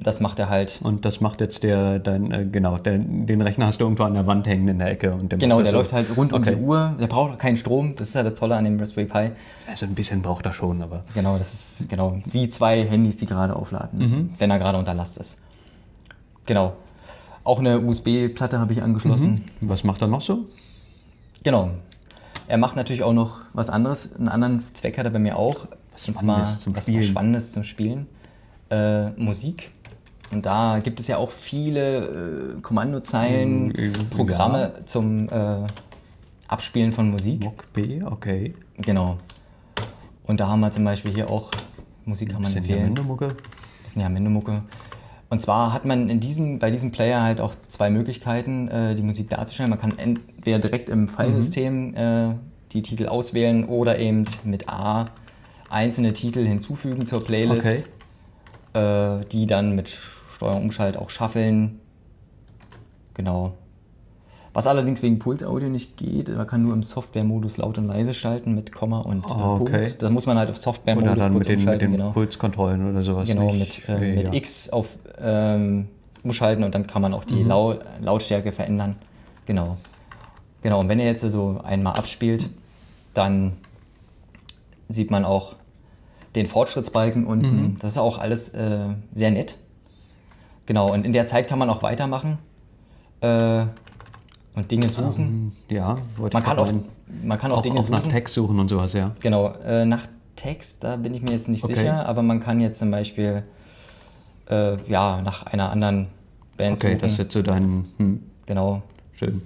Das 0.00 0.20
macht 0.20 0.38
er 0.38 0.48
halt. 0.48 0.78
Und 0.84 1.04
das 1.04 1.20
macht 1.20 1.40
jetzt 1.40 1.64
der, 1.64 1.98
dein, 1.98 2.30
äh, 2.30 2.46
genau, 2.46 2.78
der, 2.78 2.98
den 2.98 3.40
Rechner 3.40 3.66
hast 3.66 3.80
du 3.80 3.84
irgendwo 3.84 4.04
an 4.04 4.14
der 4.14 4.28
Wand 4.28 4.46
hängen 4.46 4.68
in 4.68 4.78
der 4.78 4.92
Ecke. 4.92 5.12
Und 5.12 5.32
der 5.32 5.40
genau, 5.40 5.60
der 5.60 5.72
so. 5.72 5.78
läuft 5.78 5.92
halt 5.92 6.16
rund 6.16 6.32
okay. 6.32 6.52
um 6.52 6.58
die 6.58 6.62
Uhr. 6.62 6.96
Der 7.00 7.08
braucht 7.08 7.36
keinen 7.40 7.56
Strom. 7.56 7.96
Das 7.96 8.08
ist 8.08 8.14
ja 8.14 8.22
das 8.22 8.34
Tolle 8.34 8.54
an 8.56 8.64
dem 8.64 8.78
Raspberry 8.78 9.06
Pi. 9.06 9.32
Also 9.68 9.86
ein 9.86 9.94
bisschen 9.96 10.22
braucht 10.22 10.46
er 10.46 10.52
schon, 10.52 10.82
aber. 10.82 11.02
Genau, 11.14 11.36
das 11.36 11.80
ist 11.80 11.88
genau 11.88 12.20
wie 12.26 12.48
zwei 12.48 12.84
Handys, 12.84 13.16
die 13.16 13.26
gerade 13.26 13.56
aufladen 13.56 13.98
müssen, 13.98 14.18
mhm. 14.18 14.34
wenn 14.38 14.50
er 14.52 14.60
gerade 14.60 14.78
unter 14.78 14.94
Last 14.94 15.18
ist. 15.18 15.40
Genau. 16.46 16.74
Auch 17.44 17.58
eine 17.58 17.80
USB-Platte 17.80 18.60
habe 18.60 18.72
ich 18.72 18.82
angeschlossen. 18.82 19.44
Mhm. 19.60 19.68
Was 19.68 19.82
macht 19.82 20.00
er 20.00 20.06
noch 20.06 20.20
so? 20.20 20.46
Genau. 21.42 21.70
Er 22.52 22.58
macht 22.58 22.76
natürlich 22.76 23.02
auch 23.02 23.14
noch 23.14 23.40
was 23.54 23.70
anderes. 23.70 24.14
Einen 24.14 24.28
anderen 24.28 24.62
Zweck 24.74 24.98
hat 24.98 25.06
er 25.06 25.10
bei 25.10 25.18
mir 25.18 25.38
auch. 25.38 25.68
und 26.06 26.14
zwar 26.14 26.44
zum 26.44 26.76
was 26.76 26.84
Spielen. 26.84 27.02
Spannendes 27.02 27.52
zum 27.52 27.64
Spielen. 27.64 28.06
Äh, 28.68 29.08
Musik. 29.12 29.70
Und 30.30 30.44
da 30.44 30.78
gibt 30.80 31.00
es 31.00 31.08
ja 31.08 31.16
auch 31.16 31.30
viele 31.30 32.56
äh, 32.58 32.60
Kommandozeilen, 32.60 33.68
Mm, 33.68 33.70
äh, 33.70 33.90
Programme 34.10 34.74
zum 34.84 35.30
äh, 35.30 35.64
Abspielen 36.46 36.92
von 36.92 37.08
Musik. 37.10 37.42
Mock 37.42 37.72
B, 37.72 38.02
okay. 38.04 38.54
Genau. 38.76 39.16
Und 40.24 40.38
da 40.38 40.46
haben 40.48 40.60
wir 40.60 40.70
zum 40.72 40.84
Beispiel 40.84 41.14
hier 41.14 41.30
auch, 41.30 41.50
Musik 42.04 42.32
kann 42.32 42.42
man 42.42 42.52
Bisschen 42.52 42.58
empfehlen. 42.58 42.94
Bisschen 43.82 44.02
ja 44.02 44.10
Mindemucke. 44.10 44.60
Und 45.32 45.40
zwar 45.40 45.72
hat 45.72 45.86
man 45.86 46.10
in 46.10 46.20
diesem, 46.20 46.58
bei 46.58 46.70
diesem 46.70 46.90
Player 46.90 47.22
halt 47.22 47.40
auch 47.40 47.54
zwei 47.66 47.88
Möglichkeiten, 47.88 48.68
äh, 48.68 48.94
die 48.94 49.00
Musik 49.00 49.30
darzustellen. 49.30 49.70
Man 49.70 49.80
kann 49.80 49.98
entweder 49.98 50.58
direkt 50.58 50.90
im 50.90 51.08
Filesystem 51.08 51.94
äh, 51.94 52.34
die 52.72 52.82
Titel 52.82 53.06
auswählen 53.06 53.64
oder 53.64 53.98
eben 53.98 54.26
mit 54.44 54.68
A 54.68 55.06
einzelne 55.70 56.12
Titel 56.12 56.44
hinzufügen 56.44 57.06
zur 57.06 57.24
Playlist, 57.24 57.88
äh, 58.74 59.24
die 59.32 59.46
dann 59.46 59.74
mit 59.74 59.88
Steuerung 59.88 60.64
Umschalt 60.64 60.98
auch 60.98 61.08
schaffeln. 61.08 61.80
Genau. 63.14 63.54
Was 64.54 64.66
allerdings 64.66 65.02
wegen 65.02 65.18
Pulsaudio 65.18 65.68
nicht 65.70 65.96
geht, 65.96 66.28
man 66.28 66.46
kann 66.46 66.62
nur 66.62 66.74
im 66.74 66.82
Software-Modus 66.82 67.56
laut 67.56 67.78
und 67.78 67.86
leise 67.86 68.12
schalten 68.12 68.54
mit 68.54 68.70
Komma 68.70 68.98
und 68.98 69.24
Ah, 69.30 69.54
okay. 69.54 69.84
Punkt. 69.84 70.02
Da 70.02 70.10
muss 70.10 70.26
man 70.26 70.36
halt 70.36 70.50
auf 70.50 70.58
Software-Modus 70.58 71.10
kurz 71.10 71.24
mit 71.24 71.46
den, 71.46 71.50
mit 71.52 71.58
umschalten. 71.58 71.78
den 71.80 71.92
genau. 71.92 72.10
Pulskontrollen 72.10 72.90
oder 72.90 73.02
sowas. 73.02 73.26
Genau, 73.26 73.50
nicht? 73.52 73.88
mit, 73.88 74.02
äh, 74.02 74.14
mit 74.14 74.28
ja. 74.28 74.34
X 74.34 74.68
auf 74.68 74.88
ähm, 75.18 75.88
umschalten 76.22 76.64
und 76.64 76.74
dann 76.74 76.86
kann 76.86 77.00
man 77.00 77.14
auch 77.14 77.24
die 77.24 77.42
Lau 77.42 77.76
Lautstärke 78.00 78.52
verändern. 78.52 78.96
Genau. 79.46 79.78
Genau, 80.62 80.80
und 80.80 80.88
wenn 80.88 81.00
ihr 81.00 81.06
jetzt 81.06 81.22
so 81.22 81.58
einmal 81.64 81.94
abspielt, 81.94 82.48
dann 83.14 83.54
sieht 84.88 85.10
man 85.10 85.24
auch 85.24 85.56
den 86.36 86.46
Fortschrittsbalken 86.46 87.26
unten. 87.26 87.76
Das 87.80 87.92
ist 87.92 87.98
auch 87.98 88.18
alles 88.18 88.50
äh, 88.50 88.88
sehr 89.12 89.30
nett. 89.30 89.56
Genau, 90.66 90.92
und 90.92 91.04
in 91.04 91.12
der 91.12 91.26
Zeit 91.26 91.48
kann 91.48 91.58
man 91.58 91.68
auch 91.70 91.82
weitermachen 91.82 92.38
äh, 93.22 93.64
und 94.54 94.70
Dinge 94.70 94.88
suchen. 94.88 95.52
Ja, 95.68 95.98
wollte 96.16 96.34
man, 96.34 96.42
ich 96.42 96.48
kann 96.48 96.58
auch, 96.58 96.72
man 97.24 97.38
kann 97.38 97.52
auch, 97.52 97.58
auch, 97.58 97.62
Dinge 97.62 97.80
auch 97.80 97.88
nach 97.88 97.98
suchen. 98.00 98.10
Text 98.10 98.34
suchen 98.34 98.58
und 98.58 98.68
sowas, 98.68 98.92
ja. 98.92 99.12
Genau, 99.20 99.52
äh, 99.64 99.84
nach 99.84 100.06
Text, 100.36 100.82
da 100.84 100.96
bin 100.96 101.14
ich 101.14 101.22
mir 101.22 101.32
jetzt 101.32 101.48
nicht 101.48 101.64
Okay. 101.64 101.74
sicher, 101.74 102.06
aber 102.06 102.22
man 102.22 102.40
kann 102.40 102.60
jetzt 102.60 102.78
zum 102.78 102.90
Beispiel 102.90 103.42
äh, 104.48 104.76
ja, 104.90 105.20
nach 105.22 105.44
einer 105.46 105.70
anderen 105.70 106.08
Band 106.56 106.78
Okay, 106.78 106.88
suchen. 106.92 107.00
das 107.00 107.12
ist 107.12 107.18
jetzt 107.18 107.32
so 107.34 107.42
dein. 107.42 107.86
Hm, 107.98 108.22
genau. 108.46 108.82
schön. 109.14 109.42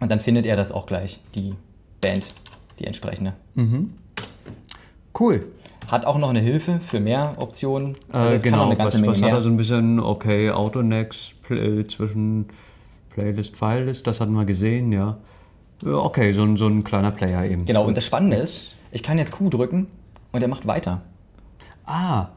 Und 0.00 0.10
dann 0.10 0.18
findet 0.20 0.46
er 0.46 0.56
das 0.56 0.72
auch 0.72 0.86
gleich, 0.86 1.20
die 1.34 1.54
Band, 2.00 2.32
die 2.80 2.84
entsprechende. 2.86 3.34
Cool. 5.18 5.46
Hat 5.88 6.06
auch 6.06 6.16
noch 6.18 6.30
eine 6.30 6.40
Hilfe 6.40 6.80
für 6.80 7.00
mehr 7.00 7.34
Optionen. 7.36 7.96
Also 8.10 8.32
Äh, 8.32 8.36
es 8.36 8.42
kann 8.42 8.54
auch 8.54 8.66
eine 8.66 8.76
ganze 8.76 8.96
was, 8.98 9.00
Menge 9.00 9.12
was 9.12 9.22
hat 9.22 9.30
er 9.30 9.42
so 9.42 9.48
ein 9.48 9.56
bisschen, 9.56 10.00
okay, 10.00 10.50
Autonext 10.50 11.40
Play, 11.42 11.86
zwischen 11.86 12.46
Playlist, 13.14 13.56
Filelist, 13.56 14.06
das 14.06 14.20
hatten 14.20 14.32
wir 14.32 14.44
gesehen, 14.44 14.92
ja. 14.92 15.16
Okay, 15.84 16.32
so 16.32 16.42
ein, 16.44 16.56
so 16.56 16.66
ein 16.68 16.84
kleiner 16.84 17.10
Player 17.10 17.44
eben. 17.44 17.64
genau, 17.64 17.84
und 17.84 17.96
das 17.96 18.04
Spannende 18.06 18.36
ist, 18.36 18.76
ich 18.92 19.02
kann 19.02 19.18
jetzt 19.18 19.32
Q 19.32 19.48
drücken 19.50 19.88
und 20.30 20.40
er 20.42 20.48
macht 20.48 20.66
weiter. 20.66 21.02
Ah, 21.84 22.28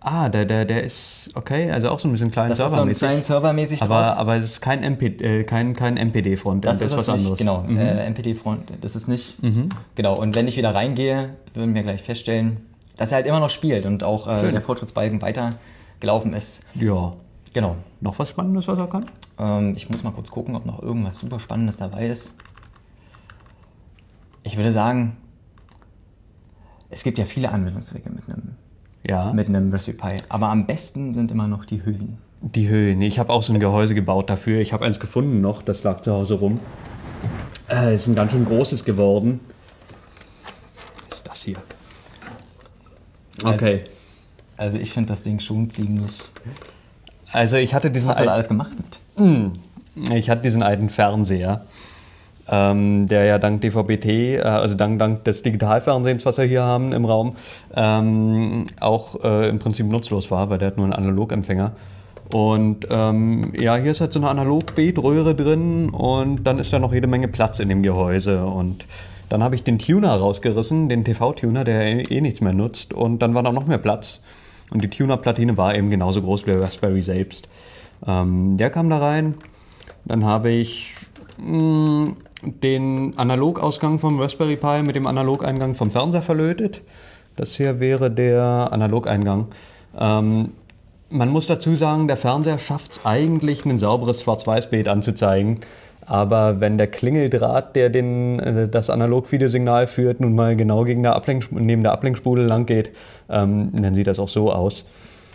ah, 0.00 0.28
der, 0.28 0.44
der, 0.44 0.64
der 0.64 0.84
ist, 0.84 1.30
okay, 1.34 1.70
also 1.70 1.88
auch 1.90 1.98
so 1.98 2.08
ein 2.08 2.12
bisschen 2.12 2.30
klein 2.30 2.48
Das 2.48 2.58
ist 2.58 2.64
so 2.64 2.64
ein 2.64 2.70
servermäßig. 2.94 2.98
kleinen 3.00 3.22
servermäßig 3.22 3.80
drauf. 3.80 3.90
aber, 3.90 4.16
aber 4.16 4.36
es 4.36 4.44
ist 4.44 4.60
kein, 4.60 4.82
MP, 4.84 5.06
äh, 5.20 5.42
kein, 5.44 5.74
kein 5.74 5.96
MPD-Front, 5.96 6.64
Das, 6.64 6.78
das, 6.78 6.92
ist 6.92 6.96
was 6.98 7.06
nicht, 7.08 7.18
anderes. 7.18 7.38
genau. 7.38 7.62
Mhm. 7.62 7.76
Äh, 7.78 8.06
MPD-Front, 8.10 8.72
das 8.80 8.94
ist 8.96 9.08
nicht. 9.08 9.36
Genau, 9.96 10.16
und 10.18 10.34
wenn 10.36 10.46
ich 10.46 10.56
wieder 10.56 10.72
reingehe, 10.74 11.30
würden 11.54 11.74
wir 11.74 11.82
gleich 11.82 12.02
feststellen, 12.02 12.58
dass 12.96 13.10
er 13.10 13.16
halt 13.16 13.26
immer 13.26 13.40
noch 13.40 13.50
spielt 13.50 13.84
und 13.84 14.04
auch 14.04 14.28
äh, 14.28 14.52
der 14.52 14.60
Fortschrittsbalken 14.60 15.20
weiter 15.22 15.54
gelaufen 15.98 16.32
ist. 16.34 16.62
Ja. 16.74 17.14
Genau. 17.52 17.76
Noch 18.00 18.18
was 18.18 18.30
Spannendes, 18.30 18.66
was 18.68 18.78
er 18.78 18.86
kann? 18.86 19.06
Ähm, 19.38 19.74
ich 19.76 19.88
muss 19.90 20.02
mal 20.02 20.12
kurz 20.12 20.30
gucken, 20.30 20.56
ob 20.56 20.64
noch 20.66 20.82
irgendwas 20.82 21.18
super 21.18 21.38
Spannendes 21.38 21.76
dabei 21.76 22.06
ist. 22.06 22.36
Ich 24.42 24.56
würde 24.56 24.72
sagen, 24.72 25.16
es 26.90 27.04
gibt 27.04 27.18
ja 27.18 27.24
viele 27.24 27.50
Anwendungszwecke 27.50 28.10
mit 28.10 28.28
einem, 28.28 28.56
Ja. 29.04 29.32
mit 29.32 29.48
einem 29.48 29.70
Raspberry 29.72 29.96
Pi, 30.16 30.22
aber 30.28 30.48
am 30.48 30.66
besten 30.66 31.14
sind 31.14 31.30
immer 31.30 31.46
noch 31.46 31.64
die 31.64 31.84
Hüllen. 31.84 32.18
Die 32.40 32.68
Höhen. 32.68 33.00
Ich 33.02 33.18
habe 33.20 33.32
auch 33.32 33.42
so 33.42 33.52
ein 33.52 33.60
Gehäuse 33.60 33.94
gebaut 33.94 34.28
dafür. 34.28 34.60
Ich 34.60 34.72
habe 34.72 34.84
eins 34.84 34.98
gefunden 34.98 35.40
noch, 35.40 35.62
das 35.62 35.84
lag 35.84 36.00
zu 36.00 36.12
Hause 36.12 36.34
rum. 36.34 36.58
Äh, 37.70 37.94
ist 37.94 38.08
ein 38.08 38.16
ganz 38.16 38.32
schön 38.32 38.44
großes 38.44 38.84
geworden. 38.84 39.40
Was 41.08 41.18
ist 41.18 41.28
das 41.28 41.42
hier? 41.42 41.58
Okay. 43.44 43.84
Also 44.56 44.78
ich 44.78 44.92
finde 44.92 45.10
das 45.10 45.22
Ding 45.22 45.38
schon 45.38 45.70
ziemlich. 45.70 46.18
Also 47.32 47.56
ich 47.56 47.74
hatte 47.74 47.90
diesen 47.90 48.08
Was 48.08 48.16
hast 48.16 48.22
du 48.22 48.26
da 48.26 48.32
alten, 48.32 48.34
alles 48.34 48.48
gemacht 48.48 48.72
mit? 48.76 50.12
ich 50.16 50.30
hatte 50.30 50.42
diesen 50.42 50.62
alten 50.62 50.88
Fernseher, 50.88 51.62
ähm, 52.48 53.06
der 53.06 53.24
ja 53.24 53.38
dank 53.38 53.60
DVB-T, 53.62 54.36
äh, 54.36 54.40
also 54.42 54.74
dank, 54.74 54.98
dank 54.98 55.24
des 55.24 55.42
Digitalfernsehens, 55.42 56.24
was 56.26 56.38
wir 56.38 56.44
hier 56.44 56.62
haben 56.62 56.92
im 56.92 57.04
Raum, 57.04 57.36
ähm, 57.74 58.66
auch 58.80 59.22
äh, 59.24 59.48
im 59.48 59.58
Prinzip 59.58 59.86
nutzlos 59.86 60.30
war, 60.30 60.50
weil 60.50 60.58
der 60.58 60.68
hat 60.68 60.76
nur 60.76 60.86
einen 60.86 60.94
Analogempfänger. 60.94 61.72
Und 62.32 62.86
ähm, 62.90 63.52
ja, 63.58 63.76
hier 63.76 63.90
ist 63.90 64.00
halt 64.00 64.12
so 64.12 64.18
eine 64.18 64.30
Analog-Beetröhre 64.30 65.34
drin 65.34 65.90
und 65.90 66.44
dann 66.44 66.58
ist 66.58 66.72
da 66.72 66.78
noch 66.78 66.94
jede 66.94 67.06
Menge 67.06 67.28
Platz 67.28 67.58
in 67.58 67.68
dem 67.68 67.82
Gehäuse. 67.82 68.44
Und 68.46 68.86
dann 69.28 69.42
habe 69.42 69.54
ich 69.54 69.62
den 69.62 69.78
Tuner 69.78 70.14
rausgerissen, 70.14 70.88
den 70.88 71.04
TV-Tuner, 71.04 71.64
der 71.64 71.82
eh, 71.82 72.02
eh 72.02 72.20
nichts 72.22 72.40
mehr 72.40 72.54
nutzt. 72.54 72.94
Und 72.94 73.20
dann 73.20 73.34
war 73.34 73.42
da 73.42 73.52
noch 73.52 73.66
mehr 73.66 73.78
Platz. 73.78 74.22
Und 74.72 74.82
die 74.82 74.90
Tuner-Platine 74.90 75.56
war 75.56 75.74
eben 75.74 75.90
genauso 75.90 76.22
groß 76.22 76.46
wie 76.46 76.52
der 76.52 76.62
Raspberry 76.62 77.02
selbst. 77.02 77.46
Ähm, 78.06 78.56
der 78.56 78.70
kam 78.70 78.88
da 78.90 78.98
rein. 78.98 79.34
Dann 80.04 80.24
habe 80.24 80.50
ich 80.50 80.94
mh, 81.38 82.14
den 82.42 83.16
Analogausgang 83.16 83.98
vom 83.98 84.18
Raspberry 84.20 84.56
Pi 84.56 84.82
mit 84.82 84.96
dem 84.96 85.06
Analogeingang 85.06 85.74
vom 85.74 85.90
Fernseher 85.90 86.22
verlötet. 86.22 86.82
Das 87.36 87.56
hier 87.56 87.80
wäre 87.80 88.10
der 88.10 88.68
Analogeingang. 88.72 89.48
Ähm, 89.98 90.52
man 91.10 91.28
muss 91.28 91.46
dazu 91.46 91.74
sagen, 91.76 92.08
der 92.08 92.16
Fernseher 92.16 92.58
schafft 92.58 92.92
es 92.92 93.06
eigentlich, 93.06 93.64
ein 93.66 93.78
sauberes 93.78 94.22
Schwarz-Weiß-Bild 94.22 94.88
anzuzeigen. 94.88 95.60
Aber 96.06 96.60
wenn 96.60 96.78
der 96.78 96.88
Klingeldraht, 96.88 97.76
der 97.76 97.90
den, 97.90 98.38
äh, 98.40 98.68
das 98.68 98.90
Analog-Videosignal 98.90 99.86
führt, 99.86 100.20
nun 100.20 100.34
mal 100.34 100.56
genau 100.56 100.84
gegen 100.84 101.02
der 101.02 101.20
neben 101.50 101.82
der 101.82 101.92
Ablenkspule 101.92 102.44
lang 102.44 102.66
geht, 102.66 102.90
ähm, 103.28 103.70
dann 103.72 103.94
sieht 103.94 104.06
das 104.06 104.18
auch 104.18 104.28
so 104.28 104.52
aus. 104.52 104.86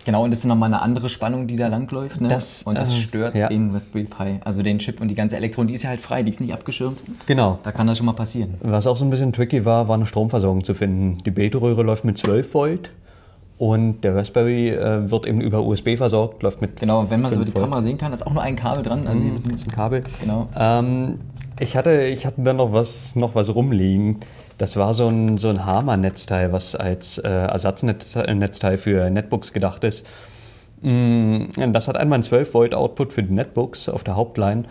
Genau, 0.04 0.24
und 0.24 0.30
das 0.30 0.40
ist 0.40 0.46
nochmal 0.46 0.72
eine 0.72 0.80
andere 0.80 1.10
Spannung, 1.10 1.46
die 1.46 1.56
da 1.56 1.68
langläuft. 1.68 2.20
Ne? 2.20 2.28
Das, 2.28 2.62
und 2.62 2.76
das 2.76 2.92
äh, 2.92 3.00
stört 3.00 3.34
ja. 3.34 3.48
den 3.48 3.72
Raspberry 3.72 4.04
Pi, 4.04 4.40
also 4.42 4.62
den 4.62 4.78
Chip 4.78 5.02
und 5.02 5.08
die 5.08 5.14
ganze 5.14 5.36
Elektronik, 5.36 5.68
die 5.68 5.74
ist 5.74 5.82
ja 5.82 5.90
halt 5.90 6.00
frei, 6.00 6.22
die 6.22 6.30
ist 6.30 6.40
nicht 6.40 6.54
abgeschirmt. 6.54 6.98
Genau. 7.26 7.58
Da 7.62 7.72
kann 7.72 7.86
das 7.86 7.98
schon 7.98 8.06
mal 8.06 8.14
passieren. 8.14 8.54
Was 8.62 8.86
auch 8.86 8.96
so 8.96 9.04
ein 9.04 9.10
bisschen 9.10 9.34
tricky 9.34 9.66
war, 9.66 9.86
war 9.88 9.96
eine 9.96 10.06
Stromversorgung 10.06 10.64
zu 10.64 10.72
finden. 10.72 11.18
Die 11.26 11.30
Beetröhre 11.30 11.82
läuft 11.82 12.04
mit 12.06 12.16
12 12.16 12.54
Volt 12.54 12.90
und 13.58 14.02
der 14.02 14.14
Raspberry 14.14 14.70
äh, 14.70 15.10
wird 15.10 15.26
eben 15.26 15.40
über 15.40 15.62
USB 15.62 15.96
versorgt, 15.96 16.42
läuft 16.42 16.60
mit 16.60 16.78
Genau, 16.78 17.10
wenn 17.10 17.20
man 17.20 17.32
so 17.32 17.38
die 17.40 17.44
5 17.46 17.54
Volt. 17.56 17.64
Kamera 17.64 17.82
sehen 17.82 17.98
kann, 17.98 18.12
ist 18.12 18.26
auch 18.26 18.32
nur 18.32 18.42
ein 18.42 18.54
Kabel 18.56 18.82
dran. 18.82 19.06
Also 19.06 19.22
Das 19.44 19.62
ist 19.62 19.68
ein 19.68 19.72
Kabel. 19.72 20.04
Genau. 20.20 20.48
Ähm, 20.56 21.18
ich, 21.58 21.76
hatte, 21.76 22.02
ich 22.02 22.24
hatte 22.24 22.42
dann 22.42 22.56
noch 22.56 22.72
was, 22.72 23.16
noch 23.16 23.34
was 23.34 23.52
rumliegen. 23.52 24.18
Das 24.58 24.76
war 24.76 24.94
so 24.94 25.08
ein, 25.08 25.38
so 25.38 25.48
ein 25.48 25.64
Harman-Netzteil, 25.66 26.52
was 26.52 26.74
als 26.76 27.18
äh, 27.18 27.28
Ersatznetzteil 27.28 28.76
für 28.78 29.10
Netbooks 29.10 29.52
gedacht 29.52 29.82
ist. 29.84 30.06
Mm, 30.82 31.44
Das 31.72 31.88
hat 31.88 31.96
einmal 31.96 32.16
einen 32.16 32.22
12 32.22 32.54
Volt 32.54 32.74
Output 32.74 33.12
für 33.12 33.22
die 33.22 33.32
Netbooks 33.32 33.88
auf 33.88 34.04
der 34.04 34.14
Hauptline 34.16 34.64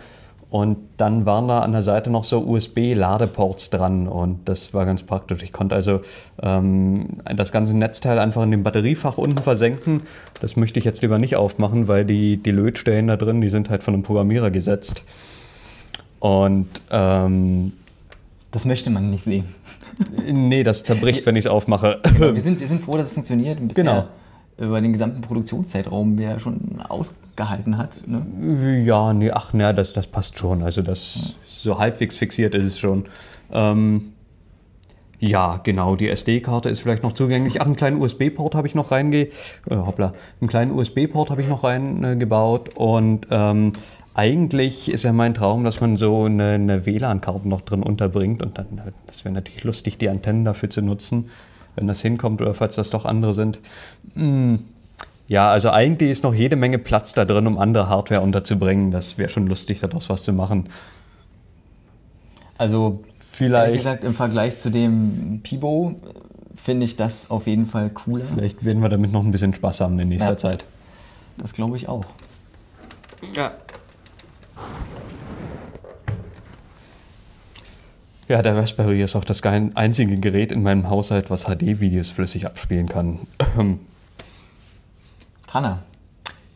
und 0.50 0.78
dann 0.96 1.26
waren 1.26 1.46
da 1.46 1.58
an 1.60 1.72
der 1.72 1.82
Seite 1.82 2.10
noch 2.10 2.24
so 2.24 2.40
USB-Ladeports 2.40 3.68
dran 3.68 4.08
und 4.08 4.48
das 4.48 4.72
war 4.72 4.86
ganz 4.86 5.02
praktisch. 5.02 5.42
Ich 5.42 5.52
konnte 5.52 5.74
also 5.74 6.00
ähm, 6.42 7.08
das 7.36 7.52
ganze 7.52 7.76
Netzteil 7.76 8.18
einfach 8.18 8.42
in 8.42 8.50
dem 8.50 8.62
Batteriefach 8.62 9.18
unten 9.18 9.42
versenken. 9.42 10.02
Das 10.40 10.56
möchte 10.56 10.78
ich 10.78 10.86
jetzt 10.86 11.02
lieber 11.02 11.18
nicht 11.18 11.36
aufmachen, 11.36 11.86
weil 11.86 12.06
die, 12.06 12.38
die 12.38 12.50
Lötstellen 12.50 13.08
da 13.08 13.16
drin, 13.16 13.42
die 13.42 13.50
sind 13.50 13.68
halt 13.68 13.82
von 13.82 13.92
einem 13.92 14.02
Programmierer 14.02 14.50
gesetzt. 14.50 15.02
Und 16.18 16.68
ähm, 16.90 17.72
Das 18.50 18.64
möchte 18.64 18.88
man 18.88 19.10
nicht 19.10 19.24
sehen. 19.24 19.44
nee, 20.26 20.62
das 20.62 20.82
zerbricht, 20.82 21.26
wenn 21.26 21.36
ich 21.36 21.44
es 21.44 21.50
aufmache. 21.50 22.00
Genau, 22.04 22.32
wir, 22.34 22.40
sind, 22.40 22.58
wir 22.58 22.68
sind 22.68 22.82
froh, 22.82 22.96
dass 22.96 23.08
es 23.08 23.12
funktioniert. 23.12 23.58
Bisher 23.68 23.84
Genau. 23.84 24.04
Über 24.58 24.80
den 24.80 24.92
gesamten 24.92 25.20
Produktionszeitraum, 25.20 26.18
er 26.18 26.40
schon 26.40 26.80
ausgehalten 26.80 27.78
hat. 27.78 28.06
Ne? 28.06 28.82
Ja, 28.84 29.12
nee, 29.12 29.30
ach, 29.30 29.50
na, 29.52 29.72
das, 29.72 29.92
das 29.92 30.06
passt 30.06 30.38
schon. 30.38 30.62
Also 30.62 30.82
das 30.82 31.36
so 31.46 31.78
halbwegs 31.78 32.16
fixiert 32.16 32.54
ist 32.54 32.64
es 32.64 32.78
schon. 32.78 33.04
Ähm, 33.52 34.12
ja, 35.20 35.60
genau, 35.62 35.96
die 35.96 36.08
SD-Karte 36.08 36.68
ist 36.68 36.80
vielleicht 36.80 37.02
noch 37.02 37.12
zugänglich. 37.12 37.60
Ach, 37.60 37.66
einen 37.66 37.76
kleinen 37.76 38.00
USB-Port 38.00 38.54
habe 38.54 38.68
ich 38.68 38.74
noch 38.74 38.90
reinge... 38.90 39.22
Äh, 39.22 39.30
hoppla. 39.70 40.12
Einen 40.40 40.48
kleinen 40.48 40.72
USB-Port 40.72 41.30
habe 41.30 41.42
ich 41.42 41.48
noch 41.48 41.64
reingebaut 41.64 42.76
und 42.76 43.26
ähm, 43.30 43.72
eigentlich 44.14 44.90
ist 44.90 45.04
ja 45.04 45.12
mein 45.12 45.34
Traum, 45.34 45.62
dass 45.62 45.80
man 45.80 45.96
so 45.96 46.24
eine, 46.24 46.50
eine 46.50 46.86
WLAN-Karte 46.86 47.48
noch 47.48 47.60
drin 47.60 47.84
unterbringt 47.84 48.42
und 48.42 48.58
dann, 48.58 48.66
das 49.06 49.24
wäre 49.24 49.34
natürlich 49.34 49.62
lustig, 49.62 49.98
die 49.98 50.08
Antennen 50.08 50.44
dafür 50.44 50.70
zu 50.70 50.82
nutzen, 50.82 51.30
wenn 51.78 51.86
das 51.86 52.02
hinkommt 52.02 52.40
oder 52.42 52.54
falls 52.54 52.74
das 52.74 52.90
doch 52.90 53.04
andere 53.04 53.32
sind. 53.32 53.60
Hm. 54.14 54.64
Ja, 55.28 55.50
also 55.50 55.70
eigentlich 55.70 56.10
ist 56.10 56.24
noch 56.24 56.34
jede 56.34 56.56
Menge 56.56 56.78
Platz 56.78 57.12
da 57.12 57.24
drin, 57.24 57.46
um 57.46 57.58
andere 57.58 57.88
Hardware 57.88 58.22
unterzubringen. 58.22 58.90
Das 58.90 59.18
wäre 59.18 59.28
schon 59.28 59.46
lustig, 59.46 59.80
daraus 59.80 60.08
was 60.08 60.22
zu 60.22 60.32
machen. 60.32 60.68
Also 62.56 63.04
vielleicht. 63.30 63.72
Wie 63.72 63.76
gesagt, 63.76 64.04
im 64.04 64.14
Vergleich 64.14 64.56
zu 64.56 64.70
dem 64.70 65.40
Pibo 65.42 65.94
finde 66.56 66.86
ich 66.86 66.96
das 66.96 67.30
auf 67.30 67.46
jeden 67.46 67.66
Fall 67.66 67.90
cooler. 67.90 68.24
Vielleicht 68.34 68.64
werden 68.64 68.82
wir 68.82 68.88
damit 68.88 69.12
noch 69.12 69.22
ein 69.22 69.30
bisschen 69.30 69.54
Spaß 69.54 69.80
haben 69.80 69.98
in 69.98 70.08
nächster 70.08 70.30
ja, 70.30 70.36
Zeit. 70.36 70.64
Das 71.36 71.52
glaube 71.52 71.76
ich 71.76 71.88
auch. 71.88 72.04
Ja. 73.34 73.52
Ja, 78.28 78.42
der 78.42 78.56
Raspberry 78.56 79.02
ist 79.02 79.16
auch 79.16 79.24
das 79.24 79.42
einzige 79.42 80.16
Gerät 80.18 80.52
in 80.52 80.62
meinem 80.62 80.90
Haushalt, 80.90 81.30
was 81.30 81.44
HD-Videos 81.44 82.10
flüssig 82.10 82.46
abspielen 82.46 82.86
kann. 82.86 83.20
kann 85.46 85.64
er. 85.64 85.78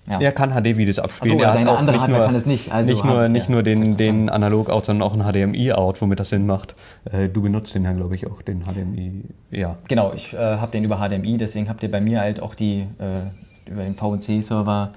Ja. 0.06 0.20
Er 0.20 0.32
kann 0.32 0.50
HD-Videos 0.50 0.98
abspielen. 0.98 1.38
So, 1.38 1.44
er 1.44 1.54
hat 1.54 1.66
auch 1.68 1.78
andere 1.78 1.96
nicht 1.96 2.08
nur, 2.08 2.18
kann 2.18 2.34
es 2.34 2.44
nicht. 2.44 2.72
Also 2.72 2.90
nicht 2.90 3.04
nur, 3.04 3.28
nicht 3.28 3.46
ja. 3.46 3.52
nur 3.52 3.62
den, 3.62 3.96
den 3.96 4.28
Analog-Out, 4.28 4.84
sondern 4.84 5.08
auch 5.08 5.14
einen 5.14 5.22
HDMI-Out, 5.22 6.02
womit 6.02 6.20
das 6.20 6.28
Sinn 6.28 6.44
macht. 6.44 6.74
Äh, 7.10 7.28
du 7.28 7.40
benutzt 7.40 7.74
den 7.74 7.84
ja, 7.84 7.92
glaube 7.92 8.16
ich, 8.16 8.26
auch, 8.26 8.42
den 8.42 8.64
HDMI. 8.64 9.22
Ja. 9.50 9.76
Genau, 9.88 10.12
ich 10.12 10.34
äh, 10.34 10.36
habe 10.36 10.72
den 10.72 10.84
über 10.84 10.96
HDMI, 10.96 11.38
deswegen 11.38 11.68
habt 11.68 11.82
ihr 11.82 11.90
bei 11.90 12.00
mir 12.00 12.20
halt 12.20 12.42
auch 12.42 12.54
die 12.54 12.86
äh, 12.98 13.70
über 13.70 13.84
den 13.84 13.94
VNC-Server 13.94 14.90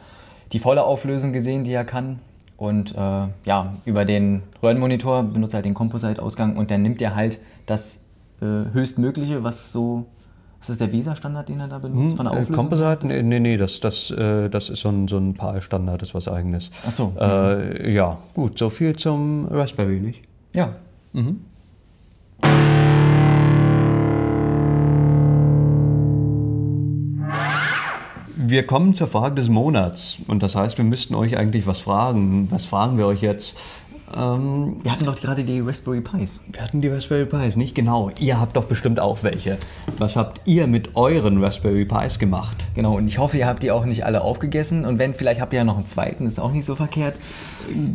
die 0.51 0.59
volle 0.59 0.84
Auflösung 0.84 1.34
gesehen, 1.34 1.63
die 1.63 1.71
er 1.71 1.86
kann. 1.86 2.19
Und 2.58 2.95
äh, 2.95 3.28
ja, 3.45 3.74
über 3.86 4.06
den 4.06 4.43
Röhrenmonitor 4.64 5.24
benutzt 5.24 5.53
er 5.53 5.58
halt 5.58 5.66
den 5.66 5.74
Composite-Ausgang 5.74 6.58
und 6.58 6.72
dann 6.72 6.82
nimmt 6.82 7.01
er 7.01 7.16
halt 7.16 7.39
das 7.66 8.06
äh, 8.41 8.45
höchstmögliche, 8.74 9.43
was 9.43 9.72
so 9.72 10.06
ist 10.62 10.70
das 10.70 10.78
der 10.80 10.91
VESA-Standard, 10.91 11.47
den 11.47 11.60
er 11.60 11.68
da 11.68 11.78
benutzt 11.78 12.12
hm, 12.12 12.18
von 12.18 12.26
der 12.26 12.34
äh, 12.34 12.39
Auflösung? 12.39 12.56
Composite? 12.56 13.06
Nee, 13.06 13.22
nee, 13.22 13.39
nee 13.39 13.58
das, 13.58 13.80
das, 13.82 14.10
äh, 14.10 14.49
das 14.49 14.70
ist 14.70 14.80
so 14.80 14.89
ein, 14.89 15.08
so 15.08 15.18
ein 15.18 15.36
PAL-Standard, 15.36 16.01
das 16.01 16.10
ist 16.10 16.16
was 16.16 16.28
eigenes. 16.28 16.72
Ach 16.88 16.91
so. 16.91 17.14
Äh, 17.20 17.93
ja, 17.93 18.18
gut, 18.34 18.58
so 18.58 18.70
viel 18.70 18.95
zum 18.95 19.45
Raspberry, 19.45 19.99
nicht? 19.99 20.24
Ja. 20.53 20.70
Mhm. 21.14 21.41
Wir 28.48 28.68
kommen 28.68 28.93
zur 28.93 29.08
Frage 29.08 29.34
des 29.34 29.50
Monats. 29.50 30.18
Und 30.28 30.43
das 30.43 30.56
heißt, 30.56 30.78
wir 30.78 30.86
müssten 30.86 31.16
euch 31.16 31.36
eigentlich 31.36 31.66
was 31.66 31.80
fragen. 31.80 32.48
Was 32.52 32.64
fragen 32.64 32.98
wir 33.00 33.08
euch 33.08 33.22
jetzt? 33.22 33.58
Ähm, 34.14 34.78
wir 34.84 34.91
hatten 34.91 35.06
doch 35.06 35.16
gerade 35.16 35.43
die 35.43 35.60
Raspberry 35.60 36.01
Pis. 36.01 36.43
Wir 36.51 36.62
hatten 36.62 36.82
die 36.82 36.88
Raspberry 36.88 37.26
Pis, 37.26 37.56
nicht 37.56 37.76
genau. 37.76 38.12
Ihr 38.20 38.39
habt 38.39 38.56
doch 38.56 38.66
bestimmt 38.66 38.99
auch 38.99 39.24
welche. 39.24 39.58
Was 39.97 40.16
habt 40.16 40.41
ihr 40.45 40.68
mit 40.68 40.95
euren 40.95 41.43
Raspberry 41.43 41.86
Pis 41.86 42.20
gemacht? 42.20 42.58
Genau, 42.76 42.97
und 42.97 43.08
ich 43.08 43.18
hoffe, 43.18 43.38
ihr 43.38 43.47
habt 43.47 43.64
die 43.64 43.72
auch 43.72 43.86
nicht 43.86 44.06
alle 44.06 44.22
aufgegessen. 44.22 44.86
Und 44.86 44.99
wenn, 44.99 45.14
vielleicht 45.14 45.41
habt 45.41 45.53
ihr 45.53 45.58
ja 45.58 45.64
noch 45.64 45.78
einen 45.78 45.86
zweiten, 45.86 46.26
ist 46.26 46.39
auch 46.39 46.51
nicht 46.51 46.66
so 46.66 46.76
verkehrt. 46.76 47.16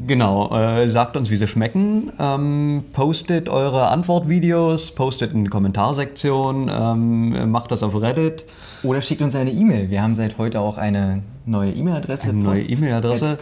Genau, 0.07 0.55
äh, 0.57 0.89
sagt 0.89 1.17
uns, 1.17 1.31
wie 1.31 1.37
sie 1.37 1.47
schmecken. 1.47 2.13
Ähm, 2.19 2.83
postet 2.93 3.49
eure 3.49 3.89
Antwortvideos, 3.89 4.91
postet 4.93 5.33
in 5.33 5.45
die 5.45 5.51
Kommentarsektion, 5.51 6.71
ähm, 6.73 7.51
macht 7.51 7.71
das 7.71 7.83
auf 7.83 7.95
Reddit. 8.01 8.45
Oder 8.83 9.01
schickt 9.01 9.23
uns 9.23 9.37
eine 9.37 9.51
E-Mail. 9.51 9.91
Wir 9.91 10.03
haben 10.03 10.15
seit 10.15 10.39
heute 10.39 10.61
auch 10.61 10.79
eine 10.79 11.23
neue 11.51 11.71
E-Mail-Adresse. 11.73 12.31
Eine 12.31 12.39
neue 12.39 12.63
E-Mail-Adresse. 12.63 13.39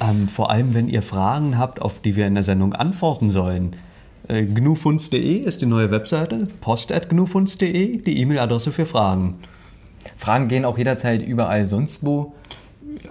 Ähm, 0.00 0.28
vor 0.28 0.50
allem, 0.50 0.74
wenn 0.74 0.88
ihr 0.88 1.02
Fragen 1.02 1.58
habt, 1.58 1.82
auf 1.82 2.00
die 2.00 2.16
wir 2.16 2.26
in 2.26 2.34
der 2.34 2.44
Sendung 2.44 2.74
antworten 2.74 3.30
sollen. 3.30 3.76
Äh, 4.28 4.44
gnufunst.de 4.44 5.38
ist 5.38 5.62
die 5.62 5.66
neue 5.66 5.90
Webseite. 5.90 6.48
post.gnufunst.de 6.60 8.02
die 8.02 8.20
E-Mail-Adresse 8.20 8.72
für 8.72 8.86
Fragen. 8.86 9.36
Fragen 10.16 10.48
gehen 10.48 10.64
auch 10.64 10.78
jederzeit 10.78 11.26
überall 11.26 11.66
sonst 11.66 12.04
wo. 12.04 12.34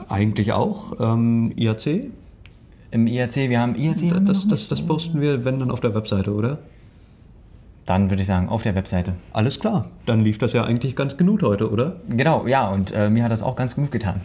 Eigentlich 0.10 0.54
auch. 0.54 0.94
Ähm, 1.00 1.54
IAC? 1.56 2.12
Im 2.92 3.08
IAC, 3.08 3.36
wir 3.50 3.60
haben 3.60 3.76
IAC. 3.76 4.26
Das, 4.26 4.48
das, 4.48 4.68
das 4.68 4.82
posten 4.86 5.20
wir, 5.20 5.44
wenn 5.44 5.60
dann 5.60 5.72
auf 5.72 5.80
der 5.80 5.94
Webseite, 5.94 6.34
oder? 6.34 6.60
Dann 7.88 8.10
würde 8.12 8.22
ich 8.22 8.28
sagen, 8.28 8.50
auf 8.50 8.62
der 8.62 8.76
Webseite. 8.76 9.14
Alles 9.32 9.60
klar. 9.60 9.86
Dann 10.06 10.20
lief 10.20 10.38
das 10.38 10.52
ja 10.52 10.66
eigentlich 10.66 10.96
ganz 10.96 11.16
genug 11.16 11.42
heute, 11.42 11.72
oder? 11.72 11.96
Genau, 12.10 12.46
ja, 12.46 12.68
und 12.68 12.92
äh, 12.92 13.10
mir 13.10 13.24
hat 13.24 13.32
das 13.32 13.42
auch 13.42 13.56
ganz 13.56 13.76
genug 13.76 13.92
getan. 13.92 14.20